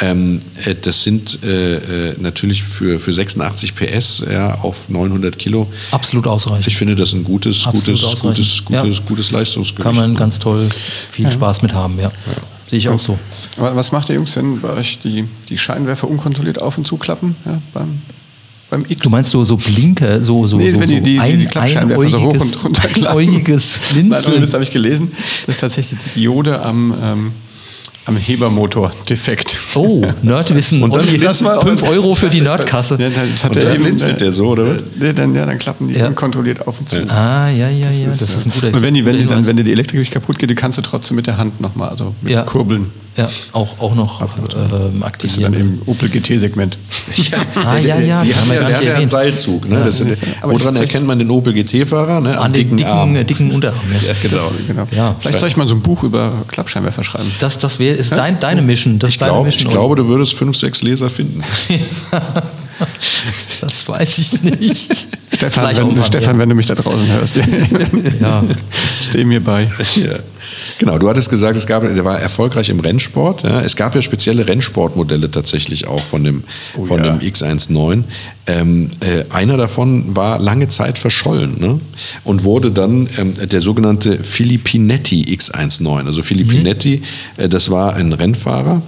Ähm, 0.00 0.38
äh, 0.64 0.74
das 0.80 1.02
sind 1.02 1.40
äh, 1.42 2.10
äh, 2.10 2.14
natürlich 2.20 2.62
für, 2.62 2.98
für 3.00 3.12
86 3.12 3.74
PS 3.74 4.22
ja, 4.30 4.54
auf 4.56 4.88
900 4.88 5.36
Kilo. 5.38 5.66
Absolut 5.90 6.26
ausreichend. 6.28 6.66
Ich 6.68 6.76
finde 6.76 6.94
das 6.94 7.12
ein 7.14 7.24
gutes, 7.24 7.66
Absolut 7.66 8.00
gutes, 8.00 8.20
gutes, 8.20 8.64
gutes, 8.64 8.98
Ja. 8.98 9.04
gutes 9.06 9.30
Leistungsgewicht. 9.32 9.82
Kann 9.82 9.96
man 9.96 10.14
ganz 10.14 10.38
toll 10.38 10.68
viel 11.10 11.30
Spaß 11.30 11.62
mit 11.62 11.72
haben, 11.74 11.98
ja. 11.98 12.12
Sehe 12.70 12.78
ich 12.78 12.88
auch 12.88 12.98
so. 12.98 13.18
Aber 13.56 13.74
was 13.74 13.90
macht 13.92 14.08
der 14.08 14.16
Jungs, 14.16 14.36
wenn 14.36 14.60
bei 14.60 14.70
euch 14.70 14.98
die, 15.00 15.24
die 15.48 15.58
Scheinwerfer 15.58 16.08
unkontrolliert 16.08 16.60
auf 16.60 16.78
und 16.78 16.86
zuklappen? 16.86 17.34
Ja, 17.44 17.60
beim, 17.74 18.00
beim 18.70 18.84
X? 18.88 19.00
Du 19.00 19.10
meinst 19.10 19.30
so, 19.30 19.44
so 19.44 19.56
Blinker, 19.56 20.20
so, 20.20 20.46
so, 20.46 20.58
Nee, 20.58 20.70
so, 20.70 20.78
die, 20.80 21.00
die, 21.00 21.18
die, 21.18 21.36
die 21.38 21.46
Klappscheinwerfer 21.46 22.08
so 22.08 22.20
hoch 22.20 22.34
und 22.34 22.64
runter 22.64 22.88
klappen. 22.88 23.18
einäugiges 23.18 23.78
Nein, 23.94 24.08
Blinzeln. 24.10 24.40
das 24.42 24.52
habe 24.52 24.62
ich 24.62 24.70
gelesen. 24.70 25.10
Das 25.46 25.56
ist 25.56 25.60
tatsächlich 25.60 25.98
die 26.14 26.20
Diode 26.20 26.60
am, 26.62 26.94
ähm, 27.02 27.32
am 28.08 28.16
Hebermotor 28.16 28.90
defekt. 29.08 29.58
Oh, 29.74 30.04
Nerdwissen. 30.22 30.82
Und 30.82 30.94
dann 30.94 31.00
Olli, 31.06 31.18
das 31.18 31.40
mal- 31.42 31.60
5 31.64 31.82
Euro 31.84 32.14
für 32.14 32.28
die 32.30 32.40
Nerdkasse. 32.40 32.96
Ja, 33.00 33.08
das 33.10 33.44
hat 33.44 33.50
Und 33.50 33.58
er 33.58 33.64
dann 33.64 33.74
eben, 33.74 33.84
blinzelt 33.84 34.20
der 34.20 34.32
so, 34.32 34.48
oder? 34.48 34.78
Nee, 34.98 35.12
dann, 35.12 35.34
ja, 35.34 35.44
dann 35.46 35.58
klappen 35.58 35.88
die 35.88 35.94
Ja. 35.94 36.08
unkontrolliert 36.08 36.66
auf 36.66 36.80
und 36.80 36.88
zu. 36.88 36.98
Ah, 37.08 37.48
ja, 37.50 37.68
ja, 37.68 37.90
ja, 37.90 38.08
das 38.08 38.22
ist 38.22 38.46
ein 38.46 38.50
guter 38.52 38.66
Und 38.68 38.82
wenn, 38.82 38.94
die, 38.94 39.04
wenn, 39.04 39.16
die, 39.18 39.26
dann, 39.26 39.46
wenn 39.46 39.56
dir 39.56 39.64
die 39.64 39.72
Elektrik 39.72 40.00
nicht 40.00 40.10
kaputt 40.12 40.38
geht, 40.38 40.48
die 40.50 40.54
kannst 40.54 40.78
du 40.78 40.82
trotzdem 40.82 41.16
mit 41.16 41.26
der 41.26 41.36
Hand 41.36 41.60
nochmal, 41.60 41.90
also 41.90 42.14
mit 42.22 42.32
Ja. 42.32 42.42
Kurbeln. 42.42 42.86
Ja, 43.18 43.28
auch, 43.52 43.78
auch 43.80 43.94
noch 43.94 44.22
ähm, 44.22 44.28
Bist 44.42 44.54
du 44.54 44.58
dann 44.68 45.02
aktivieren. 45.02 45.54
im 45.54 45.82
Opel 45.86 46.08
GT-Segment. 46.08 46.78
Ah, 47.56 47.76
ja, 47.78 47.98
ja, 47.98 48.22
Die 48.22 48.28
das 48.30 48.40
haben 48.40 48.48
wir 48.50 48.54
ja, 48.60 48.68
der 48.68 48.76
hat 48.76 48.84
ja 48.84 48.94
einen. 48.94 49.08
Seilzug. 49.08 49.68
Ne? 49.68 49.82
das 49.84 50.00
aber 50.00 50.52
ich- 50.52 50.60
woran 50.60 50.76
erkennt 50.76 51.06
man 51.06 51.18
den 51.18 51.30
Opel 51.30 51.52
GT-Fahrer? 51.52 52.20
Ne? 52.20 52.38
An 52.38 52.52
den 52.52 52.76
dicken, 52.76 53.16
äh, 53.16 53.24
dicken 53.24 53.50
Unterarm. 53.50 53.80
Ja. 53.92 54.08
Ja, 54.08 54.14
genau. 54.22 54.52
Genau. 54.66 54.86
Ja. 54.92 55.16
Vielleicht 55.18 55.40
soll 55.40 55.48
ich 55.48 55.56
mal 55.56 55.66
so 55.66 55.74
ein 55.74 55.80
Buch 55.82 56.04
über 56.04 56.44
Klappscheinwerfer 56.48 57.02
schreiben. 57.02 57.30
Das, 57.40 57.58
das 57.58 57.78
wär, 57.78 57.96
ist 57.96 58.12
dein, 58.12 58.38
deine 58.38 58.62
Mission. 58.62 58.98
Das 58.98 59.10
Ich, 59.10 59.16
ist 59.16 59.20
deine 59.22 59.32
glaub, 59.32 59.44
Mission. 59.44 59.66
ich 59.66 59.70
glaube, 59.74 59.96
du 59.96 60.06
würdest 60.06 60.34
fünf, 60.34 60.56
sechs 60.56 60.82
Leser 60.82 61.10
finden. 61.10 61.42
das 63.60 63.88
weiß 63.88 64.18
ich 64.18 64.42
nicht. 64.42 65.08
Stefan, 65.34 65.76
wenn, 65.76 66.04
Stefan 66.04 66.38
wenn 66.38 66.48
du 66.48 66.54
mich 66.54 66.66
da 66.66 66.74
draußen 66.74 67.06
hörst. 67.12 67.38
Ja. 68.20 68.42
Steh 69.00 69.24
mir 69.24 69.42
bei. 69.42 69.70
Ja. 69.96 70.18
Genau, 70.78 70.98
du 70.98 71.08
hattest 71.08 71.30
gesagt, 71.30 71.56
es 71.56 71.66
gab, 71.66 71.82
der 71.82 72.04
war 72.04 72.18
erfolgreich 72.18 72.68
im 72.68 72.80
Rennsport. 72.80 73.42
Ja. 73.42 73.60
Es 73.60 73.76
gab 73.76 73.94
ja 73.94 74.02
spezielle 74.02 74.46
Rennsportmodelle 74.48 75.30
tatsächlich 75.30 75.86
auch 75.86 76.00
von 76.00 76.24
dem, 76.24 76.44
von 76.74 77.04
ja. 77.04 77.16
dem 77.16 77.18
X19. 77.18 78.04
Ähm, 78.46 78.90
äh, 79.00 79.24
einer 79.30 79.56
davon 79.56 80.16
war 80.16 80.38
lange 80.38 80.68
Zeit 80.68 80.98
verschollen 80.98 81.60
ne? 81.60 81.80
und 82.24 82.44
wurde 82.44 82.70
dann 82.70 83.08
ähm, 83.18 83.34
der 83.34 83.60
sogenannte 83.60 84.22
Filippinetti 84.22 85.36
X19. 85.36 86.06
Also 86.06 86.22
Filippinetti, 86.22 87.02
äh, 87.36 87.48
das 87.48 87.70
war 87.70 87.94
ein 87.94 88.12
Rennfahrer, 88.12 88.82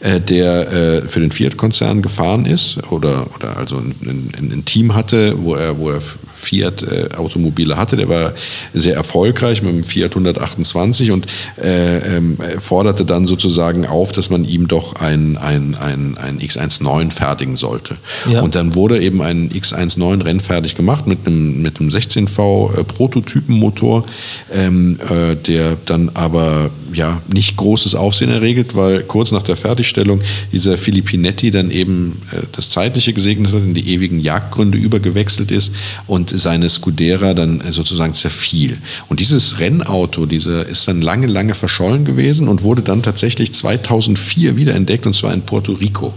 der 0.00 0.72
äh, 0.72 1.02
für 1.02 1.20
den 1.20 1.32
Fiat-Konzern 1.32 2.02
gefahren 2.02 2.46
ist 2.46 2.78
oder, 2.90 3.26
oder 3.34 3.56
also 3.56 3.76
ein, 3.76 3.94
ein, 4.38 4.52
ein 4.52 4.64
Team 4.64 4.94
hatte, 4.94 5.42
wo 5.42 5.54
er, 5.54 5.78
wo 5.78 5.90
er 5.90 6.00
Fiat-Automobile 6.42 7.76
hatte. 7.76 7.96
Der 7.96 8.08
war 8.08 8.32
sehr 8.74 8.94
erfolgreich 8.94 9.62
mit 9.62 9.72
dem 9.72 9.84
Fiat 9.84 10.12
128 10.12 11.10
und 11.10 11.26
äh, 11.62 12.16
ähm, 12.16 12.36
forderte 12.58 13.04
dann 13.04 13.26
sozusagen 13.26 13.86
auf, 13.86 14.12
dass 14.12 14.30
man 14.30 14.44
ihm 14.44 14.68
doch 14.68 14.96
ein, 14.96 15.36
ein, 15.36 15.76
ein, 15.76 16.18
ein 16.18 16.40
X19 16.40 17.12
fertigen 17.12 17.56
sollte. 17.56 17.96
Ja. 18.30 18.40
Und 18.40 18.54
dann 18.54 18.74
wurde 18.74 19.00
eben 19.00 19.22
ein 19.22 19.50
X19 19.50 20.24
rennfertig 20.24 20.74
gemacht 20.74 21.06
mit 21.06 21.26
einem, 21.26 21.62
mit 21.62 21.80
einem 21.80 21.90
16V 21.90 22.78
äh, 22.78 22.84
Prototypenmotor, 22.84 24.04
ähm, 24.52 24.98
äh, 25.08 25.36
der 25.36 25.76
dann 25.86 26.10
aber 26.14 26.70
ja 26.92 27.22
nicht 27.32 27.56
großes 27.56 27.94
Aufsehen 27.94 28.30
erregelt, 28.30 28.74
weil 28.74 29.02
kurz 29.02 29.30
nach 29.32 29.42
der 29.42 29.56
Fertigstellung 29.62 30.20
dieser 30.52 30.76
Filippinetti 30.76 31.50
dann 31.50 31.70
eben 31.70 32.20
äh, 32.32 32.42
das 32.52 32.70
Zeitliche 32.70 33.12
gesegnet 33.12 33.52
hat, 33.52 33.62
in 33.62 33.74
die 33.74 33.88
ewigen 33.94 34.18
Jagdgründe 34.18 34.78
übergewechselt 34.78 35.50
ist 35.50 35.72
und 36.06 36.38
seine 36.38 36.68
Scudera 36.68 37.34
dann 37.34 37.60
äh, 37.60 37.72
sozusagen 37.72 38.14
zerfiel. 38.14 38.78
Und 39.08 39.20
dieses 39.20 39.58
Rennauto, 39.58 40.26
dieser 40.26 40.66
ist 40.66 40.86
dann 40.88 41.00
lange, 41.00 41.26
lange 41.26 41.54
verschollen 41.54 42.04
gewesen 42.04 42.48
und 42.48 42.62
wurde 42.62 42.82
dann 42.82 43.02
tatsächlich 43.02 43.52
2004 43.52 44.56
wiederentdeckt 44.56 45.06
und 45.06 45.14
zwar 45.14 45.32
in 45.32 45.42
Puerto 45.42 45.72
Rico. 45.72 46.12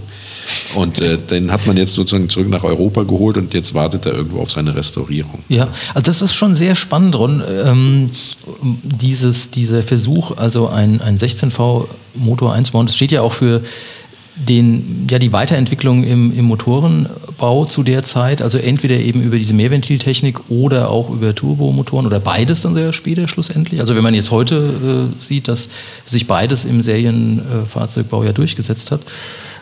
Und 0.75 0.99
äh, 0.99 1.17
den 1.17 1.51
hat 1.51 1.65
man 1.67 1.77
jetzt 1.77 1.93
sozusagen 1.93 2.29
zurück 2.29 2.49
nach 2.49 2.63
Europa 2.63 3.03
geholt 3.03 3.37
und 3.37 3.53
jetzt 3.53 3.73
wartet 3.73 4.05
er 4.05 4.13
irgendwo 4.13 4.41
auf 4.41 4.51
seine 4.51 4.75
Restaurierung. 4.75 5.43
Ja, 5.49 5.67
also 5.93 6.05
das 6.05 6.21
ist 6.21 6.33
schon 6.33 6.55
sehr 6.55 6.75
spannend, 6.75 7.17
Ron. 7.17 7.43
Ähm, 7.65 8.09
dieses, 8.83 9.51
dieser 9.51 9.81
Versuch, 9.81 10.37
also 10.37 10.69
ein, 10.69 11.01
ein 11.01 11.17
16V 11.17 11.87
Motor 12.15 12.53
einzubauen, 12.53 12.85
das 12.87 12.95
steht 12.95 13.11
ja 13.11 13.21
auch 13.21 13.33
für 13.33 13.61
den, 14.35 15.07
ja, 15.09 15.17
die 15.17 15.31
Weiterentwicklung 15.31 16.03
im, 16.03 16.37
im 16.37 16.45
Motorenbau 16.45 17.65
zu 17.65 17.83
der 17.83 18.03
Zeit, 18.03 18.41
also 18.41 18.57
entweder 18.57 18.97
eben 18.97 19.21
über 19.21 19.37
diese 19.37 19.53
Mehrventiltechnik 19.53 20.49
oder 20.49 20.89
auch 20.89 21.09
über 21.09 21.33
Turbomotoren 21.33 22.05
oder 22.05 22.19
beides 22.19 22.61
dann 22.61 22.75
sehr 22.75 22.91
später 22.91 23.29
schlussendlich. 23.29 23.79
Also 23.79 23.95
wenn 23.95 24.03
man 24.03 24.13
jetzt 24.13 24.31
heute 24.31 25.09
äh, 25.19 25.23
sieht, 25.23 25.47
dass 25.47 25.69
sich 26.05 26.27
beides 26.27 26.65
im 26.65 26.81
Serienfahrzeugbau 26.81 28.23
ja 28.25 28.33
durchgesetzt 28.33 28.91
hat. 28.91 29.01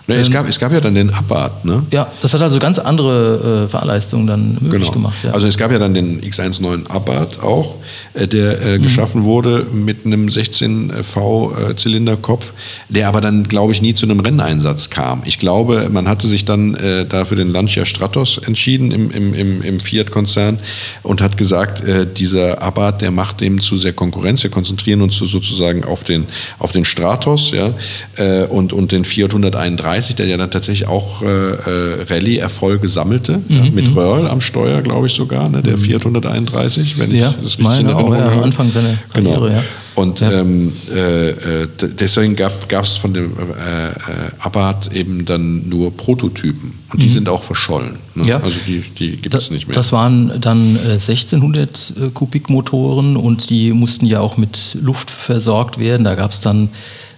Ne, 0.05 0.15
es, 0.15 0.29
gab, 0.29 0.47
es 0.49 0.59
gab 0.59 0.73
ja 0.73 0.81
dann 0.81 0.95
den 0.95 1.09
Abarth, 1.13 1.63
ne? 1.63 1.83
Ja, 1.91 2.11
das 2.21 2.33
hat 2.33 2.41
also 2.41 2.59
ganz 2.59 2.77
andere 2.77 3.63
äh, 3.65 3.69
Fahrleistungen 3.69 4.27
dann 4.27 4.53
möglich 4.59 4.81
Genau. 4.81 4.91
gemacht. 4.91 5.15
Ja. 5.23 5.31
Also 5.31 5.47
es 5.47 5.57
gab 5.57 5.71
ja 5.71 5.79
dann 5.79 5.93
den 5.93 6.19
X19 6.21 6.89
Abarth 6.89 7.41
auch, 7.41 7.75
äh, 8.13 8.27
der 8.27 8.61
äh, 8.61 8.77
Mhm. 8.77 8.83
geschaffen 8.83 9.23
wurde 9.23 9.65
mit 9.71 10.05
einem 10.05 10.27
16V 10.27 11.69
äh, 11.71 11.75
Zylinderkopf, 11.77 12.51
der 12.89 13.07
aber 13.07 13.21
dann, 13.21 13.43
glaube 13.43 13.71
ich, 13.71 13.81
nie 13.81 13.93
zu 13.93 14.05
einem 14.05 14.19
Renneinsatz 14.19 14.89
kam. 14.89 15.21
Ich 15.25 15.39
glaube, 15.39 15.87
man 15.89 16.07
hatte 16.07 16.27
sich 16.27 16.43
dann 16.45 16.75
äh, 16.75 17.05
da 17.05 17.23
für 17.25 17.35
den 17.35 17.49
Lancia 17.51 17.85
Stratos 17.85 18.37
entschieden 18.39 18.91
im, 18.91 19.09
im, 19.11 19.33
im, 19.33 19.61
im 19.61 19.79
Fiat-Konzern 19.79 20.59
und 21.03 21.21
hat 21.21 21.37
gesagt, 21.37 21.81
äh, 21.81 22.05
dieser 22.05 22.61
Abarth, 22.61 23.01
der 23.01 23.11
macht 23.11 23.39
dem 23.41 23.61
zu 23.61 23.77
sehr 23.77 23.93
Konkurrenz. 23.93 24.43
Wir 24.43 24.51
konzentrieren 24.51 25.01
uns 25.01 25.15
so 25.15 25.25
sozusagen 25.25 25.83
auf 25.85 26.03
den, 26.03 26.25
auf 26.59 26.71
den 26.73 26.83
Stratos 26.85 27.51
ja, 27.51 27.69
äh, 28.17 28.45
und, 28.47 28.73
und 28.73 28.91
den 28.91 29.05
Fiat 29.05 29.31
131, 29.31 29.92
der 30.19 30.25
ja 30.27 30.37
dann 30.37 30.51
tatsächlich 30.51 30.87
auch 30.87 31.21
äh, 31.21 31.25
äh, 31.25 32.03
Rallye-Erfolge 32.09 32.87
sammelte, 32.87 33.41
ja, 33.47 33.63
mit 33.71 33.95
Röhrl 33.95 34.27
am 34.27 34.41
Steuer, 34.41 34.81
glaube 34.81 35.07
ich 35.07 35.13
sogar, 35.13 35.49
ne, 35.49 35.61
der 35.61 35.77
Fiat 35.77 36.01
131, 36.01 36.97
wenn 36.97 37.13
Ja, 37.13 37.29
ich 37.29 37.35
das 37.35 37.43
richtig 37.45 37.63
meine 37.65 37.89
in 37.91 37.95
auch, 37.95 37.99
Erinnerung 37.99 38.17
ja, 38.19 38.25
am 38.25 38.31
habe. 38.35 38.43
Anfang 38.43 38.71
seiner 38.71 38.97
Karriere, 39.11 39.33
genau. 39.39 39.47
ja. 39.47 39.63
Und 39.95 40.21
Ja. 40.21 40.31
ähm, 40.31 40.73
äh, 40.91 41.29
äh, 41.29 41.67
deswegen 41.99 42.35
gab 42.35 42.83
es 42.83 42.97
von 42.97 43.13
dem 43.13 43.25
äh, 43.25 43.89
äh, 43.89 43.91
Abarth 44.39 44.91
eben 44.91 45.23
dann 45.25 45.69
nur 45.69 45.95
Prototypen 45.95 46.73
und 46.91 47.03
die 47.03 47.09
sind 47.09 47.29
auch 47.29 47.43
verschollen. 47.43 47.99
Ne? 48.15 48.23
Mhm. 48.23 48.29
Ja. 48.29 48.37
Also 48.39 48.57
die, 48.65 48.79
die 48.97 49.17
gibt 49.17 49.35
es 49.35 49.51
nicht 49.51 49.67
mehr. 49.67 49.75
Das 49.75 49.91
waren 49.91 50.31
dann 50.41 50.75
äh, 50.77 50.93
1600 50.93 51.93
äh, 51.95 52.09
Kubikmotoren 52.11 53.17
und 53.17 53.51
die 53.51 53.71
mussten 53.71 54.07
ja 54.07 54.19
auch 54.19 54.35
mit 54.37 54.77
Luft 54.81 55.11
versorgt 55.11 55.77
werden. 55.79 56.05
Da 56.05 56.15
gab 56.15 56.31
es 56.31 56.39
dann 56.39 56.69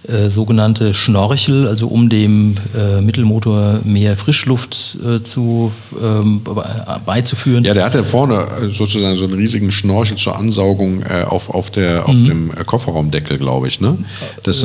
äh, 0.08 0.30
sogenannte 0.30 0.94
Schnorchel, 0.94 1.66
also 1.68 1.88
um 1.88 2.08
dem 2.08 2.54
äh, 2.76 3.00
Mittelmotor 3.00 3.80
mehr 3.84 4.16
Frischluft 4.16 4.96
äh, 5.04 5.22
zu, 5.22 5.72
ähm, 6.02 6.42
be- 6.42 6.64
beizuführen. 7.04 7.64
Ja, 7.64 7.74
der 7.74 7.84
hatte 7.84 8.04
vorne 8.04 8.46
äh, 8.62 8.68
sozusagen 8.74 9.16
so 9.16 9.24
einen 9.24 9.34
riesigen 9.34 9.72
Schnorchel 9.72 10.16
zur 10.16 10.36
Ansaugung 10.36 11.02
äh, 11.02 11.22
auf, 11.24 11.50
auf, 11.50 11.70
der, 11.70 12.02
Mhm. 12.02 12.06
auf 12.06 12.22
dem 12.22 12.50
Kofferraumdeckel, 12.66 13.38
glaube 13.38 13.68
ich. 13.68 13.80
Ne? 13.80 13.96
Das 14.42 14.64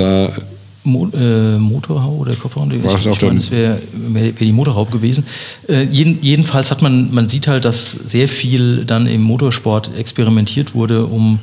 Mo 0.84 1.08
äh, 1.14 1.60
Motorhaube 1.60 2.18
oder 2.18 2.36
Kofferraum, 2.36 2.72
ich, 2.72 2.78
ich 2.78 2.84
meine, 2.84 3.36
das 3.36 3.52
wäre 3.52 3.78
wär, 3.94 4.24
wär 4.24 4.32
die 4.32 4.52
Motorhaube 4.52 4.92
gewesen. 4.92 5.26
Äh, 5.70 5.84
jeden, 5.84 6.18
jedenfalls 6.24 6.72
hat 6.72 6.82
man, 6.82 7.14
man 7.14 7.30
sieht 7.30 7.48
halt, 7.48 7.66
dass 7.66 7.92
sehr 7.92 8.28
viel 8.28 8.84
dann 8.86 9.06
im 9.06 9.22
Motorsport 9.22 9.92
experimentiert 9.96 10.74
wurde, 10.74 11.06
um 11.06 11.38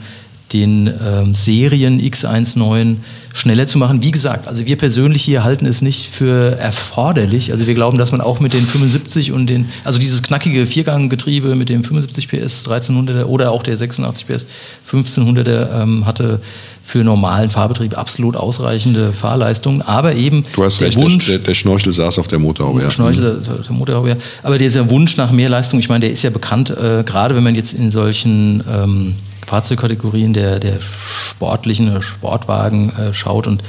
den 0.53 0.87
ähm, 0.87 1.35
Serien 1.35 2.01
X19 2.01 2.97
schneller 3.35 3.67
zu 3.67 3.79
machen. 3.79 4.03
Wie 4.03 4.11
gesagt, 4.11 4.49
also 4.49 4.65
wir 4.67 4.77
persönlich 4.77 5.23
hier 5.23 5.45
halten 5.45 5.67
es 5.67 5.83
nicht 5.83 6.07
für 6.07 6.59
erforderlich. 6.59 7.53
Also 7.53 7.67
wir 7.67 7.75
glauben, 7.75 7.99
dass 7.99 8.13
man 8.13 8.21
auch 8.21 8.41
mit 8.41 8.55
den 8.55 8.67
75 8.67 9.33
und 9.33 9.47
den, 9.47 9.69
also 9.85 9.99
dieses 9.99 10.23
knackige 10.23 10.67
Vierganggetriebe 10.67 11.55
mit 11.55 11.69
dem 11.69 11.85
75 11.85 12.29
PS 12.29 12.67
1300er 12.67 13.25
oder 13.25 13.53
auch 13.53 13.63
der 13.63 13.77
86 13.77 14.27
PS 14.27 14.47
1500er 14.91 15.83
ähm, 15.83 16.07
hatte 16.07 16.41
für 16.83 17.05
normalen 17.05 17.51
Fahrbetrieb 17.51 17.99
absolut 17.99 18.35
ausreichende 18.35 19.13
Fahrleistungen. 19.13 19.83
Aber 19.83 20.15
eben 20.15 20.45
du 20.55 20.65
hast 20.65 20.81
der 20.81 20.89
recht, 20.89 20.99
Wunsch, 20.99 21.27
der, 21.27 21.37
der, 21.39 21.49
der 21.49 21.55
Schnorchel 21.55 21.93
saß 21.93 22.19
auf 22.19 22.29
der 22.29 22.39
Motorhaube. 22.39 22.83
Ja. 22.83 22.91
Schnorchel, 22.91 23.41
der, 23.45 23.57
der 23.57 23.73
Motorhaube, 23.73 24.09
ja. 24.09 24.17
Aber 24.43 24.57
dieser 24.57 24.89
Wunsch 24.91 25.19
nach 25.19 25.31
mehr 25.31 25.51
Leistung, 25.51 25.79
ich 25.79 25.91
meine, 25.91 26.01
der 26.01 26.11
ist 26.11 26.23
ja 26.23 26.31
bekannt, 26.31 26.71
äh, 26.71 27.05
gerade 27.05 27.37
wenn 27.37 27.45
man 27.45 27.55
jetzt 27.55 27.75
in 27.75 27.91
solchen 27.91 28.65
ähm, 28.73 29.15
Fahrzeugkategorien 29.49 30.33
der, 30.33 30.61
der 30.61 30.79
sportlichen 30.81 31.91
oder 31.91 32.03
Sportwagen 32.03 32.95
äh, 32.97 33.15
schaut 33.15 33.47
und 33.47 33.63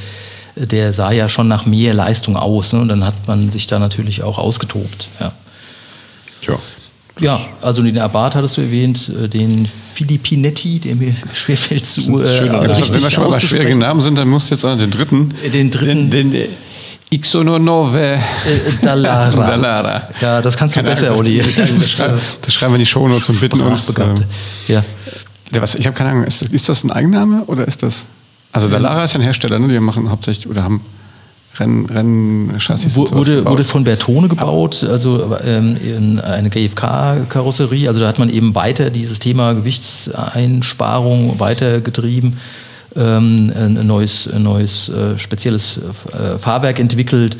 äh, 0.55 0.67
der 0.67 0.93
sah 0.93 1.11
ja 1.11 1.29
schon 1.29 1.47
nach 1.47 1.65
mehr 1.65 1.93
Leistung 1.93 2.35
aus. 2.35 2.73
Ne? 2.73 2.81
Und 2.81 2.89
dann 2.89 3.05
hat 3.05 3.27
man 3.27 3.49
sich 3.51 3.67
da 3.67 3.79
natürlich 3.79 4.23
auch 4.23 4.37
ausgetobt. 4.37 5.09
Ja, 5.19 5.31
Tja. 6.41 6.55
ja 7.19 7.39
also 7.61 7.81
den 7.81 7.97
Abarth 7.97 8.35
hattest 8.35 8.57
du 8.57 8.61
erwähnt, 8.61 9.09
äh, 9.09 9.27
den 9.27 9.69
Filippinetti, 9.93 10.79
der 10.79 10.95
mir 10.95 11.15
schwerfällt 11.33 11.85
zu 11.85 12.01
äh, 12.19 12.27
richtig 12.27 12.95
Wenn 12.95 13.03
wir 13.03 13.09
schon 13.09 13.23
mal 13.23 13.31
bei 13.31 13.39
schwierigen. 13.39 13.79
Namen 13.79 14.01
sind, 14.01 14.17
dann 14.17 14.27
musst 14.27 14.51
du 14.51 14.55
jetzt 14.55 14.65
auch 14.65 14.77
den 14.77 14.91
dritten. 14.91 15.33
Den 15.53 15.71
dritten. 15.71 16.09
Den, 16.09 16.31
den 16.31 16.49
Ixononove. 17.11 17.97
Äh, 17.97 18.19
Dallara. 18.81 19.31
Dallara. 19.47 20.09
Ja, 20.21 20.41
das 20.41 20.55
kannst 20.55 20.75
du 20.75 20.81
Keine 20.81 20.91
besser, 20.91 21.07
Ahnung, 21.07 21.21
Uli. 21.21 21.41
Das, 21.41 21.55
das, 21.55 22.37
das, 22.41 22.53
schreiben, 22.53 22.73
wir 22.73 22.75
in 22.75 22.79
die 22.79 22.85
Shownotes 22.85 23.29
und 23.29 23.39
bitten 23.39 23.61
uns. 23.61 23.95
Ähm, 23.97 24.15
Ja. 24.67 24.83
Was, 25.51 25.75
ich 25.75 25.85
habe 25.87 25.95
keine 25.95 26.11
Ahnung, 26.11 26.23
ist, 26.25 26.41
ist 26.43 26.69
das 26.69 26.83
ein 26.83 26.91
Eigenname 26.91 27.43
oder 27.47 27.67
ist 27.67 27.83
das. 27.83 28.05
Also 28.51 28.67
Dallara 28.67 29.03
ist 29.03 29.13
ja 29.13 29.19
ein 29.19 29.23
Hersteller, 29.23 29.59
ne? 29.59 29.67
die 29.67 29.79
machen 29.79 30.09
hauptsächlich 30.09 30.47
oder 30.47 30.63
haben 30.63 30.81
Renn, 31.59 31.85
Rennchassis. 31.85 32.95
Wurde, 32.95 33.45
wurde 33.45 33.63
von 33.63 33.83
Bertone 33.83 34.27
gebaut, 34.27 34.83
also 34.83 35.37
ähm, 35.43 35.77
in 35.77 36.19
eine 36.19 36.49
GFK-Karosserie. 36.49 37.87
Also 37.87 38.01
da 38.01 38.07
hat 38.07 38.19
man 38.19 38.29
eben 38.29 38.55
weiter 38.55 38.89
dieses 38.89 39.19
Thema 39.19 39.53
Gewichtseinsparung 39.53 41.39
weitergetrieben, 41.39 42.37
ähm, 42.95 43.51
ein 43.55 43.85
neues, 43.85 44.29
neues 44.37 44.89
äh, 44.89 45.17
spezielles 45.17 45.79
äh, 46.11 46.37
Fahrwerk 46.39 46.79
entwickelt 46.79 47.37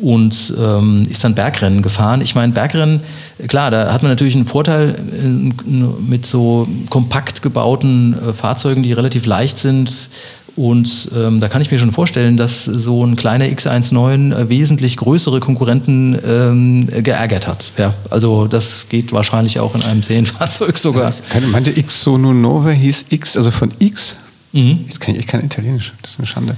und 0.00 0.54
ähm, 0.58 1.04
ist 1.10 1.24
dann 1.24 1.34
Bergrennen 1.34 1.82
gefahren. 1.82 2.20
Ich 2.20 2.34
meine, 2.34 2.52
Bergrennen, 2.52 3.00
klar, 3.48 3.70
da 3.70 3.92
hat 3.92 4.02
man 4.02 4.10
natürlich 4.10 4.36
einen 4.36 4.44
Vorteil 4.44 4.94
äh, 4.94 5.70
mit 6.08 6.26
so 6.26 6.68
kompakt 6.90 7.42
gebauten 7.42 8.14
äh, 8.14 8.32
Fahrzeugen, 8.32 8.82
die 8.82 8.92
relativ 8.92 9.26
leicht 9.26 9.58
sind. 9.58 10.10
Und 10.56 11.10
ähm, 11.16 11.38
da 11.38 11.46
kann 11.46 11.62
ich 11.62 11.70
mir 11.70 11.78
schon 11.78 11.92
vorstellen, 11.92 12.36
dass 12.36 12.64
so 12.64 13.04
ein 13.04 13.14
kleiner 13.14 13.44
X19 13.44 14.34
äh, 14.34 14.48
wesentlich 14.48 14.96
größere 14.96 15.38
Konkurrenten 15.38 16.18
ähm, 16.26 16.88
geärgert 17.04 17.46
hat. 17.46 17.72
Ja, 17.78 17.94
also 18.10 18.48
das 18.48 18.86
geht 18.88 19.12
wahrscheinlich 19.12 19.60
auch 19.60 19.76
in 19.76 19.82
einem 19.82 20.02
Serienfahrzeug 20.02 20.76
sogar. 20.76 21.14
Keine, 21.30 21.46
meinte 21.46 21.70
Ixononove 21.70 22.72
hieß 22.72 23.06
X, 23.10 23.36
also 23.36 23.52
von 23.52 23.70
X? 23.78 24.16
Mhm. 24.52 24.80
Jetzt 24.88 25.00
kann 25.00 25.14
ich, 25.14 25.20
ich 25.20 25.26
kann 25.26 25.44
Italienisch, 25.44 25.92
das 26.02 26.12
ist 26.12 26.18
eine 26.18 26.26
Schande. 26.26 26.56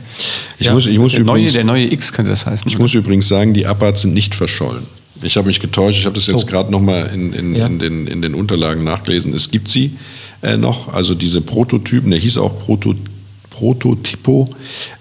Ich 0.59 0.71
muss, 0.71 0.87
ich 0.87 0.99
muss 0.99 1.13
der, 1.13 1.25
neue, 1.25 1.39
übrigens, 1.39 1.53
der 1.55 1.65
neue 1.65 1.93
X 1.93 2.13
könnte 2.13 2.31
das 2.31 2.47
heißen. 2.47 2.69
Ich 2.69 2.79
muss 2.79 2.95
übrigens 2.95 3.27
sagen, 3.29 3.53
die 3.55 3.67
Abarths 3.67 4.03
sind 4.03 4.15
nicht 4.15 4.35
verschollen. 4.35 4.83
Ich 5.23 5.37
habe 5.37 5.49
mich 5.49 5.61
getäuscht. 5.61 5.99
Ich 5.99 6.07
habe 6.07 6.15
das 6.15 6.27
jetzt 6.29 6.45
Oh. 6.45 6.47
gerade 6.47 6.71
nochmal 6.71 7.11
in, 7.13 7.33
in, 7.33 7.55
Ja. 7.55 7.67
in, 7.67 7.79
den, 7.79 8.07
in 8.07 8.23
den 8.23 8.35
Unterlagen 8.35 8.85
nachgelesen. 8.85 9.35
Es 9.35 9.51
gibt 9.51 9.69
sie 9.69 9.97
äh, 10.43 10.57
noch, 10.57 10.89
also 10.95 11.15
diese 11.15 11.41
Prototypen, 11.43 12.11
der 12.11 12.21
hieß 12.21 12.39
auch 12.39 12.59
Proto, 12.59 12.95
Prototypo, 13.51 14.49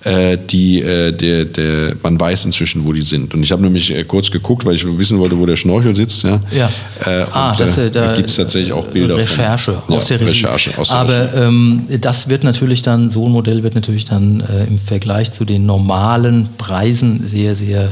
äh, 0.04 0.38
die, 0.38 0.82
äh, 0.82 1.12
der, 1.12 1.46
der, 1.46 1.96
man 2.02 2.20
weiß 2.20 2.46
inzwischen, 2.46 2.86
wo 2.86 2.94
die 2.94 3.04
sind. 3.04 3.34
Und 3.34 3.44
ich 3.44 3.52
habe 3.52 3.62
nämlich 3.62 3.96
äh, 3.96 4.04
kurz 4.04 4.32
geguckt, 4.32 4.66
weil 4.66 4.76
ich 4.76 4.86
wissen 4.98 5.20
wollte, 5.20 5.38
wo 5.38 5.46
der 5.46 5.56
Schnorchel 5.56 5.96
sitzt. 5.96 6.24
Ja. 6.24 6.40
Ja. 6.52 6.70
Äh, 7.06 7.26
ah, 7.32 7.56
das, 7.56 7.78
äh, 7.78 7.88
äh, 7.88 7.92
da 7.92 8.14
gibt 8.14 8.30
es 8.30 8.36
tatsächlich 8.36 8.74
auch 8.74 8.88
Bilder 8.88 9.18
Recherche 9.18 9.82
von. 9.86 9.96
aus 9.96 10.10
ja, 10.10 10.18
der. 10.18 10.28
Recherche 10.28 10.78
aus 10.78 10.90
der 10.90 10.98
Aber 10.98 11.34
ähm, 11.36 11.84
das 12.02 12.28
wird 12.28 12.44
natürlich 12.44 12.82
dann, 12.82 13.10
so 13.10 13.28
ein 13.28 13.32
Modell 13.32 13.64
wird 13.64 13.76
natürlich 13.76 14.06
dann 14.06 14.44
im 14.68 14.78
Vergleich 14.78 15.32
zu 15.32 15.46
den 15.46 15.66
normalen 15.66 16.50
Preisen 16.58 17.24
sehr, 17.24 17.56
sehr 17.56 17.92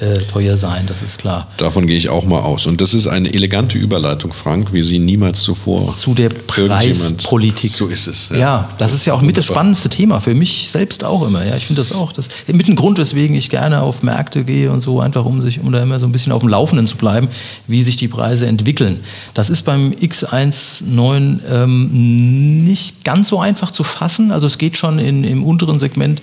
äh, 0.00 0.20
teuer 0.20 0.56
sein, 0.56 0.86
das 0.86 1.02
ist 1.02 1.18
klar. 1.18 1.48
Davon 1.58 1.86
gehe 1.86 1.96
ich 1.96 2.08
auch 2.08 2.24
mal 2.24 2.40
aus. 2.40 2.66
Und 2.66 2.80
das 2.80 2.94
ist 2.94 3.06
eine 3.06 3.32
elegante 3.32 3.76
Überleitung, 3.76 4.32
Frank, 4.32 4.72
wie 4.72 4.82
sie 4.82 4.98
niemals 4.98 5.42
zuvor. 5.42 5.94
Zu 5.94 6.14
der 6.14 6.30
Preispolitik. 6.30 7.70
So 7.70 7.88
ist 7.88 8.06
es. 8.06 8.30
Ja, 8.30 8.70
das 8.78 8.94
ist 8.94 9.04
ja 9.04 9.12
auch 9.12 9.20
mit 9.20 9.36
das 9.36 9.44
Wunderbar. 9.44 9.62
spannendste 9.62 9.88
Thema 9.90 10.20
für 10.20 10.34
mich 10.34 10.70
selbst 10.70 11.04
auch 11.04 11.26
immer. 11.26 11.44
Ja, 11.44 11.56
ich 11.56 11.66
finde 11.66 11.80
das 11.80 11.92
auch. 11.92 12.12
Das 12.12 12.30
mit 12.46 12.68
ein 12.68 12.76
Grund, 12.76 12.98
weswegen 12.98 13.36
ich 13.36 13.50
gerne 13.50 13.82
auf 13.82 14.02
Märkte 14.02 14.44
gehe 14.44 14.70
und 14.70 14.80
so, 14.80 15.00
einfach 15.00 15.24
um 15.26 15.42
sich, 15.42 15.60
um 15.60 15.70
da 15.70 15.82
immer 15.82 15.98
so 15.98 16.06
ein 16.06 16.12
bisschen 16.12 16.32
auf 16.32 16.40
dem 16.40 16.48
Laufenden 16.48 16.86
zu 16.86 16.96
bleiben, 16.96 17.28
wie 17.66 17.82
sich 17.82 17.96
die 17.98 18.08
Preise 18.08 18.46
entwickeln. 18.46 19.00
Das 19.34 19.50
ist 19.50 19.62
beim 19.62 19.92
X19 19.92 21.40
ähm, 21.50 22.64
nicht 22.64 23.04
ganz 23.04 23.28
so 23.28 23.40
einfach 23.40 23.70
zu 23.70 23.84
fassen. 23.84 24.32
Also 24.32 24.46
es 24.46 24.56
geht 24.56 24.76
schon 24.76 24.98
in, 24.98 25.24
im 25.24 25.44
unteren 25.44 25.78
Segment 25.78 26.22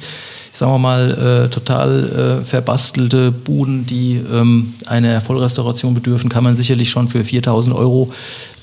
sagen 0.51 0.71
wir 0.71 0.79
mal, 0.79 1.45
äh, 1.45 1.49
total 1.49 2.39
äh, 2.41 2.45
verbastelte 2.45 3.31
Buden, 3.31 3.85
die 3.85 4.19
ähm, 4.33 4.73
einer 4.87 5.21
Vollrestauration 5.21 5.93
bedürfen, 5.93 6.29
kann 6.29 6.43
man 6.43 6.55
sicherlich 6.55 6.89
schon 6.89 7.07
für 7.07 7.19
4.000 7.19 7.75
Euro, 7.75 8.11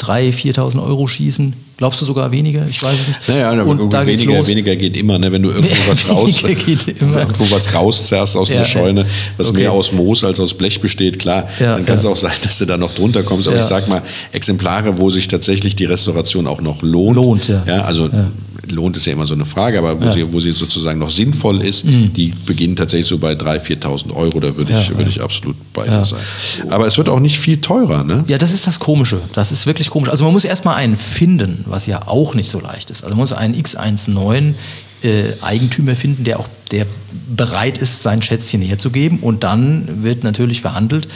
3.000, 0.01 0.55
4.000 0.57 0.83
Euro 0.85 1.07
schießen. 1.07 1.55
Glaubst 1.79 2.01
du 2.01 2.07
sogar 2.07 2.31
weniger? 2.33 2.67
Ich 2.69 2.83
weiß 2.83 2.95
es 2.95 3.07
nicht. 3.09 3.29
Naja, 3.29 3.51
Und 3.63 3.93
da 3.93 4.03
geht's 4.03 4.23
weniger, 4.23 4.39
los. 4.39 4.49
weniger 4.49 4.77
geht 4.77 4.97
immer, 4.97 5.19
ne? 5.19 5.31
wenn 5.31 5.43
du 5.43 5.51
irgendwo 5.51 5.75
was 5.91 6.09
raus, 6.09 6.43
irgendwo 6.43 7.51
was 7.51 7.75
rauszerrst 7.75 8.37
aus 8.37 8.49
Ja, 8.49 8.57
einer 8.57 8.65
Scheune, 8.65 9.05
was 9.37 9.51
Okay. 9.51 9.59
mehr 9.61 9.73
aus 9.73 9.93
Moos 9.93 10.25
als 10.25 10.41
aus 10.41 10.55
Blech 10.55 10.81
besteht, 10.81 11.19
klar, 11.19 11.47
Ja, 11.61 11.77
dann 11.77 11.85
kann 11.85 11.99
es 11.99 12.05
ja. 12.05 12.11
auch 12.11 12.17
sein, 12.17 12.33
dass 12.43 12.59
du 12.59 12.65
da 12.65 12.79
noch 12.79 12.95
drunter 12.95 13.23
kommst. 13.23 13.47
Aber 13.49 13.59
ich 13.59 13.65
sag 13.65 13.89
mal, 13.89 14.03
Exemplare, 14.33 14.97
wo 14.99 15.11
sich 15.11 15.29
tatsächlich 15.29 15.77
die 15.77 15.85
Restauration 15.85 16.47
auch 16.47 16.63
noch 16.63 16.83
lohnt. 16.83 17.17
Lohnt, 17.17 17.49
ja. 17.49 17.63
also 17.83 18.07
Ja. 18.07 18.31
Lohnt 18.73 18.97
ist 18.97 19.07
ja 19.07 19.13
immer 19.13 19.27
so 19.27 19.35
eine 19.35 19.45
Frage, 19.45 19.79
aber 19.79 20.01
wo, 20.01 20.05
Ja. 20.05 20.11
Mhm. 20.11 20.15
sie, 20.15 20.33
wo 20.33 20.41
sie 20.41 20.53
sozusagen 20.53 20.99
noch 20.99 21.11
sinnvoll 21.11 21.63
ist, 21.63 21.85
die 21.87 22.33
beginnen 22.45 22.77
tatsächlich 22.77 23.07
so 23.07 23.19
bei 23.19 23.33
3.000, 23.33 23.81
4.000 23.83 24.13
Euro, 24.15 24.41
da 24.41 24.57
würde 24.57 24.73
ich, 24.73 24.89
Ja, 24.89 25.07
ich 25.07 25.21
absolut 25.21 25.57
bei 25.73 25.85
dir 25.87 26.05
sein. 26.05 26.21
Aber 26.69 26.87
es 26.87 26.99
wird 26.99 27.09
auch 27.09 27.21
nicht 27.21 27.39
viel 27.39 27.61
teurer, 27.61 28.05
ne? 28.05 28.25
Ja, 28.29 28.39
das 28.39 28.53
ist 28.53 28.67
das 28.67 28.81
Komische. 28.81 29.21
Das 29.33 29.53
ist 29.53 29.67
wirklich 29.67 29.91
komisch. 29.91 30.09
Also 30.09 30.25
man 30.25 30.33
muss 30.33 30.45
erstmal 30.45 30.77
einen 30.77 30.97
finden, 30.97 31.65
was 31.67 31.87
ja 31.87 32.07
auch 32.07 32.35
nicht 32.35 32.49
so 32.51 32.61
leicht 32.61 32.91
ist. 32.91 33.03
Also 33.05 33.15
man 33.15 33.23
muss 33.23 33.33
einen 33.33 33.55
X19 33.55 34.55
äh, 35.03 35.33
Eigentümer 35.43 35.95
finden, 35.97 36.25
der 36.25 36.41
auch 36.41 36.49
der 36.71 36.87
bereit 37.29 37.79
ist, 37.79 38.03
sein 38.03 38.23
Schätzchen 38.23 38.63
herzugeben. 38.63 39.19
Und 39.21 39.45
dann 39.45 40.03
wird 40.03 40.25
natürlich 40.25 40.61
verhandelt. 40.61 41.09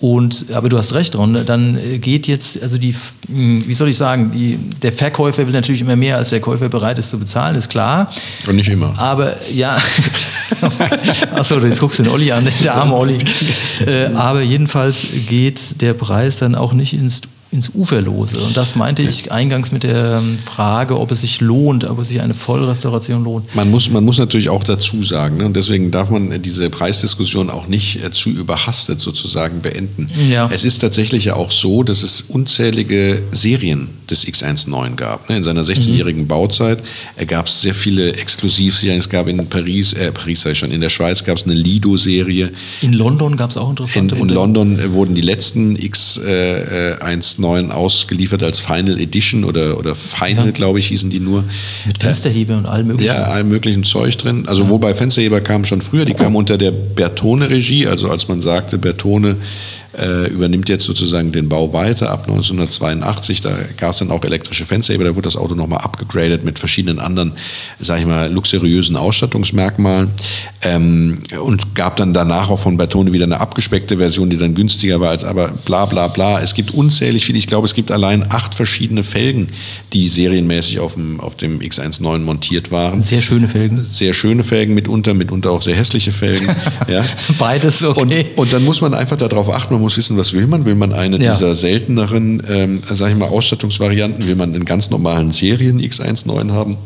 Und, 0.00 0.46
aber 0.52 0.70
du 0.70 0.78
hast 0.78 0.94
recht, 0.94 1.14
Ron, 1.14 1.44
dann 1.44 1.76
äh, 1.76 1.98
geht 1.98 2.26
jetzt, 2.26 2.60
also 2.62 2.78
die, 2.78 2.94
mh, 3.28 3.66
wie 3.66 3.74
soll 3.74 3.90
ich 3.90 3.98
sagen, 3.98 4.32
die, 4.32 4.58
der 4.80 4.94
Verkäufer 4.94 5.46
will 5.46 5.52
natürlich 5.52 5.82
immer 5.82 5.94
mehr, 5.94 6.16
als 6.16 6.30
der 6.30 6.40
Käufer 6.40 6.70
bereit 6.70 6.98
ist 6.98 7.10
zu 7.10 7.18
bezahlen, 7.18 7.54
ist 7.54 7.68
klar. 7.68 8.10
Und 8.48 8.56
nicht 8.56 8.70
immer. 8.70 8.98
Aber 8.98 9.36
ja, 9.52 9.76
achso, 11.34 11.60
jetzt 11.60 11.80
guckst 11.80 11.98
du 11.98 12.04
den 12.04 12.12
Olli 12.12 12.32
an, 12.32 12.48
der 12.64 12.74
arme 12.74 12.94
Olli. 12.94 13.18
Äh, 13.86 14.12
aber 14.14 14.42
jedenfalls 14.42 15.06
geht 15.26 15.80
der 15.80 15.94
Preis 15.94 16.36
dann 16.36 16.54
auch 16.54 16.74
nicht 16.74 16.92
ins, 16.92 17.22
ins 17.52 17.70
Uferlose. 17.74 18.38
Und 18.38 18.56
das 18.56 18.76
meinte 18.76 19.02
ich 19.02 19.32
eingangs 19.32 19.72
mit 19.72 19.82
der 19.82 20.20
ähm, 20.22 20.38
Frage, 20.42 20.98
ob 20.98 21.10
es 21.10 21.22
sich 21.22 21.40
lohnt, 21.40 21.84
ob 21.84 21.98
es 21.98 22.08
sich 22.08 22.20
eine 22.20 22.34
Vollrestauration 22.34 23.24
lohnt. 23.24 23.56
Man 23.56 23.70
muss, 23.70 23.90
man 23.90 24.04
muss 24.04 24.18
natürlich 24.18 24.48
auch 24.48 24.62
dazu 24.62 25.02
sagen, 25.02 25.38
ne, 25.38 25.46
und 25.46 25.56
deswegen 25.56 25.90
darf 25.90 26.10
man 26.10 26.30
äh, 26.30 26.38
diese 26.38 26.70
Preisdiskussion 26.70 27.50
auch 27.50 27.66
nicht 27.66 28.04
äh, 28.04 28.12
zu 28.12 28.30
überhastet 28.30 29.00
sozusagen 29.00 29.62
beenden. 29.62 30.10
Ja. 30.28 30.48
Es 30.52 30.64
ist 30.64 30.78
tatsächlich 30.78 31.24
ja 31.24 31.34
auch 31.34 31.50
so, 31.50 31.82
dass 31.82 32.04
es 32.04 32.22
unzählige 32.22 33.20
Serien 33.32 33.88
des 34.10 34.26
X19 34.26 34.94
gab. 34.94 35.28
Ne. 35.28 35.38
In 35.38 35.44
seiner 35.44 35.62
16-jährigen 35.62 36.28
Bauzeit 36.28 36.80
äh, 37.16 37.26
gab 37.26 37.46
es 37.46 37.62
sehr 37.62 37.74
viele 37.74 38.12
Exklusivserien. 38.12 38.98
Es 38.98 39.08
gab 39.08 39.26
in 39.26 39.44
Paris, 39.48 39.92
äh, 39.94 40.12
Paris 40.12 40.46
ich 40.46 40.58
schon, 40.58 40.70
in 40.70 40.80
der 40.80 40.90
Schweiz 40.90 41.24
gab 41.24 41.36
es 41.36 41.44
eine 41.44 41.54
Lido-Serie. 41.54 42.52
In 42.82 42.92
London 42.92 43.36
gab 43.36 43.50
es 43.50 43.56
auch 43.56 43.66
In, 43.66 43.70
interessante 43.70 44.14
in 44.14 44.20
Modelle. 44.20 44.40
London 44.40 44.78
äh, 44.78 44.92
wurden 44.92 45.16
die 45.16 45.20
letzten 45.20 45.76
X19 45.76 47.39
ausgeliefert 47.44 48.42
als 48.42 48.58
Final 48.60 49.00
Edition 49.00 49.44
oder, 49.44 49.78
oder 49.78 49.94
Final, 49.94 50.46
Ja. 50.46 50.50
glaube 50.52 50.78
ich, 50.78 50.86
hießen 50.88 51.10
die 51.10 51.20
nur. 51.20 51.44
Mit 51.86 51.98
Fensterhebe 51.98 52.56
und 52.56 52.66
allem 52.66 52.88
möglichen. 52.88 53.06
Ja, 53.08 53.24
allem 53.24 53.48
möglichen 53.48 53.84
Zeug 53.84 54.16
drin. 54.18 54.44
Also 54.46 54.68
wobei 54.68 54.94
Fensterheber 54.94 55.40
kamen 55.40 55.64
schon 55.64 55.80
früher, 55.82 56.04
die 56.04 56.14
kamen 56.14 56.36
unter 56.36 56.58
der 56.58 56.70
Bertone-Regie, 56.70 57.86
also 57.86 58.10
als 58.10 58.28
man 58.28 58.40
sagte, 58.42 58.78
Bertone 58.78 59.36
äh, 60.00 60.28
übernimmt 60.28 60.68
jetzt 60.68 60.84
sozusagen 60.84 61.32
den 61.32 61.48
Bau 61.48 61.72
weiter 61.72 62.10
ab 62.10 62.22
1982, 62.22 63.40
da 63.40 63.50
gab 63.76 63.92
es 63.92 63.98
dann 63.98 64.10
auch 64.10 64.24
elektrische 64.24 64.64
Fensterheber, 64.64 65.04
da 65.04 65.10
wurde 65.14 65.26
das 65.26 65.36
Auto 65.36 65.54
nochmal 65.54 65.80
abgegradet 65.80 66.44
mit 66.44 66.58
verschiedenen 66.58 66.98
anderen, 66.98 67.32
sage 67.78 68.00
ich 68.00 68.06
mal, 68.06 68.32
luxuriösen 68.32 68.96
Ausstattungsmerkmalen 68.96 70.10
ähm, 70.62 71.18
und 71.42 71.74
gab 71.74 71.96
dann 71.96 72.14
danach 72.14 72.50
auch 72.50 72.58
von 72.58 72.76
Bertone 72.76 73.12
wieder 73.12 73.24
eine 73.24 73.40
abgespeckte 73.40 73.98
Version, 73.98 74.30
die 74.30 74.36
dann 74.36 74.54
günstiger 74.54 75.00
war 75.00 75.10
als 75.10 75.24
aber 75.24 75.48
bla 75.48 75.86
bla 75.86 76.08
bla. 76.08 76.40
Es 76.40 76.54
gibt 76.54 76.72
unzählig 76.72 77.24
viele, 77.24 77.38
ich 77.38 77.46
glaube, 77.46 77.66
es 77.66 77.74
gibt 77.74 77.90
allein 77.90 78.24
acht 78.30 78.54
verschiedene 78.54 79.02
Felgen, 79.02 79.48
die 79.92 80.08
serienmäßig 80.08 80.80
auf 80.80 80.94
dem, 80.94 81.20
auf 81.20 81.36
dem 81.36 81.60
X19 81.60 82.18
montiert 82.18 82.70
waren 82.70 83.02
Sehr 83.02 83.22
schöne 83.22 83.48
Felgen. 83.48 83.84
sehr 83.84 84.12
schöne 84.12 84.44
Felgen 84.44 84.74
mitunter, 84.74 85.14
mitunter 85.14 85.50
auch 85.50 85.62
sehr 85.62 85.76
hässliche 85.76 86.12
Felgen. 86.12 86.48
ja. 86.88 87.02
Beides 87.38 87.82
okay. 87.84 88.26
Und, 88.36 88.38
und 88.38 88.52
dann 88.52 88.64
muss 88.64 88.80
man 88.80 88.94
einfach 88.94 89.16
darauf 89.16 89.50
achten, 89.50 89.74
man 89.74 89.82
muss 89.82 89.89
wissen, 89.96 90.16
was 90.16 90.32
will 90.32 90.46
man? 90.46 90.64
Will 90.64 90.74
man 90.74 90.92
eine 90.92 91.22
Ja. 91.22 91.32
dieser 91.32 91.54
selteneren, 91.54 92.42
ähm, 92.48 92.80
sag 92.92 93.10
ich 93.10 93.16
mal, 93.16 93.28
Ausstattungsvarianten? 93.28 94.26
Will 94.26 94.36
man 94.36 94.54
einen 94.54 94.64
ganz 94.64 94.90
normalen 94.90 95.30
Serien 95.30 95.80
X19 95.80 96.50
haben? 96.52 96.76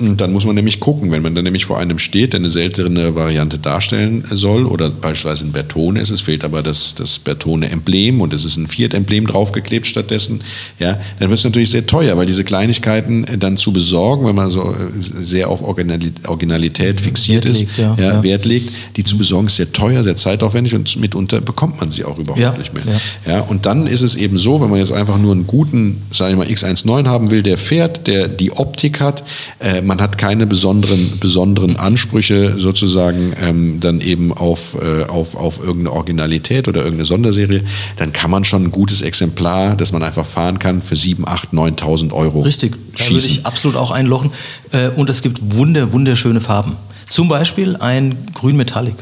Und 0.00 0.20
dann 0.20 0.32
muss 0.32 0.44
man 0.44 0.54
nämlich 0.54 0.78
gucken, 0.78 1.10
wenn 1.10 1.22
man 1.22 1.34
dann 1.34 1.42
nämlich 1.42 1.64
vor 1.64 1.78
einem 1.78 1.98
steht, 1.98 2.32
der 2.32 2.38
eine 2.38 2.50
seltene 2.50 3.16
Variante 3.16 3.58
darstellen 3.58 4.24
soll, 4.30 4.64
oder 4.64 4.90
beispielsweise 4.90 5.44
ein 5.44 5.52
Bertone 5.52 6.00
ist, 6.00 6.10
es 6.10 6.20
fehlt 6.20 6.44
aber 6.44 6.62
das, 6.62 6.94
das 6.94 7.18
Bertone-Emblem 7.18 8.20
und 8.20 8.32
es 8.32 8.44
ist 8.44 8.56
ein 8.58 8.68
Fiat-Emblem 8.68 9.26
draufgeklebt 9.26 9.86
stattdessen, 9.86 10.42
ja, 10.78 10.98
dann 11.18 11.30
wird 11.30 11.38
es 11.38 11.44
natürlich 11.44 11.70
sehr 11.70 11.84
teuer, 11.86 12.16
weil 12.16 12.26
diese 12.26 12.44
Kleinigkeiten 12.44 13.26
dann 13.40 13.56
zu 13.56 13.72
besorgen, 13.72 14.24
wenn 14.26 14.36
man 14.36 14.50
so 14.50 14.62
äh, 14.70 14.76
sehr 15.00 15.50
auf 15.50 15.62
Originali- 15.62 16.12
Originalität 16.28 17.00
fixiert 17.00 17.44
Wert 17.44 17.54
ist, 17.56 17.60
legt, 17.60 17.78
ja, 17.78 17.96
ja, 17.98 18.04
ja. 18.14 18.22
Wert 18.22 18.44
legt, 18.44 18.72
die 18.96 19.02
zu 19.02 19.18
besorgen 19.18 19.48
ist 19.48 19.56
sehr 19.56 19.72
teuer, 19.72 20.04
sehr 20.04 20.16
zeitaufwendig 20.16 20.76
und 20.76 20.96
mitunter 20.96 21.40
bekommt 21.40 21.80
man 21.80 21.90
sie 21.90 22.04
auch 22.04 22.18
überhaupt 22.18 22.58
nicht 22.58 22.72
mehr. 22.72 22.84
ja. 23.26 23.40
Und 23.40 23.66
dann 23.66 23.88
ist 23.88 24.02
es 24.02 24.14
eben 24.14 24.38
so, 24.38 24.60
wenn 24.60 24.70
man 24.70 24.78
jetzt 24.78 24.92
einfach 24.92 25.18
nur 25.18 25.32
einen 25.32 25.48
guten, 25.48 26.02
sage 26.12 26.32
ich 26.32 26.38
mal, 26.38 26.46
X19 26.46 27.06
haben 27.06 27.30
will, 27.32 27.42
der 27.42 27.58
fährt, 27.58 28.06
der 28.06 28.28
die 28.28 28.52
Optik 28.52 29.00
hat, 29.00 29.24
äh, 29.58 29.82
man 29.88 30.00
hat 30.00 30.18
keine 30.18 30.46
besonderen, 30.46 31.18
besonderen 31.18 31.76
Ansprüche 31.76 32.58
sozusagen 32.58 33.32
ähm, 33.40 33.80
dann 33.80 34.00
eben 34.00 34.32
auf, 34.32 34.76
äh, 34.80 35.04
auf, 35.04 35.34
auf 35.34 35.58
irgendeine 35.58 35.92
Originalität 35.92 36.68
oder 36.68 36.80
irgendeine 36.80 37.06
Sonderserie, 37.06 37.64
dann 37.96 38.12
kann 38.12 38.30
man 38.30 38.44
schon 38.44 38.64
ein 38.64 38.70
gutes 38.70 39.02
Exemplar, 39.02 39.74
das 39.74 39.90
man 39.90 40.02
einfach 40.02 40.26
fahren 40.26 40.58
kann, 40.60 40.82
für 40.82 40.94
7, 40.94 41.26
8, 41.26 41.52
9.000 41.52 42.12
Euro 42.12 42.42
Richtig, 42.42 42.72
da 42.72 43.00
würde 43.00 43.20
schießen. 43.20 43.30
ich 43.30 43.46
absolut 43.46 43.76
auch 43.76 43.90
einlochen. 43.90 44.30
Äh, 44.70 44.90
Und 44.90 45.10
es 45.10 45.22
gibt 45.22 45.40
wunder, 45.56 45.92
wunderschöne 45.92 46.40
Farben. 46.40 46.76
Zum 47.08 47.28
Beispiel 47.28 47.76
ein 47.76 48.14
Grün 48.34 48.56
Metallic, 48.56 48.96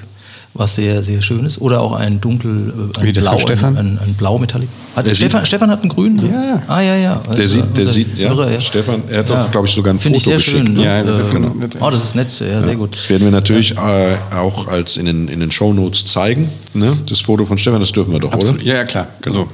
was 0.59 0.75
sehr, 0.75 1.03
sehr 1.03 1.23
schön 1.23 1.45
ist. 1.45 1.61
Oder 1.61 1.81
auch 1.81 1.93
ein 1.93 2.21
dunkel, 2.21 2.73
äh, 2.97 3.01
ein 3.01 3.07
Wie 3.07 3.13
das 3.13 3.25
Blau, 3.25 3.39
Stefan? 3.39 3.77
Ein, 3.77 3.87
ein, 3.87 3.99
ein 4.09 4.15
Blau 4.15 4.39
Metallic. 4.39 4.69
Hat, 4.95 5.07
Stefan, 5.15 5.41
sieht- 5.41 5.47
Stefan 5.49 5.71
hat 5.71 5.81
einen 5.83 5.89
Grün? 5.91 6.19
Ja. 6.19 6.63
Ah, 6.69 6.81
ja, 6.81 6.97
ja. 6.97 7.23
Der 7.37 7.47
sieht, 7.47 7.65
der 7.77 7.83
Unser 7.83 7.93
sieht, 7.93 8.19
ja, 8.19 8.29
Hörer, 8.31 8.61
Stefan, 8.61 9.03
er 9.09 9.19
hat 9.19 9.29
Ja. 9.31 9.45
auch, 9.45 9.51
glaube 9.51 9.67
ich, 9.67 9.75
sogar 9.75 9.93
ein 9.93 9.99
Finde 9.99 10.19
ich 10.19 10.25
Foto 10.25 10.39
sehr 10.39 10.53
geschickt. 10.55 10.67
schön. 10.69 10.75
ne? 10.75 10.85
Ja, 10.85 11.03
Das, 11.03 11.17
wir 11.19 11.25
äh, 11.25 11.29
finden- 11.31 11.71
oh, 11.81 11.91
das 11.91 12.05
ist 12.05 12.15
nett, 12.17 12.29
ja, 12.41 12.63
sehr 12.63 12.77
gut. 12.77 12.95
Das 12.95 13.09
werden 13.11 13.25
wir 13.25 13.31
natürlich 13.31 13.73
äh, 13.77 14.17
auch 14.35 14.69
als 14.69 14.97
in 14.97 15.07
den, 15.07 15.29
in 15.29 15.41
den 15.41 15.51
Shownotes 15.51 16.05
zeigen. 16.07 16.49
Ne? 16.75 16.97
Das 17.09 17.21
Foto 17.21 17.45
von 17.45 17.59
Stefan, 17.59 17.81
das 17.81 17.93
dürfen 17.93 18.13
wir 18.13 18.21
doch, 18.21 18.33
Absolut. 18.33 18.57
oder? 18.57 18.65
Ja, 18.65 18.75
ja, 18.77 18.85
klar. 18.85 19.09
Also, 19.25 19.49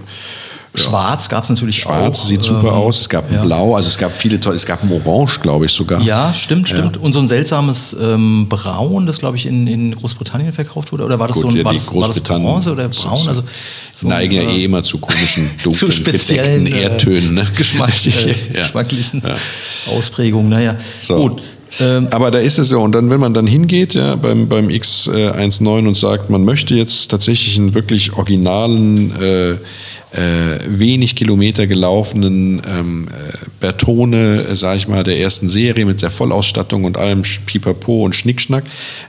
Schwarz 0.74 1.28
gab 1.28 1.44
es 1.44 1.50
natürlich 1.50 1.76
Schwarz 1.80 2.20
auch. 2.20 2.24
sieht 2.26 2.42
super 2.42 2.68
ähm, 2.68 2.74
aus. 2.74 3.00
Es 3.00 3.08
gab 3.08 3.28
ein 3.28 3.34
ja. 3.34 3.42
Blau, 3.44 3.76
also 3.76 3.88
es 3.88 3.98
gab 3.98 4.10
viele 4.12 4.40
tolle, 4.40 4.56
es 4.56 4.64
gab 4.64 4.82
ein 4.82 4.90
Orange, 4.90 5.40
glaube 5.40 5.66
ich 5.66 5.72
sogar. 5.72 6.00
Ja, 6.00 6.32
stimmt, 6.32 6.68
stimmt. 6.68 6.96
Und 6.96 7.12
so 7.12 7.18
ein 7.18 7.28
seltsames 7.28 7.94
ähm, 8.00 8.46
Braun, 8.48 9.04
das 9.04 9.18
glaube 9.18 9.36
ich 9.36 9.44
in, 9.46 9.66
in 9.66 9.94
Großbritannien 9.94 10.52
verkauft 10.52 10.92
wurde. 10.92 11.04
Oder 11.04 11.18
war 11.18 11.28
das 11.28 11.36
Gut, 11.36 11.42
so 11.42 11.48
ein 11.50 11.56
ja, 11.56 11.64
war 11.64 11.74
das, 11.74 11.94
war 11.94 12.06
das 12.08 12.16
Großbritannien- 12.22 12.42
Bronze 12.44 12.72
oder 12.72 12.88
Braun? 12.88 13.28
Also 13.28 13.42
so 13.92 14.08
neigen 14.08 14.32
ja 14.32 14.42
ein, 14.42 14.48
eh 14.48 14.64
immer 14.64 14.82
zu 14.82 14.96
komischen, 14.98 15.50
dunklen, 15.62 15.74
zu 15.74 15.90
speziellen 15.92 16.66
äh, 16.66 16.82
Erdtönen. 16.82 17.34
Ne? 17.34 17.42
Äh, 17.52 18.56
ja. 18.56 18.62
geschmacklichen 18.62 19.22
Ausprägungen. 19.94 20.48
Naja, 20.48 20.76
So. 21.00 21.16
gut. 21.28 21.42
Ähm, 21.80 22.08
Aber 22.10 22.30
da 22.30 22.38
ist 22.38 22.58
es 22.58 22.68
so, 22.68 22.80
und 22.80 22.92
dann, 22.92 23.10
wenn 23.10 23.20
man 23.20 23.32
dann 23.32 23.46
hingeht, 23.46 23.94
ja, 23.94 24.16
beim, 24.16 24.46
beim 24.48 24.68
X19 24.68 25.86
und 25.88 25.96
sagt, 25.96 26.28
man 26.30 26.44
möchte 26.44 26.74
jetzt 26.74 27.10
tatsächlich 27.10 27.56
einen 27.58 27.74
wirklich 27.74 28.12
originalen 28.14 29.10
äh, 29.20 29.54
äh, 30.12 30.58
wenig 30.66 31.16
Kilometer 31.16 31.66
gelaufenen 31.66 32.60
ähm, 32.68 33.08
äh, 33.08 33.36
Bertone, 33.60 34.44
äh, 34.50 34.56
sage 34.56 34.76
ich 34.76 34.88
mal, 34.88 35.04
der 35.04 35.18
ersten 35.18 35.48
Serie 35.48 35.86
mit 35.86 36.02
der 36.02 36.10
Vollausstattung 36.10 36.84
und 36.84 36.98
allem 36.98 37.22
Pipapo 37.46 38.04
und 38.04 38.14
Schnickschnack, 38.14 38.64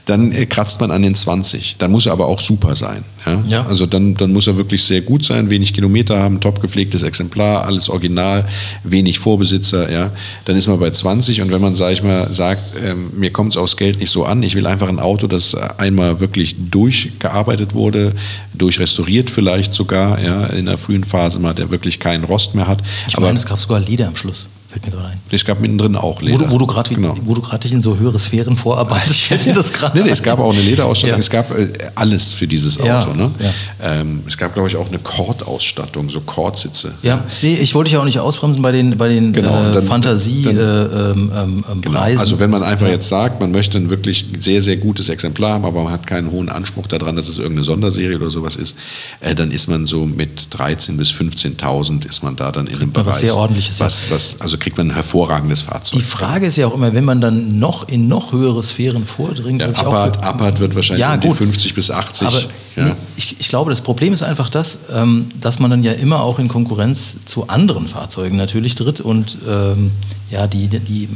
dann 0.06 0.32
äh, 0.32 0.46
kratzt 0.46 0.80
man 0.80 0.90
an 0.90 1.02
den 1.02 1.14
20. 1.14 1.76
Dann 1.78 1.90
muss 1.90 2.06
er 2.06 2.12
aber 2.12 2.26
auch 2.26 2.40
super 2.40 2.74
sein. 2.74 3.04
Ja? 3.26 3.44
ja? 3.48 3.66
Also 3.66 3.84
dann, 3.86 4.14
dann 4.14 4.32
muss 4.32 4.46
er 4.46 4.56
wirklich 4.56 4.82
sehr 4.82 5.02
gut 5.02 5.24
sein, 5.24 5.50
wenig 5.50 5.74
Kilometer 5.74 6.18
haben, 6.18 6.40
top 6.40 6.62
gepflegtes 6.62 7.02
Exemplar, 7.02 7.64
alles 7.66 7.88
original, 7.90 8.46
wenig 8.82 9.18
Vorbesitzer. 9.18 9.90
Ja? 9.92 10.10
Dann 10.46 10.56
ist 10.56 10.68
man 10.68 10.78
bei 10.78 10.90
20 10.90 11.42
und 11.42 11.52
wenn 11.52 11.60
man, 11.60 11.76
sage 11.76 11.94
ich 11.94 12.02
mal, 12.02 12.32
sagt, 12.32 12.62
ähm, 12.82 13.10
mir 13.16 13.30
kommt 13.30 13.52
es 13.52 13.56
aufs 13.58 13.76
Geld 13.76 14.00
nicht 14.00 14.10
so 14.10 14.24
an, 14.24 14.42
ich 14.42 14.54
will 14.54 14.66
einfach 14.66 14.88
ein 14.88 15.00
Auto, 15.00 15.26
das 15.26 15.54
einmal 15.54 16.20
wirklich 16.20 16.56
durchgearbeitet 16.70 17.74
wurde, 17.74 18.14
durchrestauriert 18.54 19.30
vielleicht 19.30 19.74
sogar, 19.74 20.20
ja, 20.20 20.46
in 20.46 20.66
der 20.66 20.78
frühen 20.78 21.04
Phase 21.04 21.38
mal, 21.38 21.54
der 21.54 21.70
wirklich 21.70 21.98
keinen 22.00 22.24
Rost 22.24 22.54
mehr 22.54 22.66
hat. 22.66 22.82
Ich 23.08 23.18
meine, 23.18 23.34
es 23.34 23.46
gab 23.46 23.58
sogar 23.58 23.80
Leder 23.80 24.08
am 24.08 24.16
Schluss. 24.16 24.46
Fällt 24.74 24.86
mir 24.86 24.90
gerade 24.90 25.08
ein. 25.12 25.20
Es 25.30 25.44
gab 25.44 25.60
mittendrin 25.60 25.94
auch 25.94 26.20
Leder. 26.20 26.40
Wo 26.40 26.44
du, 26.46 26.50
wo 26.50 26.58
du 26.58 26.66
gerade 26.66 26.92
genau. 26.92 27.14
dich 27.14 27.72
in 27.72 27.80
so 27.80 27.96
höhere 27.96 28.18
Sphären 28.18 28.56
vorarbeitest, 28.56 29.30
mir 29.46 29.54
das 29.54 29.72
gerade 29.72 29.96
nee, 29.96 30.04
nee, 30.04 30.10
Es 30.10 30.20
gab 30.20 30.40
auch 30.40 30.52
eine 30.52 30.62
Lederausstattung, 30.62 31.16
ja. 31.16 31.20
es 31.20 31.30
gab 31.30 31.56
äh, 31.56 31.68
alles 31.94 32.32
für 32.32 32.48
dieses 32.48 32.80
Auto. 32.80 32.88
Ja, 32.88 33.14
ne? 33.14 33.30
ja. 33.38 34.00
Ähm, 34.00 34.24
es 34.26 34.36
gab, 34.36 34.52
glaube 34.52 34.68
ich, 34.68 34.74
auch 34.74 34.88
eine 34.88 34.98
Kordausstattung, 34.98 36.10
so 36.10 36.20
Kordsitze. 36.22 36.94
Ja, 37.02 37.22
nee, 37.42 37.54
ich 37.54 37.76
wollte 37.76 37.90
dich 37.90 37.98
auch 37.98 38.04
nicht 38.04 38.18
ausbremsen 38.18 38.62
bei 38.62 38.72
den, 38.72 38.96
bei 38.96 39.08
den 39.08 39.32
genau, 39.32 39.76
äh, 39.76 39.80
Fantasie-Preisen. 39.80 40.58
Äh, 40.58 41.10
ähm, 41.12 41.32
ähm, 41.32 41.64
ähm 41.70 41.80
genau. 41.80 42.00
Also 42.00 42.40
wenn 42.40 42.50
man 42.50 42.64
einfach 42.64 42.88
jetzt 42.88 43.08
sagt, 43.08 43.40
man 43.40 43.52
möchte 43.52 43.78
ein 43.78 43.90
wirklich 43.90 44.26
sehr, 44.40 44.60
sehr 44.60 44.76
gutes 44.76 45.08
Exemplar 45.08 45.52
haben, 45.52 45.64
aber 45.66 45.84
man 45.84 45.92
hat 45.92 46.08
keinen 46.08 46.32
hohen 46.32 46.48
Anspruch 46.48 46.88
daran, 46.88 47.14
dass 47.14 47.28
es 47.28 47.38
irgendeine 47.38 47.62
Sonderserie 47.62 48.16
oder 48.16 48.30
sowas 48.30 48.56
ist, 48.56 48.74
äh, 49.20 49.36
dann 49.36 49.52
ist 49.52 49.68
man 49.68 49.86
so 49.86 50.04
mit 50.04 50.48
13.000 50.58 50.96
bis 50.96 51.12
15.000 51.12 52.08
ist 52.08 52.24
man 52.24 52.34
da 52.34 52.50
dann 52.50 52.66
in 52.66 52.80
dem 52.80 52.90
Bereich. 52.90 53.06
Was 53.06 53.18
sehr 53.20 53.36
ordentliches. 53.36 53.78
Was, 53.78 54.10
was, 54.10 54.34
also 54.40 54.58
kriegt 54.64 54.78
man 54.78 54.88
ein 54.88 54.94
hervorragendes 54.94 55.60
Fahrzeug. 55.60 55.98
Die 55.98 56.04
Frage 56.06 56.46
ist 56.46 56.56
ja 56.56 56.66
auch 56.66 56.72
immer, 56.72 56.94
wenn 56.94 57.04
man 57.04 57.20
dann 57.20 57.58
noch 57.58 57.86
in 57.86 58.08
noch 58.08 58.32
höhere 58.32 58.62
Sphären 58.62 59.04
vordringt. 59.04 59.60
Ja, 59.60 59.68
Abarth, 59.68 60.24
Abarth 60.24 60.58
wird 60.58 60.74
wahrscheinlich 60.74 61.02
ja, 61.02 61.12
um 61.12 61.20
die 61.20 61.34
50 61.34 61.74
bis 61.74 61.90
80. 61.90 62.28
Aber 62.28 62.40
ja. 62.76 62.96
ich, 63.14 63.38
ich, 63.38 63.48
glaube, 63.50 63.70
das 63.70 63.82
Problem 63.82 64.14
ist 64.14 64.22
einfach 64.22 64.48
das, 64.48 64.78
ähm, 64.90 65.26
dass 65.38 65.58
man 65.58 65.70
dann 65.70 65.82
ja 65.82 65.92
immer 65.92 66.22
auch 66.22 66.38
in 66.38 66.48
Konkurrenz 66.48 67.18
zu 67.26 67.48
anderen 67.48 67.86
Fahrzeugen 67.86 68.38
natürlich 68.38 68.74
tritt 68.74 69.02
und 69.02 69.36
ähm, 69.46 69.90
ja, 70.30 70.46
die, 70.46 70.68
die, 70.68 71.10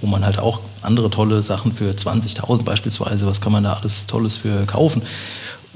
wo 0.00 0.06
man 0.06 0.24
halt 0.24 0.38
auch 0.38 0.60
andere 0.80 1.10
tolle 1.10 1.42
Sachen 1.42 1.74
für 1.74 1.90
20.000 1.90 2.62
beispielsweise, 2.62 3.26
was 3.26 3.42
kann 3.42 3.52
man 3.52 3.64
da 3.64 3.74
alles 3.74 4.06
Tolles 4.06 4.38
für 4.38 4.64
kaufen. 4.64 5.02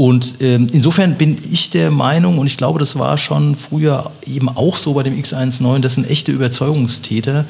Und 0.03 0.39
ähm, 0.41 0.67
insofern 0.73 1.15
bin 1.15 1.39
ich 1.49 1.71
der 1.71 1.93
Meinung, 1.93 2.39
und 2.39 2.49
ich 2.49 2.57
glaube, 2.57 2.81
das 2.81 2.99
war 2.99 3.17
schon 3.19 3.55
früher 3.55 4.11
eben 4.27 4.49
auch 4.49 4.77
so 4.77 4.95
bei 4.95 5.05
dem 5.05 5.17
X19, 5.17 5.79
das 5.79 5.95
sind 5.95 6.11
echte 6.11 6.33
Überzeugungstäter, 6.33 7.45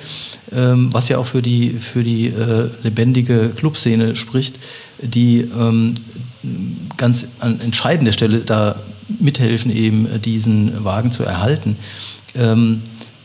ähm, 0.55 0.93
was 0.93 1.09
ja 1.09 1.17
auch 1.17 1.25
für 1.25 1.41
die, 1.41 1.71
für 1.71 2.05
die 2.05 2.27
äh, 2.27 2.69
lebendige 2.83 3.53
Clubszene 3.57 4.17
spricht, 4.17 4.57
die 5.01 5.49
ähm, 5.59 5.95
ganz 6.99 7.27
an 7.39 7.59
entscheidender 7.63 8.13
Stelle 8.13 8.41
da 8.41 8.77
mithelfen, 9.19 9.75
eben 9.75 10.21
diesen 10.21 10.85
Wagen 10.85 11.11
zu 11.11 11.23
erhalten. 11.23 11.79
Ähm, 12.35 12.83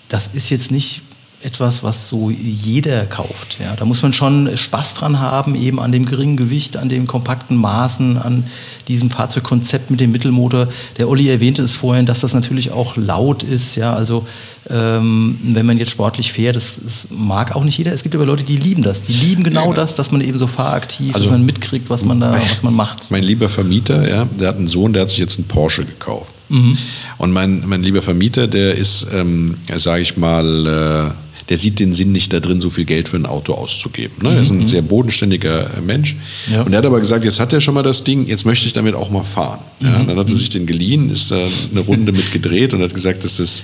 das 0.08 0.30
ist 0.30 0.50
jetzt 0.52 0.72
nicht 0.72 1.02
etwas, 1.48 1.82
was 1.82 2.10
so 2.10 2.30
jeder 2.30 3.06
kauft. 3.06 3.58
Ja, 3.60 3.76
da 3.76 3.86
muss 3.86 4.02
man 4.02 4.12
schon 4.12 4.56
Spaß 4.56 4.96
dran 4.96 5.20
haben, 5.20 5.56
eben 5.56 5.80
an 5.80 5.94
dem 5.94 6.06
geringen 6.06 6.36
Gewicht, 6.36 6.76
an 6.76 6.90
den 6.90 7.08
kompakten 7.08 7.56
Maßen, 7.56 8.18
an 8.18 8.44
diesem 8.90 9.10
Fahrzeugkonzept 9.10 9.90
mit 9.90 10.02
dem 10.02 10.12
Mittelmotor. 10.12 10.68
Der 10.98 11.08
Olli 11.08 11.30
erwähnte 11.30 11.62
es 11.62 11.74
vorhin, 11.74 12.06
dass 12.06 12.20
das 12.20 12.34
natürlich 12.34 12.72
auch 12.72 12.98
laut 12.98 13.44
ist. 13.44 13.78
Ja, 13.78 13.94
also 13.94 14.28
ähm, 14.70 15.40
wenn 15.42 15.66
man 15.66 15.78
jetzt 15.78 15.92
sportlich 15.92 16.34
fährt, 16.34 16.58
das, 16.58 16.82
das, 16.84 17.08
mag 17.10 17.56
auch 17.56 17.64
nicht 17.64 17.78
jeder. 17.78 17.94
Es 17.94 18.04
gibt 18.04 18.14
aber 18.16 18.26
Leute, 18.26 18.44
die 18.44 18.58
lieben 18.58 18.82
das. 18.82 19.02
Die 19.02 19.14
lieben 19.14 19.44
genau 19.44 19.70
ja, 19.70 19.76
das, 19.76 19.96
dass 19.96 20.12
man 20.12 20.20
eben 20.20 20.38
so 20.38 20.48
fahraktiv, 20.48 21.16
also, 21.16 21.28
dass 21.28 21.32
man 21.32 21.46
mitkriegt, 21.46 21.90
was 21.90 22.04
man 22.04 22.20
da, 22.20 22.38
was 22.52 22.62
man 22.62 22.74
macht. 22.74 23.10
Mein 23.10 23.24
lieber 23.24 23.48
Vermieter, 23.48 24.08
ja, 24.08 24.26
der 24.26 24.50
hat 24.50 24.58
einen 24.58 24.68
Sohn, 24.68 24.92
der 24.92 25.04
hat 25.04 25.12
sich 25.12 25.20
jetzt 25.20 25.38
einen 25.38 25.48
Porsche 25.48 25.86
gekauft. 25.86 26.32
Mhm. 26.50 26.78
Und 27.18 27.32
mein, 27.32 27.64
mein 27.66 27.84
lieber 27.84 28.02
Vermieter, 28.02 28.48
der 28.48 28.76
ist, 28.76 29.08
ähm, 29.14 29.56
sage 29.76 30.02
ich 30.02 30.18
mal, 30.18 31.14
äh, 31.14 31.27
der 31.50 31.58
sieht 31.58 31.80
den 31.80 31.94
Sinn 31.94 32.12
nicht 32.12 32.34
da 32.34 32.40
drin, 32.40 32.60
so 32.60 32.70
viel 32.70 32.86
Geld 32.86 33.08
für 33.08 33.18
ein 33.18 33.26
Auto 33.26 33.54
auszugeben. 33.54 34.16
Ne? 34.22 34.36
Er 34.36 34.42
ist 34.42 34.52
ein 34.52 34.60
mhm. 34.60 34.68
sehr 34.68 34.82
bodenständiger 34.82 35.70
Mensch. 35.86 36.18
Ja. 36.52 36.62
Und 36.64 36.74
er 36.74 36.80
hat 36.80 36.86
aber 36.86 37.00
gesagt, 37.00 37.24
jetzt 37.24 37.40
hat 37.40 37.54
er 37.54 37.62
schon 37.62 37.74
mal 37.74 37.84
das 37.84 38.04
Ding, 38.04 38.28
jetzt 38.28 38.46
möchte 38.46 38.68
ich 38.68 38.74
damit 38.74 38.96
auch 38.96 39.10
mal 39.10 39.24
fahren. 39.24 39.60
Ja? 39.80 40.00
Mhm. 40.00 40.08
Dann 40.08 40.18
hat 40.18 40.30
er 40.30 40.36
sich 40.36 40.50
den 40.50 40.66
geliehen, 40.66 41.10
ist 41.10 41.32
da 41.32 41.38
eine 41.72 41.82
Runde 41.82 42.12
mit 42.12 42.32
gedreht 42.32 42.74
und 42.74 42.82
hat 42.82 42.94
gesagt, 42.94 43.24
dass 43.24 43.38
das 43.38 43.64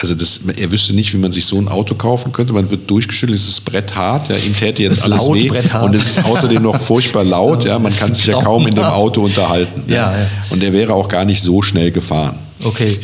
also 0.00 0.14
das, 0.14 0.40
er 0.56 0.70
wüsste 0.70 0.94
nicht, 0.94 1.12
wie 1.12 1.18
man 1.18 1.32
sich 1.32 1.44
so 1.44 1.58
ein 1.58 1.68
Auto 1.68 1.94
kaufen 1.94 2.32
könnte. 2.32 2.52
Man 2.52 2.70
wird 2.70 2.88
durchgeschüttelt, 2.88 3.38
es 3.38 3.48
ist 3.48 3.64
bretthart, 3.64 4.28
ja, 4.28 4.36
ihm 4.36 4.54
täte 4.54 4.82
jetzt 4.84 5.04
alles 5.04 5.24
laut, 5.24 5.36
weh. 5.36 5.50
Und 5.82 5.94
es 5.94 6.06
ist 6.06 6.24
außerdem 6.24 6.62
noch 6.62 6.80
furchtbar 6.80 7.24
laut, 7.24 7.64
ja, 7.64 7.78
man 7.78 7.94
kann 7.94 8.14
sich 8.14 8.26
ja 8.26 8.40
kaum 8.42 8.66
in 8.66 8.74
dem 8.74 8.84
Auto 8.84 9.22
unterhalten. 9.22 9.82
Ja, 9.88 10.16
ja. 10.16 10.26
Und 10.50 10.62
er 10.62 10.72
wäre 10.72 10.94
auch 10.94 11.08
gar 11.08 11.24
nicht 11.24 11.42
so 11.42 11.60
schnell 11.60 11.90
gefahren. 11.90 12.38
Okay. 12.62 12.98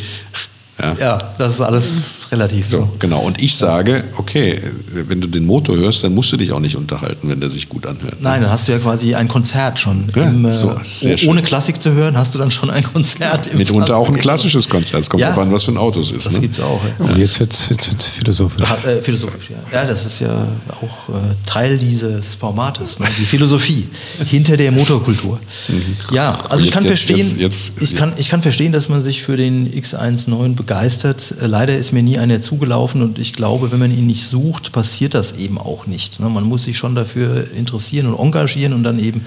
Ja. 0.79 0.95
ja, 0.99 1.17
das 1.39 1.55
ist 1.55 1.61
alles 1.61 2.27
relativ. 2.31 2.69
So, 2.69 2.87
genau. 2.99 3.21
Und 3.21 3.41
ich 3.41 3.55
sage, 3.55 4.03
okay, 4.17 4.61
wenn 4.93 5.19
du 5.19 5.27
den 5.27 5.43
Motor 5.45 5.75
hörst, 5.75 6.03
dann 6.03 6.13
musst 6.13 6.31
du 6.31 6.37
dich 6.37 6.51
auch 6.51 6.59
nicht 6.59 6.75
unterhalten, 6.75 7.29
wenn 7.29 7.39
der 7.39 7.49
sich 7.49 7.67
gut 7.67 7.87
anhört. 7.87 8.17
Nein, 8.21 8.41
dann 8.41 8.51
hast 8.51 8.67
du 8.67 8.73
ja 8.73 8.77
quasi 8.77 9.15
ein 9.15 9.27
Konzert 9.27 9.79
schon. 9.79 10.11
Ja, 10.15 10.29
im, 10.29 10.51
so, 10.51 10.75
äh, 11.03 11.27
ohne 11.27 11.41
Klassik 11.41 11.81
zu 11.81 11.93
hören, 11.93 12.15
hast 12.15 12.35
du 12.35 12.39
dann 12.39 12.51
schon 12.51 12.69
ein 12.69 12.83
Konzert. 12.83 13.47
Im 13.47 13.57
Mitunter 13.57 13.97
auch 13.97 14.07
ein 14.07 14.17
klassisches 14.17 14.69
Konzert. 14.69 15.01
Es 15.01 15.09
kommt 15.09 15.21
ja, 15.21 15.33
an, 15.33 15.51
was 15.51 15.63
für 15.63 15.71
ein 15.71 15.77
Auto 15.77 15.99
es 15.99 16.11
ist. 16.11 16.27
Das 16.27 16.33
ne? 16.33 16.41
gibt 16.41 16.59
es 16.59 16.63
auch. 16.63 16.79
Ja. 16.99 17.05
Und 17.05 17.17
jetzt 17.17 17.39
wird 17.39 17.53
es 17.53 18.05
philosophisch. 18.05 18.63
Äh, 18.85 19.01
philosophisch, 19.01 19.49
ja. 19.49 19.79
Ja, 19.79 19.85
das 19.85 20.05
ist 20.05 20.19
ja 20.19 20.47
auch 20.79 21.09
äh, 21.09 21.13
Teil 21.47 21.79
dieses 21.79 22.35
Formates, 22.35 22.99
ne? 22.99 23.07
die 23.17 23.25
Philosophie 23.25 23.87
hinter 24.25 24.55
der 24.57 24.71
Motorkultur. 24.71 25.39
Mhm. 25.69 25.97
Ja, 26.11 26.37
also 26.49 26.63
ich 26.63 26.69
kann 26.69 26.83
jetzt, 26.83 27.03
verstehen, 27.03 27.39
jetzt, 27.39 27.71
jetzt, 27.79 27.81
ich, 27.81 27.95
kann, 27.95 28.13
ich 28.17 28.29
kann 28.29 28.43
verstehen, 28.43 28.71
dass 28.71 28.89
man 28.89 29.01
sich 29.01 29.23
für 29.23 29.37
den 29.37 29.67
X19 29.73 30.53
begeistert 30.53 30.66
begeistert. 30.67 31.33
Leider 31.39 31.77
ist 31.77 31.93
mir 31.93 32.03
nie 32.03 32.19
einer 32.19 32.41
zugelaufen 32.41 33.01
und 33.01 33.17
ich 33.17 33.33
glaube, 33.33 33.71
wenn 33.71 33.79
man 33.79 33.97
ihn 33.97 34.05
nicht 34.05 34.27
sucht, 34.27 34.73
passiert 34.73 35.13
das 35.13 35.31
eben 35.31 35.57
auch 35.57 35.87
nicht. 35.87 36.19
Ne? 36.19 36.29
Man 36.29 36.43
muss 36.43 36.65
sich 36.65 36.77
schon 36.77 36.93
dafür 36.93 37.49
interessieren 37.55 38.07
und 38.07 38.19
engagieren 38.19 38.73
und 38.73 38.83
dann 38.83 38.99
eben 38.99 39.25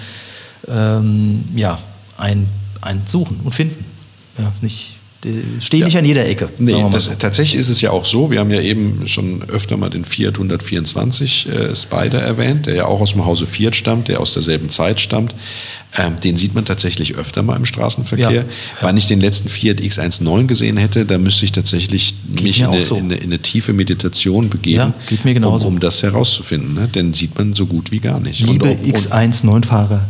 ähm, 0.67 1.43
ja, 1.55 1.79
ein, 2.17 2.47
suchen 3.05 3.39
und 3.43 3.55
finden. 3.55 3.83
Ja, 4.37 4.51
nicht 4.61 4.97
stehen 5.59 5.81
ja. 5.81 5.85
nicht 5.85 5.97
an 5.97 6.05
jeder 6.05 6.27
Ecke. 6.27 6.49
Nee, 6.57 6.83
das, 6.91 7.05
so. 7.05 7.11
tatsächlich 7.13 7.59
ist 7.59 7.69
es 7.69 7.81
ja 7.81 7.91
auch 7.91 8.05
so, 8.05 8.31
wir 8.31 8.39
haben 8.39 8.49
ja 8.51 8.61
eben 8.61 9.07
schon 9.07 9.43
öfter 9.49 9.77
mal 9.77 9.89
den 9.89 10.03
Fiat 10.03 10.35
124 10.35 11.47
äh, 11.47 11.75
Spider 11.75 12.19
erwähnt, 12.19 12.65
der 12.65 12.75
ja 12.75 12.85
auch 12.85 13.01
aus 13.01 13.11
dem 13.11 13.25
Hause 13.25 13.45
Fiat 13.45 13.75
stammt, 13.75 14.07
der 14.07 14.19
aus 14.19 14.33
derselben 14.33 14.69
Zeit 14.69 14.99
stammt. 14.99 15.35
Ähm, 15.97 16.13
den 16.23 16.37
sieht 16.37 16.55
man 16.55 16.63
tatsächlich 16.63 17.15
öfter 17.15 17.43
mal 17.43 17.57
im 17.57 17.65
Straßenverkehr. 17.65 18.31
Ja. 18.31 18.43
Wenn 18.79 18.97
ich 18.97 19.07
den 19.07 19.19
letzten 19.19 19.49
Fiat 19.49 19.81
X19 19.81 20.47
gesehen 20.47 20.77
hätte, 20.77 21.05
da 21.05 21.17
müsste 21.17 21.45
ich 21.45 21.51
tatsächlich 21.51 22.15
geht 22.29 22.43
mich 22.43 22.59
in 22.61 22.67
eine, 22.67 22.81
so. 22.81 22.95
in, 22.95 23.05
eine, 23.05 23.15
in 23.15 23.23
eine, 23.25 23.39
tiefe 23.39 23.73
Meditation 23.73 24.49
begeben, 24.49 24.93
um, 25.43 25.45
um, 25.45 25.79
das 25.79 26.01
herauszufinden. 26.01 26.75
Ne? 26.75 26.87
Den 26.87 27.13
sieht 27.13 27.37
man 27.37 27.53
so 27.53 27.65
gut 27.65 27.91
wie 27.91 27.99
gar 27.99 28.21
nicht. 28.21 28.39
Liebe 28.39 28.67
X19-Fahrer, 28.67 30.07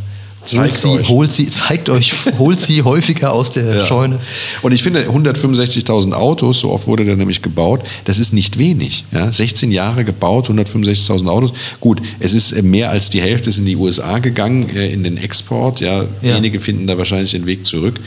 Zeigt 0.51 0.85
holt 0.85 1.05
sie, 1.05 1.09
holt 1.09 1.31
sie, 1.31 1.49
zeigt 1.49 1.89
euch, 1.89 2.13
holt 2.39 2.59
sie 2.59 2.83
häufiger 2.83 3.33
aus 3.33 3.51
der 3.51 3.75
ja. 3.75 3.85
Scheune. 3.85 4.19
Und 4.61 4.71
ich 4.71 4.83
finde, 4.83 5.07
165.000 5.07 6.13
Autos, 6.13 6.59
so 6.59 6.71
oft 6.71 6.87
wurde 6.87 7.05
der 7.05 7.15
nämlich 7.15 7.41
gebaut, 7.41 7.81
das 8.05 8.19
ist 8.19 8.33
nicht 8.33 8.57
wenig. 8.57 9.05
Ja? 9.11 9.31
16 9.31 9.71
Jahre 9.71 10.03
gebaut, 10.05 10.49
165.000 10.49 11.27
Autos. 11.27 11.53
Gut, 11.79 12.01
es 12.19 12.33
ist 12.33 12.51
äh, 12.51 12.61
mehr 12.61 12.89
als 12.91 13.09
die 13.09 13.21
Hälfte 13.21 13.49
ist 13.49 13.57
in 13.57 13.65
die 13.65 13.75
USA 13.75 14.19
gegangen, 14.19 14.69
äh, 14.75 14.91
in 14.91 15.03
den 15.03 15.17
Export. 15.17 15.81
Ja? 15.81 16.03
ja. 16.03 16.35
Wenige 16.35 16.59
finden 16.59 16.87
da 16.87 16.97
wahrscheinlich 16.97 17.31
den 17.31 17.45
Weg 17.45 17.65
zurück. 17.65 17.99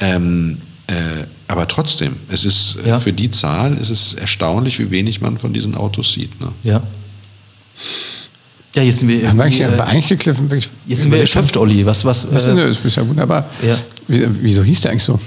Ähm, 0.00 0.58
äh, 0.86 0.94
aber 1.48 1.66
trotzdem, 1.68 2.16
es 2.28 2.44
ist 2.44 2.78
äh, 2.84 2.90
ja. 2.90 2.98
für 2.98 3.12
die 3.12 3.30
Zahl 3.30 3.76
ist 3.78 3.90
es 3.90 4.14
erstaunlich, 4.14 4.78
wie 4.78 4.90
wenig 4.90 5.20
man 5.20 5.38
von 5.38 5.52
diesen 5.52 5.74
Autos 5.74 6.12
sieht. 6.12 6.40
Ne? 6.40 6.52
Ja. 6.64 6.82
Ja, 8.78 8.84
jetzt 8.84 9.00
sind 9.00 9.08
wir. 9.08 9.28
Haben 9.28 9.38
wir 9.38 9.44
eigentlich, 9.44 9.60
äh, 9.60 9.80
eigentlich 9.80 10.06
gegriffen, 10.06 10.48
jetzt 10.86 11.02
sind 11.02 11.10
wir 11.10 11.18
erschöpft, 11.18 11.56
Olli. 11.56 11.84
Was, 11.84 12.04
was, 12.04 12.32
was 12.32 12.46
äh, 12.46 12.54
das 12.54 12.78
ist 12.78 12.96
ja 12.96 13.08
wunderbar. 13.08 13.46
Ja. 13.60 13.76
Wieso 14.06 14.62
hieß 14.62 14.82
der 14.82 14.92
eigentlich 14.92 15.02
so? 15.02 15.18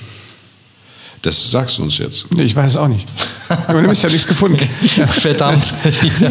Das 1.21 1.51
sagst 1.51 1.77
du 1.77 1.83
uns 1.83 1.97
jetzt. 1.97 2.33
Nee, 2.33 2.43
ich 2.43 2.55
weiß 2.55 2.71
es 2.71 2.77
auch 2.77 2.87
nicht. 2.87 3.05
Aber 3.67 3.81
du 3.81 3.89
hast 3.89 4.01
ja 4.03 4.09
nichts 4.09 4.25
gefunden. 4.25 4.57
Verdammt. 5.09 5.73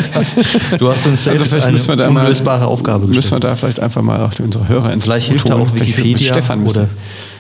du 0.79 0.89
hast 0.89 1.07
uns 1.07 1.25
selbst 1.25 1.53
also 1.53 1.93
eine 1.93 1.97
da 1.97 2.09
unlösbare 2.09 2.61
mal, 2.61 2.67
Aufgabe 2.67 3.07
gestellt. 3.07 3.17
Müssen 3.17 3.33
wir 3.33 3.41
da 3.41 3.55
vielleicht 3.55 3.81
einfach 3.81 4.01
mal 4.01 4.25
auch 4.25 4.33
unsere 4.41 4.67
Hörer 4.67 4.91
ins 4.95 5.05
Vielleicht 5.05 5.29
hilft 5.29 5.49
da 5.49 5.57
auch 5.57 5.75
Wikipedia 5.75 6.33
Stefan 6.33 6.67
oder 6.67 6.89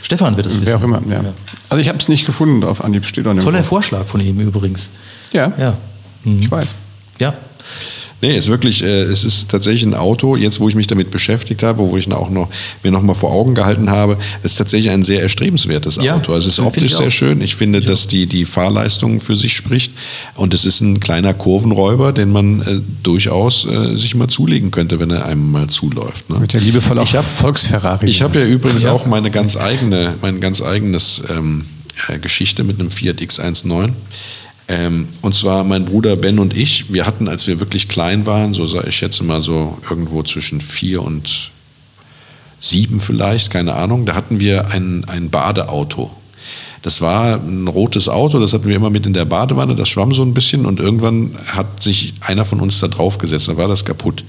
Stefan 0.02 0.36
wird 0.36 0.46
es 0.46 0.60
wissen. 0.60 0.66
Wer 0.66 0.76
auch 0.76 0.82
immer, 0.82 1.00
ja. 1.10 1.24
Also 1.70 1.80
ich 1.80 1.88
habe 1.88 1.98
es 1.98 2.08
nicht 2.08 2.26
gefunden 2.26 2.62
auf 2.64 2.84
Anhieb. 2.84 3.06
Steht 3.06 3.24
Toller 3.24 3.64
Vorschlag 3.64 4.06
von 4.06 4.20
ihm 4.20 4.38
übrigens. 4.40 4.90
Ja, 5.32 5.50
ja. 5.58 5.76
Mhm. 6.24 6.40
ich 6.40 6.50
weiß. 6.50 6.74
Ja, 7.18 7.34
Nee, 8.22 8.36
ist 8.36 8.48
wirklich, 8.48 8.82
äh, 8.82 9.02
es 9.04 9.24
ist 9.24 9.48
tatsächlich 9.50 9.82
ein 9.84 9.94
Auto, 9.94 10.36
jetzt 10.36 10.60
wo 10.60 10.68
ich 10.68 10.74
mich 10.74 10.86
damit 10.86 11.10
beschäftigt 11.10 11.62
habe, 11.62 11.78
wo 11.78 11.96
ich 11.96 12.10
auch 12.12 12.30
noch, 12.30 12.48
mir 12.82 12.90
noch 12.90 13.02
mal 13.02 13.14
vor 13.14 13.32
Augen 13.32 13.54
gehalten 13.54 13.90
habe, 13.90 14.18
es 14.42 14.52
ist 14.52 14.58
tatsächlich 14.58 14.90
ein 14.90 15.02
sehr 15.02 15.22
erstrebenswertes 15.22 15.96
Ja, 16.02 16.16
Auto. 16.16 16.32
Also 16.34 16.48
es 16.48 16.58
ist 16.58 16.64
optisch 16.64 16.84
ich 16.84 16.96
sehr 16.96 17.10
schön. 17.10 17.40
Ich 17.40 17.56
finde, 17.56 17.80
dass 17.80 18.08
die, 18.08 18.26
die 18.26 18.44
Fahrleistung 18.44 19.20
für 19.20 19.36
sich 19.36 19.54
spricht. 19.54 19.92
Und 20.34 20.52
es 20.54 20.64
ist 20.64 20.80
ein 20.80 21.00
kleiner 21.00 21.32
Kurvenräuber, 21.34 22.12
den 22.12 22.30
man 22.30 22.60
äh, 22.62 22.80
durchaus 23.02 23.64
äh, 23.66 23.96
sich 23.96 24.14
mal 24.14 24.28
zulegen 24.28 24.70
könnte, 24.70 24.98
wenn 24.98 25.10
er 25.10 25.24
einem 25.26 25.50
mal 25.50 25.68
zuläuft. 25.68 26.28
Ne? 26.30 26.40
Wird 26.40 26.52
ja 26.52 26.60
liebevoll 26.60 26.98
auch 26.98 27.04
Ich 27.04 27.16
hab- 27.16 27.24
Volksferrari. 27.24 28.06
Ich 28.08 28.22
habe 28.22 28.40
ja 28.40 28.46
übrigens 28.46 28.84
auch 28.84 29.06
meine 29.06 29.30
ganz 29.30 29.56
eigene, 29.56 30.14
mein 30.20 30.40
ganz 30.40 30.60
eigenes 30.62 31.22
ähm, 31.30 31.64
äh, 32.08 32.18
Geschichte 32.18 32.64
mit 32.64 32.80
einem 32.80 32.90
Fiat 32.90 33.20
X19. 33.20 33.90
Ähm, 34.70 35.08
und 35.20 35.34
zwar 35.34 35.64
mein 35.64 35.84
Bruder 35.84 36.14
Ben 36.14 36.38
und 36.38 36.56
ich, 36.56 36.92
wir 36.92 37.04
hatten, 37.04 37.26
als 37.26 37.48
wir 37.48 37.58
wirklich 37.58 37.88
klein 37.88 38.24
waren, 38.24 38.54
so 38.54 38.80
ich 38.84 38.94
schätze 38.94 39.24
mal 39.24 39.40
so 39.40 39.76
irgendwo 39.90 40.22
zwischen 40.22 40.60
vier 40.60 41.02
und 41.02 41.50
sieben 42.60 43.00
vielleicht, 43.00 43.50
keine 43.50 43.74
Ahnung, 43.74 44.06
da 44.06 44.14
hatten 44.14 44.38
wir 44.38 44.70
ein, 44.70 45.04
ein 45.08 45.28
Badeauto. 45.28 46.12
Das 46.82 47.00
war 47.00 47.34
ein 47.34 47.68
rotes 47.68 48.08
Auto, 48.08 48.38
das 48.38 48.52
hatten 48.52 48.66
wir 48.66 48.76
immer 48.76 48.90
mit 48.90 49.04
in 49.04 49.12
der 49.12 49.26
Badewanne, 49.26 49.74
das 49.74 49.88
schwamm 49.88 50.14
so 50.14 50.22
ein 50.22 50.32
bisschen 50.32 50.64
und 50.64 50.80
irgendwann 50.80 51.32
hat 51.46 51.82
sich 51.82 52.14
einer 52.20 52.44
von 52.44 52.60
uns 52.60 52.80
da 52.80 52.88
drauf 52.88 53.18
gesetzt, 53.18 53.48
dann 53.48 53.58
war 53.58 53.68
das 53.68 53.84
kaputt. 53.84 54.24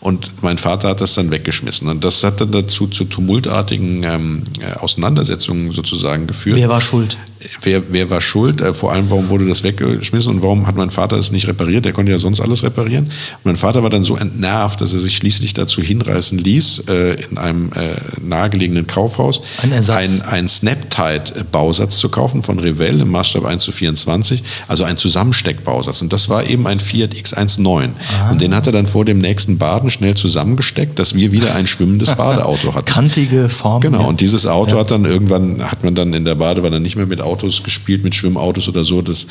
Und 0.00 0.30
mein 0.42 0.56
Vater 0.56 0.88
hat 0.88 1.02
das 1.02 1.14
dann 1.14 1.30
weggeschmissen. 1.30 1.88
Und 1.88 2.04
das 2.04 2.24
hat 2.24 2.40
dann 2.40 2.52
dazu 2.52 2.86
zu 2.86 3.04
tumultartigen 3.04 4.02
ähm, 4.02 4.42
äh, 4.60 4.78
Auseinandersetzungen 4.78 5.72
sozusagen 5.72 6.26
geführt. 6.26 6.56
Wer 6.56 6.70
war 6.70 6.80
schuld? 6.80 7.18
Wer, 7.62 7.82
wer 7.92 8.08
war 8.08 8.22
schuld? 8.22 8.62
Äh, 8.62 8.72
vor 8.72 8.92
allem, 8.92 9.10
warum 9.10 9.28
wurde 9.28 9.46
das 9.46 9.62
weggeschmissen 9.62 10.36
und 10.36 10.42
warum 10.42 10.66
hat 10.66 10.76
mein 10.76 10.90
Vater 10.90 11.16
es 11.16 11.32
nicht 11.32 11.48
repariert? 11.48 11.84
Der 11.84 11.92
konnte 11.92 12.12
ja 12.12 12.18
sonst 12.18 12.40
alles 12.40 12.62
reparieren. 12.62 13.04
Und 13.04 13.44
mein 13.44 13.56
Vater 13.56 13.82
war 13.82 13.90
dann 13.90 14.04
so 14.04 14.16
entnervt, 14.16 14.80
dass 14.80 14.94
er 14.94 15.00
sich 15.00 15.16
schließlich 15.16 15.52
dazu 15.52 15.82
hinreißen 15.82 16.38
ließ, 16.38 16.84
äh, 16.88 17.22
in 17.30 17.36
einem 17.36 17.70
äh, 17.72 17.96
nahegelegenen 18.22 18.86
Kaufhaus 18.86 19.42
Ein 19.62 19.72
ein, 19.72 20.22
ein 20.22 20.48
Snaptide-Bausatz 20.48 21.89
zu 21.98 22.08
kaufen 22.08 22.42
von 22.42 22.58
Revell 22.58 23.00
im 23.00 23.10
Maßstab 23.10 23.44
1 23.44 23.62
zu 23.62 23.72
24, 23.72 24.42
also 24.68 24.84
ein 24.84 24.96
Zusammensteckbausatz. 24.96 26.02
Und 26.02 26.12
das 26.12 26.28
war 26.28 26.46
eben 26.46 26.66
ein 26.66 26.80
Fiat 26.80 27.14
X19. 27.14 27.90
Und 28.30 28.40
den 28.40 28.54
hat 28.54 28.66
er 28.66 28.72
dann 28.72 28.86
vor 28.86 29.04
dem 29.04 29.18
nächsten 29.18 29.58
Baden 29.58 29.90
schnell 29.90 30.16
zusammengesteckt, 30.16 30.98
dass 30.98 31.14
wir 31.14 31.32
wieder 31.32 31.54
ein 31.54 31.66
schwimmendes 31.66 32.14
Badeauto 32.16 32.74
hatten. 32.74 32.86
Kantige 32.86 33.48
Form. 33.48 33.80
Genau, 33.80 34.00
ja. 34.00 34.06
und 34.06 34.20
dieses 34.20 34.46
Auto 34.46 34.78
hat 34.78 34.90
dann 34.90 35.04
irgendwann, 35.04 35.62
hat 35.70 35.84
man 35.84 35.94
dann 35.94 36.14
in 36.14 36.24
der 36.24 36.34
Badewanne 36.34 36.80
nicht 36.80 36.96
mehr 36.96 37.06
mit 37.06 37.20
Autos 37.20 37.62
gespielt, 37.62 38.04
mit 38.04 38.14
Schwimmautos 38.14 38.68
oder 38.68 38.84
so. 38.84 39.02
Das 39.02 39.26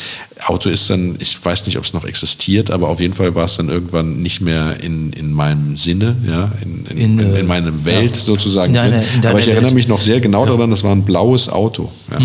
Auto 0.46 0.70
ist 0.70 0.90
dann, 0.90 1.16
ich 1.20 1.44
weiß 1.44 1.66
nicht, 1.66 1.78
ob 1.78 1.84
es 1.84 1.94
noch 1.94 2.06
existiert, 2.06 2.72
aber 2.72 2.90
auf 2.90 3.00
jeden 3.00 3.14
Fall 3.14 3.36
war 3.36 3.46
es 3.46 3.58
dann 3.58 3.70
irgendwann 3.70 4.22
nicht 4.22 4.42
mehr 4.42 4.82
in, 4.82 5.14
in 5.14 5.34
meinem 5.34 5.78
Sinne, 5.78 6.16
ja, 6.28 6.52
in, 6.62 6.86
in, 6.86 6.98
In, 6.98 7.20
in, 7.20 7.34
äh, 7.34 7.40
in 7.40 7.48
meiner 7.48 7.86
Welt 7.86 8.16
ja. 8.16 8.22
sozusagen. 8.22 8.74
Deiner 8.74 9.04
aber 9.24 9.40
ich 9.40 9.48
erinnere 9.48 9.66
Welt. 9.66 9.74
mich 9.74 9.88
noch 9.88 10.00
sehr 10.00 10.20
genau 10.20 10.46
daran, 10.46 10.70
das 10.70 10.84
war 10.84 10.92
ein 10.92 11.04
blaues 11.04 11.50
Auto. 11.50 11.92
Ja. 12.12 12.20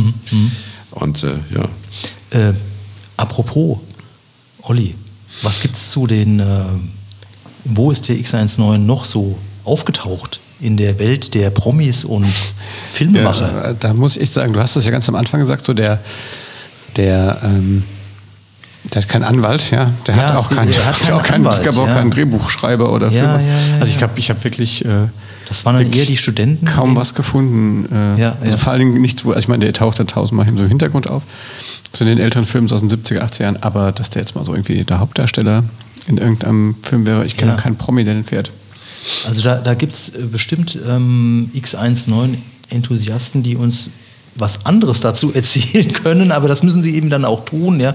Und 0.90 1.22
äh, 1.22 1.34
ja. 1.54 1.68
Äh, 2.30 2.54
apropos, 3.16 3.78
Olli, 4.62 4.94
was 5.42 5.60
gibt 5.60 5.76
es 5.76 5.90
zu 5.90 6.06
den, 6.06 6.40
äh, 6.40 6.64
wo 7.64 7.90
ist 7.90 8.08
der 8.08 8.16
X19 8.16 8.78
noch 8.78 9.04
so 9.04 9.38
aufgetaucht 9.64 10.40
in 10.60 10.76
der 10.76 10.98
Welt 10.98 11.34
der 11.34 11.50
Promis 11.50 12.04
und 12.04 12.32
Filmemacher? 12.90 13.68
Ja, 13.68 13.72
da 13.72 13.94
muss 13.94 14.16
ich 14.16 14.30
sagen, 14.30 14.52
du 14.52 14.60
hast 14.60 14.76
das 14.76 14.84
ja 14.84 14.90
ganz 14.90 15.08
am 15.08 15.14
Anfang 15.14 15.40
gesagt, 15.40 15.64
so 15.64 15.74
der, 15.74 16.00
der, 16.96 17.40
ähm, 17.42 17.84
der 18.93 19.03
hat 19.03 19.09
keinen 19.09 19.24
Anwalt, 19.24 19.70
ja, 19.70 19.91
der 20.07 20.14
Ja, 20.16 20.22
hat 20.28 20.37
auch 20.37 20.49
der 20.49 20.59
keinen, 20.59 20.74
hat 20.74 20.99
keinen 21.01 21.12
auch 21.16 21.22
keinen, 21.22 21.47
es 21.47 21.57
gab 21.57 21.66
Anwalt, 21.68 21.78
auch 21.78 21.87
ja. 21.89 21.95
keinen 21.95 22.11
Drehbuchschreiber 22.11 22.93
oder 22.93 23.11
Ja, 23.11 23.41
also 23.80 23.91
ich 23.91 23.99
glaube, 23.99 24.14
ich 24.18 24.28
habe 24.30 24.43
wirklich 24.45 24.85
äh, 24.85 25.09
Das 25.49 25.64
waren 25.64 25.76
dann 25.76 25.93
eher 25.93 26.05
die 26.07 26.16
Studenten. 26.16 26.66
kaum 26.66 26.95
was 26.97 27.14
gefunden. 27.14 27.87
Äh, 27.93 28.20
Ja, 28.20 28.37
also 28.43 28.59
vor 28.59 28.72
allen 28.72 28.80
Dingen 28.80 29.01
nichts, 29.01 29.24
wo, 29.24 29.30
also 29.30 29.41
ich 29.41 29.49
meine, 29.49 29.64
der 29.64 29.72
taucht 29.72 29.99
dann 29.99 30.07
tausendmal 30.07 30.47
so 30.47 30.62
im 30.62 30.68
Hintergrund 30.68 31.09
auf, 31.09 31.22
zu 31.93 32.05
den 32.05 32.18
älteren 32.18 32.45
Filmen 32.45 32.70
aus 32.72 32.80
den 32.80 32.91
70er, 32.91 33.20
80er 33.22 33.43
Jahren, 33.43 33.57
aber 33.62 33.91
dass 33.93 34.11
der 34.11 34.22
jetzt 34.22 34.35
mal 34.35 34.45
so 34.45 34.53
irgendwie 34.53 34.85
der 34.85 34.99
Hauptdarsteller 35.01 35.64
in 36.07 36.18
irgendeinem 36.18 36.76
Film 36.82 37.07
wäre, 37.07 37.24
ich 37.24 37.37
kenne 37.39 37.53
Ja. 37.53 37.57
keinen 37.57 37.76
Promi, 37.76 38.05
der 38.05 38.14
den 38.14 38.24
fährt. 38.24 38.51
Also 39.26 39.43
da, 39.43 39.57
da 39.57 39.74
gibt 39.74 39.95
es 39.95 40.12
bestimmt 40.30 40.78
ähm, 40.89 41.51
X19-Enthusiasten, 41.55 43.43
die 43.43 43.57
uns 43.57 43.91
was 44.37 44.66
anderes 44.66 45.01
dazu 45.01 45.32
erzählen 45.35 45.93
können, 45.93 46.32
aber 46.32 46.49
das 46.49 46.62
müssen 46.62 46.82
sie 46.82 46.95
eben 46.95 47.11
dann 47.11 47.24
auch 47.24 47.45
tun, 47.45 47.80
ja. 47.80 47.95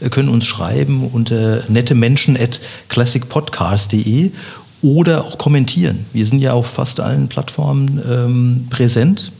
Äh, 0.00 0.08
Können 0.08 0.28
uns 0.28 0.46
schreiben 0.46 1.08
unter 1.12 1.62
nettemenschen.classicpodcast.de 1.68 4.30
oder 4.82 5.24
auch 5.24 5.38
kommentieren. 5.38 6.04
Wir 6.12 6.26
sind 6.26 6.40
ja 6.40 6.52
auf 6.52 6.66
fast 6.66 7.00
allen 7.00 7.28
Plattformen 7.28 8.02
ähm, 8.08 8.66
präsent 8.70 9.32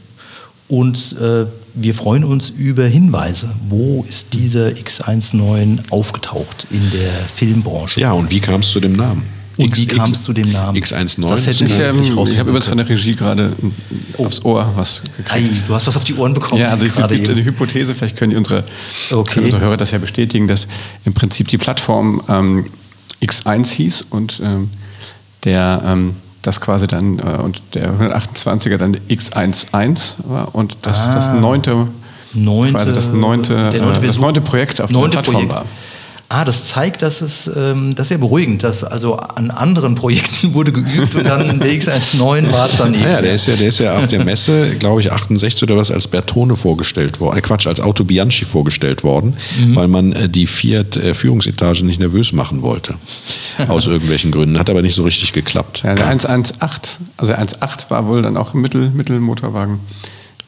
und 0.67 1.15
äh, 1.21 1.45
wir 1.73 1.93
freuen 1.93 2.23
uns 2.23 2.49
über 2.49 2.85
Hinweise. 2.85 3.51
Wo 3.69 4.03
ist 4.09 4.33
dieser 4.33 4.69
X19 4.69 5.91
aufgetaucht 5.91 6.65
in 6.71 6.89
der 6.91 7.11
Filmbranche? 7.33 8.01
ja, 8.01 8.13
und 8.13 8.31
wie 8.31 8.39
kam 8.39 8.61
es 8.61 8.71
zu 8.71 8.79
dem 8.79 8.93
Namen? 8.93 9.36
Und 9.57 9.75
wie 9.75 9.87
kam 9.87 10.11
es 10.11 10.21
zu 10.23 10.33
dem 10.33 10.51
Namen? 10.51 10.77
X19. 10.77 11.27
Das 11.27 11.47
hätte 11.47 11.65
ist 11.65 11.71
Ich, 11.71 11.77
Ja, 11.79 11.89
ähm, 11.89 12.01
ich 12.01 12.11
habe 12.37 12.49
übrigens 12.49 12.67
von 12.67 12.77
der 12.77 12.87
Regie 12.87 13.15
gerade 13.15 13.53
aufs 14.17 14.43
Ohr 14.45 14.71
was 14.75 15.01
Ei, 15.29 15.39
gekriegt. 15.39 15.67
du 15.67 15.73
hast 15.73 15.87
das 15.87 15.97
auf 15.97 16.03
die 16.03 16.15
Ohren 16.15 16.33
bekommen. 16.33 16.61
Ja, 16.61 16.69
also 16.69 16.85
es 16.85 16.93
gibt 16.95 17.11
eben. 17.11 17.29
eine 17.31 17.43
Hypothese, 17.43 17.95
vielleicht 17.95 18.15
können, 18.17 18.31
die 18.31 18.37
unsere, 18.37 18.63
Okay. 19.11 19.33
können 19.35 19.45
unsere 19.45 19.61
Hörer 19.63 19.77
das 19.77 19.91
ja 19.91 19.97
bestätigen, 19.97 20.47
dass 20.47 20.67
im 21.05 21.13
Prinzip 21.13 21.47
die 21.47 21.57
Plattform 21.57 22.21
ähm, 22.29 22.65
X1 23.21 23.67
hieß 23.71 24.05
und 24.11 24.41
ähm, 24.43 24.69
der 25.43 25.81
ähm, 25.85 26.15
das 26.43 26.61
quasi 26.61 26.87
dann 26.87 27.19
äh, 27.19 27.23
und 27.43 27.61
der 27.73 27.91
128er 27.99 28.77
dann 28.77 28.95
X11 29.09 30.15
war 30.25 30.53
und 30.55 30.77
das, 30.83 31.09
Ah. 31.09 31.15
das 31.15 31.29
neunte, 31.33 31.87
Neunte, 32.33 32.73
quasi 32.77 32.93
das 32.93 33.07
neunte, 33.11 33.53
der 33.71 33.73
äh, 33.73 33.79
neunte 33.81 34.01
das 34.05 34.17
neunte 34.19 34.41
Projekt 34.41 34.81
auf 34.81 34.91
Neunte 34.91 35.17
der 35.17 35.23
Plattform 35.23 35.47
Projekt. 35.47 35.51
war. 35.51 35.65
Ah, 36.29 36.43
das 36.43 36.65
zeigt, 36.65 37.03
dass 37.03 37.21
es, 37.21 37.49
ähm, 37.55 37.95
das 37.95 38.07
ist 38.07 38.11
ja 38.11 38.17
beruhigend, 38.17 38.61
dass 38.61 38.83
also 38.83 39.15
an 39.15 39.49
anderen 39.49 39.95
Projekten 39.95 40.53
wurde 40.53 40.73
geübt 40.73 41.15
und 41.15 41.23
dann 41.23 41.59
der 41.61 41.71
X19 41.71 42.51
war 42.51 42.65
es 42.65 42.75
dann 42.75 42.93
eben. 42.93 43.03
Naja, 43.03 43.21
der 43.21 43.33
ist 43.33 43.47
ja, 43.47 43.55
der 43.55 43.67
ist 43.69 43.79
ja 43.79 43.97
auf 43.97 44.09
der 44.09 44.25
Messe, 44.25 44.75
glaube 44.75 44.99
ich, 44.99 45.09
68 45.09 45.63
oder 45.63 45.77
was, 45.77 45.89
als 45.89 46.09
Bertone 46.09 46.57
vorgestellt 46.57 47.21
worden, 47.21 47.37
äh, 47.37 47.41
Quatsch, 47.41 47.65
als 47.65 47.79
Auto 47.79 48.03
Bianchi 48.03 48.43
vorgestellt 48.43 49.05
worden, 49.05 49.37
weil 49.73 49.87
man 49.87 50.11
äh, 50.11 50.27
die 50.27 50.47
Fiat 50.47 50.97
äh, 50.97 51.13
Führungsetage 51.13 51.85
nicht 51.85 51.99
nervös 51.99 52.33
machen 52.33 52.61
wollte. 52.61 52.95
Aus 53.69 53.87
irgendwelchen 53.87 54.31
Gründen. 54.31 54.59
Hat 54.59 54.69
aber 54.69 54.81
nicht 54.81 54.95
so 54.95 55.03
richtig 55.03 55.31
geklappt. 55.31 55.83
Ja, 55.85 55.95
der 55.95 56.07
118, 56.07 57.07
also 57.15 57.31
der 57.31 57.41
1.8 57.41 57.89
war 57.89 58.05
wohl 58.05 58.21
dann 58.21 58.35
auch 58.35 58.53
ein 58.53 58.59
Mittel, 58.59 58.89
Mittelmotorwagen, 58.89 59.79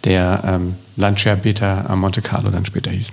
der 0.04 0.44
ähm, 0.46 0.76
Lancia 0.98 1.36
Beta 1.36 1.86
äh, 1.90 1.96
Monte 1.96 2.22
Carlo 2.22 2.50
dann 2.50 2.66
später 2.66 2.92
hieß. 2.92 3.08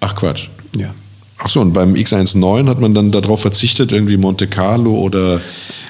Ach 0.00 0.14
Quatsch. 0.14 0.48
Ja. 0.76 0.90
Ach 1.38 1.48
so, 1.48 1.60
und 1.60 1.72
beim 1.72 1.94
X19 1.94 2.68
hat 2.68 2.80
man 2.80 2.94
dann 2.94 3.10
darauf 3.12 3.40
verzichtet, 3.42 3.92
irgendwie 3.92 4.16
Monte 4.16 4.46
Carlo 4.46 4.94
oder, 4.98 5.40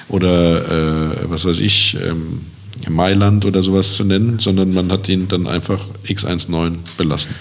oder 0.09 1.11
äh, 1.11 1.29
was 1.29 1.45
weiß 1.45 1.59
ich, 1.59 1.95
ähm, 2.05 2.41
Mailand 2.89 3.45
oder 3.45 3.63
sowas 3.63 3.93
zu 3.95 4.03
nennen, 4.03 4.39
sondern 4.39 4.73
man 4.73 4.91
hat 4.91 5.07
ihn 5.07 5.27
dann 5.27 5.47
einfach 5.47 5.79
X19 6.07 6.73
belassen. 6.97 7.35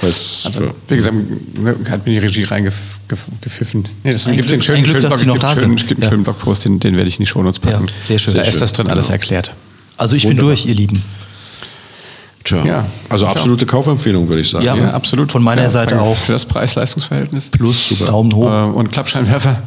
Weil's, 0.00 0.42
Also, 0.46 0.60
ja. 0.62 0.70
wie 0.88 0.96
gesagt, 0.96 1.16
ne, 1.60 1.76
hat 1.90 2.06
mir 2.06 2.12
die 2.12 2.18
Regie 2.18 2.44
reingepfiffen. 2.44 3.84
Nee, 4.04 4.12
das 4.12 4.26
Ein 4.26 4.36
gibt 4.36 4.48
Glück- 4.48 4.56
den 4.58 4.62
schönen, 4.62 4.78
ein 4.78 4.84
Glück, 4.84 4.96
schönen, 4.96 5.02
dass 5.02 5.10
Blog, 5.10 5.18
Sie 5.20 5.26
noch 5.26 5.34
gibt 5.34 5.42
da 5.44 5.54
schönen, 5.56 5.76
gibt 5.76 5.90
einen 5.92 6.02
Ja. 6.02 6.08
schönen 6.10 6.24
Blogpost, 6.24 6.64
den, 6.64 6.80
den 6.80 6.96
werde 6.96 7.08
ich 7.08 7.18
in 7.18 7.24
die 7.24 7.26
Shownotes 7.28 7.58
packen. 7.58 7.86
Ja, 7.86 7.92
sehr 8.06 8.18
schön. 8.18 8.34
Da 8.34 8.42
Sehr 8.44 8.52
ist 8.52 8.62
das 8.62 8.70
schön, 8.70 8.76
drin 8.86 8.90
alles 8.92 9.06
genau. 9.06 9.14
erklärt. 9.14 9.54
Also 9.96 10.14
ich 10.16 10.24
Wunderbar. 10.24 10.40
bin 10.40 10.46
durch, 10.48 10.66
ihr 10.66 10.74
Lieben. 10.74 11.02
Tja, 12.48 12.64
Ja, 12.64 12.84
also 13.10 13.26
ich 13.26 13.30
auch. 13.30 13.36
absolute 13.36 13.66
Kaufempfehlung, 13.66 14.28
würde 14.28 14.40
ich 14.40 14.48
sagen. 14.50 14.64
Ja, 14.64 14.74
Ja, 14.74 14.90
absolut. 14.90 15.30
Von 15.30 15.42
meiner 15.42 15.62
ja, 15.62 15.70
Seite 15.70 16.00
auch. 16.00 16.16
Für 16.16 16.32
das 16.32 16.46
Preis-Leistungs-Verhältnis. 16.46 17.50
Plus 17.50 17.94
Daumen 17.98 18.34
hoch. 18.34 18.50
Äh, 18.50 18.70
und 18.70 18.90
Klappscheinwerfer. 18.90 19.60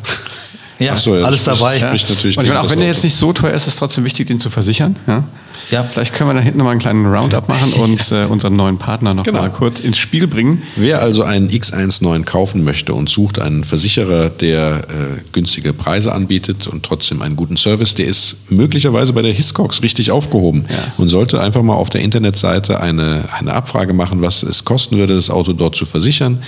Ja, 0.81 0.97
so, 0.97 1.15
ja, 1.15 1.23
alles 1.25 1.43
dabei. 1.43 1.77
spricht 1.79 2.09
natürlich 2.09 2.37
Und 2.37 2.43
ich 2.43 2.49
meine, 2.49 2.61
auch 2.61 2.69
wenn 2.69 2.79
der 2.79 2.87
jetzt 2.87 3.03
nicht 3.03 3.15
so 3.15 3.31
teuer 3.33 3.51
ist, 3.53 3.63
ist 3.63 3.73
es 3.73 3.75
trotzdem 3.77 4.03
wichtig, 4.05 4.27
den 4.27 4.39
zu 4.39 4.49
versichern. 4.49 4.95
Ja? 5.07 5.23
Ja. 5.69 5.83
Vielleicht 5.83 6.13
können 6.13 6.29
wir 6.29 6.33
da 6.33 6.39
hinten 6.41 6.57
nochmal 6.57 6.71
einen 6.71 6.81
kleinen 6.81 7.05
Roundup 7.05 7.47
machen 7.47 7.71
und 7.73 8.11
äh, 8.11 8.25
unseren 8.25 8.55
neuen 8.55 8.77
Partner 8.77 9.13
noch 9.13 9.23
Genau. 9.23 9.39
mal 9.41 9.49
kurz 9.51 9.79
ins 9.79 9.97
Spiel 9.97 10.27
bringen. 10.27 10.63
Wer 10.75 11.01
also 11.01 11.23
einen 11.23 11.49
X19 11.49 12.23
kaufen 12.23 12.63
möchte 12.63 12.93
und 12.93 13.09
sucht 13.09 13.39
einen 13.39 13.63
Versicherer, 13.63 14.29
der 14.29 14.81
äh, 14.89 15.21
günstige 15.31 15.71
Preise 15.73 16.11
anbietet 16.13 16.67
und 16.67 16.83
trotzdem 16.83 17.21
einen 17.21 17.35
guten 17.35 17.57
Service, 17.57 17.95
der 17.95 18.07
ist 18.07 18.37
möglicherweise 18.51 19.13
bei 19.13 19.21
der 19.21 19.31
Hiscox 19.33 19.81
richtig 19.81 20.11
aufgehoben 20.11 20.65
Ja. 20.69 20.75
und 20.97 21.09
sollte 21.09 21.39
einfach 21.39 21.61
mal 21.61 21.75
auf 21.75 21.89
der 21.89 22.01
Internetseite 22.01 22.79
eine, 22.81 23.25
eine 23.37 23.53
Abfrage 23.53 23.93
machen, 23.93 24.21
was 24.21 24.43
es 24.43 24.65
kosten 24.65 24.97
würde, 24.97 25.15
das 25.15 25.29
Auto 25.29 25.53
dort 25.53 25.75
zu 25.75 25.85
versichern. 25.85 26.39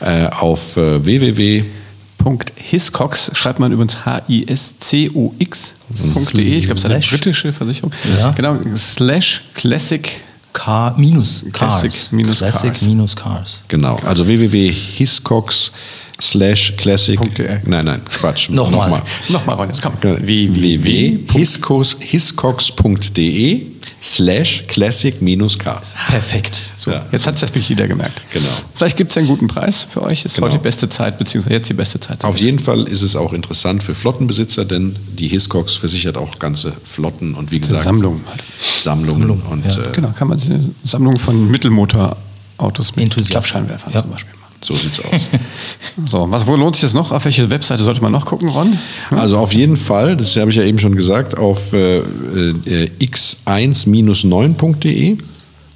Äh, 0.00 0.26
auf 0.28 0.76
äh, 0.76 1.04
www. 1.04 1.64
Hiscox 2.56 3.30
schreibt 3.34 3.58
man 3.58 3.72
übrigens 3.72 4.04
H-I-S-C-O-X.de. 4.04 4.56
Ich 6.56 6.64
glaube, 6.66 6.78
es 6.78 6.84
ist 6.84 6.90
eine 6.90 7.00
britische 7.00 7.52
Versicherung. 7.52 7.92
Ja. 8.18 8.30
Genau, 8.30 8.56
slash 8.76 9.42
Classic 9.54 10.22
Car 10.52 10.94
minus 10.98 11.44
Cars. 11.52 11.80
Classic 11.80 12.12
minus 12.12 12.38
Classic 12.38 12.72
Cars. 12.72 12.82
minus 12.82 13.16
Cars. 13.16 13.62
Genau, 13.68 13.96
also 14.04 14.26
www.hiscox 14.26 15.72
slash 16.22 16.74
classic. 16.76 17.18
.de. 17.34 17.58
Nein, 17.66 17.84
nein, 17.84 18.00
Quatsch. 18.04 18.48
Nochmal. 18.48 19.02
Nochmal, 19.28 19.56
Ron, 19.56 19.66
jetzt 19.68 19.82
komm. 19.82 19.94
www.hiscox.de 22.32 23.66
slash 24.04 24.64
classic 24.66 25.22
minus 25.22 25.56
cars. 25.58 25.92
Perfekt. 26.08 26.60
So, 26.76 26.90
Ja. 26.90 27.06
jetzt 27.12 27.26
hat 27.26 27.34
es 27.36 27.40
das 27.42 27.50
wirklich 27.50 27.68
jeder 27.68 27.86
gemerkt. 27.86 28.20
Genau. 28.32 28.48
Vielleicht 28.74 28.96
gibt 28.96 29.10
es 29.10 29.14
ja 29.14 29.20
einen 29.20 29.28
guten 29.28 29.46
Preis 29.46 29.86
für 29.88 30.02
euch. 30.02 30.24
Ist 30.24 30.34
Genau. 30.34 30.48
heute 30.48 30.58
die 30.58 30.62
beste 30.62 30.88
Zeit, 30.88 31.18
beziehungsweise 31.18 31.54
jetzt 31.54 31.68
die 31.70 31.74
beste 31.74 32.00
Zeit. 32.00 32.24
Auf 32.24 32.38
jeden 32.38 32.58
Fall 32.58 32.88
ist 32.88 33.02
es 33.02 33.14
auch 33.14 33.32
interessant 33.32 33.80
für 33.82 33.94
Flottenbesitzer, 33.94 34.64
denn 34.64 34.96
die 35.16 35.28
Hiscox 35.28 35.74
versichert 35.74 36.16
auch 36.16 36.36
ganze 36.40 36.72
Flotten 36.82 37.34
und 37.34 37.52
wie 37.52 37.60
gesagt 37.60 37.82
Sammlungen 37.84 38.22
halt. 38.28 38.42
Sammlungen 38.60 39.30
und 39.42 39.64
ja. 39.66 39.72
äh, 39.82 39.92
Genau, 39.92 40.10
kann 40.10 40.26
man 40.28 40.38
diese 40.38 40.58
Sammlung 40.84 41.18
von 41.20 41.48
Mittelmotorautos 41.50 42.96
mit. 42.96 43.14
Klappscheinwerfern 43.28 43.92
Ja. 43.92 44.02
zum 44.02 44.10
Beispiel. 44.10 44.34
So 44.64 44.74
sieht's 44.74 45.00
aus. 45.00 45.28
So, 46.06 46.26
was, 46.30 46.46
wo 46.46 46.56
lohnt 46.56 46.74
sich 46.74 46.82
das 46.82 46.94
noch? 46.94 47.12
Auf 47.12 47.26
welche 47.26 47.50
Webseite 47.50 47.82
sollte 47.82 48.00
man 48.00 48.12
noch 48.12 48.24
gucken, 48.24 48.48
Ron? 48.48 48.78
Also 49.10 49.36
auf 49.36 49.52
jeden 49.52 49.76
Fall, 49.76 50.16
das 50.16 50.34
habe 50.36 50.50
ich 50.50 50.56
ja 50.56 50.62
eben 50.62 50.78
schon 50.78 50.96
gesagt, 50.96 51.36
auf 51.36 51.74
äh, 51.74 51.98
äh, 51.98 52.90
x1-9.de. 52.98 55.18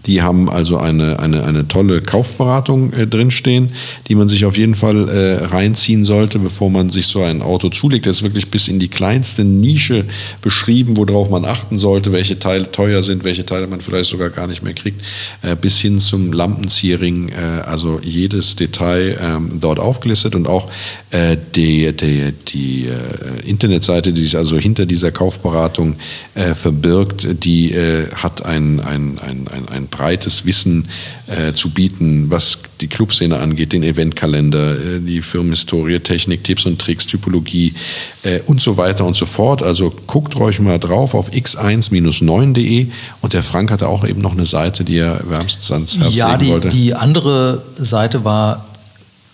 Die 0.07 0.23
haben 0.23 0.49
also 0.49 0.79
eine, 0.79 1.19
eine, 1.19 1.45
eine 1.45 1.69
tolle 1.69 2.01
Kaufberatung 2.01 2.93
äh, 2.93 3.07
drinstehen, 3.07 3.71
die 4.09 4.15
man 4.15 4.29
sich 4.29 4.45
auf 4.45 4.57
jeden 4.57 4.75
Fall 4.75 5.09
äh, 5.09 5.45
reinziehen 5.47 6.05
sollte, 6.05 6.39
bevor 6.39 6.71
man 6.71 6.91
sich 6.91 7.07
so 7.07 7.23
ein 7.23 7.43
Auto 7.43 7.69
zulegt. 7.69 8.07
Das 8.07 8.19
ist 8.19 8.23
wirklich 8.23 8.51
bis 8.51 8.69
in 8.69 8.79
die 8.79 8.89
kleinste 8.89 9.45
Nische 9.45 10.05
beschrieben, 10.43 10.97
worauf 10.97 11.31
man 11.31 11.45
achten 11.45 11.79
sollte, 11.79 12.13
welche 12.13 12.39
Teile 12.39 12.71
teuer 12.71 13.03
sind, 13.03 13.25
welche 13.25 13.45
Teile 13.45 13.67
man 13.67 13.81
vielleicht 13.81 14.11
sogar 14.11 14.31
gar 14.31 14.47
nicht 14.47 14.63
mehr 14.63 14.75
kriegt, 14.75 15.01
äh, 15.43 15.57
bis 15.57 15.81
hin 15.81 15.99
zum 15.99 16.33
Lampenzierring. 16.33 17.31
Äh, 17.31 17.63
also 17.67 18.01
jedes 18.03 18.57
Detail 18.57 19.19
ähm, 19.21 19.59
dort 19.61 19.79
aufgelistet 19.79 20.35
und 20.35 20.47
auch 20.47 20.71
äh, 21.11 21.37
die, 21.55 21.93
die, 21.93 22.33
die 22.49 22.87
äh, 22.87 23.49
Internetseite, 23.49 24.13
die 24.13 24.23
sich 24.23 24.37
also 24.37 24.59
hinter 24.59 24.87
dieser 24.87 25.11
Kaufberatung 25.11 25.97
äh, 26.35 26.55
verbirgt, 26.55 27.45
die 27.45 27.75
hat 28.15 28.45
ein, 28.45 28.81
ein, 28.81 29.19
ein, 29.19 29.49
ein, 29.49 29.69
ein 29.69 29.89
breites 29.97 30.45
Wissen 30.45 30.89
äh, 31.27 31.53
zu 31.55 31.71
bieten, 31.71 32.31
was 32.31 32.59
die 32.81 32.89
Clubszene 32.89 33.39
angeht, 33.39 33.73
den 33.73 33.83
Eventkalender, 33.83 34.73
äh, 34.73 35.01
die 35.01 35.23
Firmenhistorie, 35.23 35.99
Technik, 36.01 36.45
Tipps 36.45 36.67
und 36.67 36.79
Tricks, 36.79 37.07
Typologie 37.07 37.73
äh, 38.23 38.41
und 38.47 38.61
so 38.61 38.77
weiter 38.77 39.05
und 39.07 39.17
so 39.17 39.25
fort. 39.27 39.63
Also 39.63 39.91
guckt 40.07 40.37
euch 40.37 40.61
mal 40.61 40.79
drauf 40.79 41.15
auf 41.15 41.33
x1-9.de 41.33 42.89
und 43.23 43.33
der 43.33 43.43
Frank 43.43 43.71
hatte 43.71 43.89
auch 43.89 44.07
eben 44.07 44.21
noch 44.21 44.33
eine 44.33 44.45
Seite, 44.45 44.85
die 44.85 44.99
er 44.99 45.21
wärmstens 45.29 45.73
ans 45.73 45.99
Herz 45.99 46.15
Ja, 46.17 46.33
legen 46.33 46.45
die, 46.45 46.51
wollte. 46.51 46.69
die 46.69 46.95
andere 46.95 47.63
Seite 47.79 48.25
war 48.25 48.67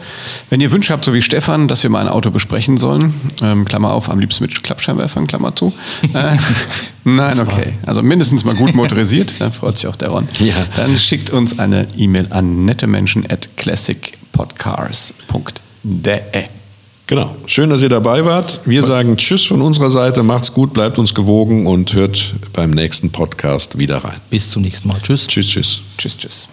Wenn 0.49 0.61
ihr 0.61 0.71
Wünsche 0.71 0.93
habt, 0.93 1.05
so 1.05 1.13
wie 1.13 1.23
Stefan, 1.23 1.67
dass 1.67 1.83
wir 1.83 1.91
mal 1.91 2.03
ein 2.03 2.09
Auto 2.09 2.31
besprechen 2.31 2.77
sollen, 2.77 3.15
ähm, 3.43 3.65
Klammer 3.65 3.93
auf, 3.93 4.09
am 4.09 4.21
liebsten 4.21 4.45
mit 4.45 4.63
Klappscheinwerfern, 4.63 5.27
Klammer 5.27 5.57
zu. 5.57 5.73
Äh, 6.13 6.37
nein, 7.05 7.41
okay. 7.41 7.73
Also 7.85 8.03
mindestens 8.03 8.45
mal 8.45 8.55
gut 8.55 8.75
motorisiert, 8.75 9.41
dann 9.41 9.53
freut 9.53 9.77
sich 9.77 9.89
auch 9.89 9.97
der 9.97 10.11
Ron. 10.11 10.29
Ja. 10.39 10.55
Dann 10.77 10.97
schickt 10.97 11.31
uns 11.31 11.59
eine 11.59 11.89
E-Mail 11.97 12.29
an 12.31 12.65
nettemenschen 12.65 13.29
at 13.29 13.57
classicpodcars.de. 13.57 16.45
Genau. 17.07 17.37
Schön, 17.47 17.71
dass 17.71 17.83
ihr 17.83 17.89
dabei 17.89 18.25
wart. 18.25 18.61
Wir 18.65 18.83
sagen 18.83 19.17
Tschüss 19.17 19.45
von 19.45 19.63
unserer 19.63 19.91
Seite. 19.91 20.25
Macht's 20.25 20.53
gut, 20.53 20.73
bleibt 20.73 20.99
uns 20.99 21.15
gewogen 21.15 21.67
und 21.67 21.95
hört 21.95 22.35
beim 22.53 22.71
nächsten 22.71 23.11
Podcast 23.11 23.79
wieder 23.79 23.99
rein. 23.99 24.21
Bis 24.29 24.51
zum 24.51 24.63
nächsten 24.63 24.89
Mal. 24.89 25.01
Tschüss. 25.01 25.29
Tschüss, 25.29 25.47
tschüss. 25.47 25.83
Tschüss, 25.97 26.17
tschüss. 26.17 26.49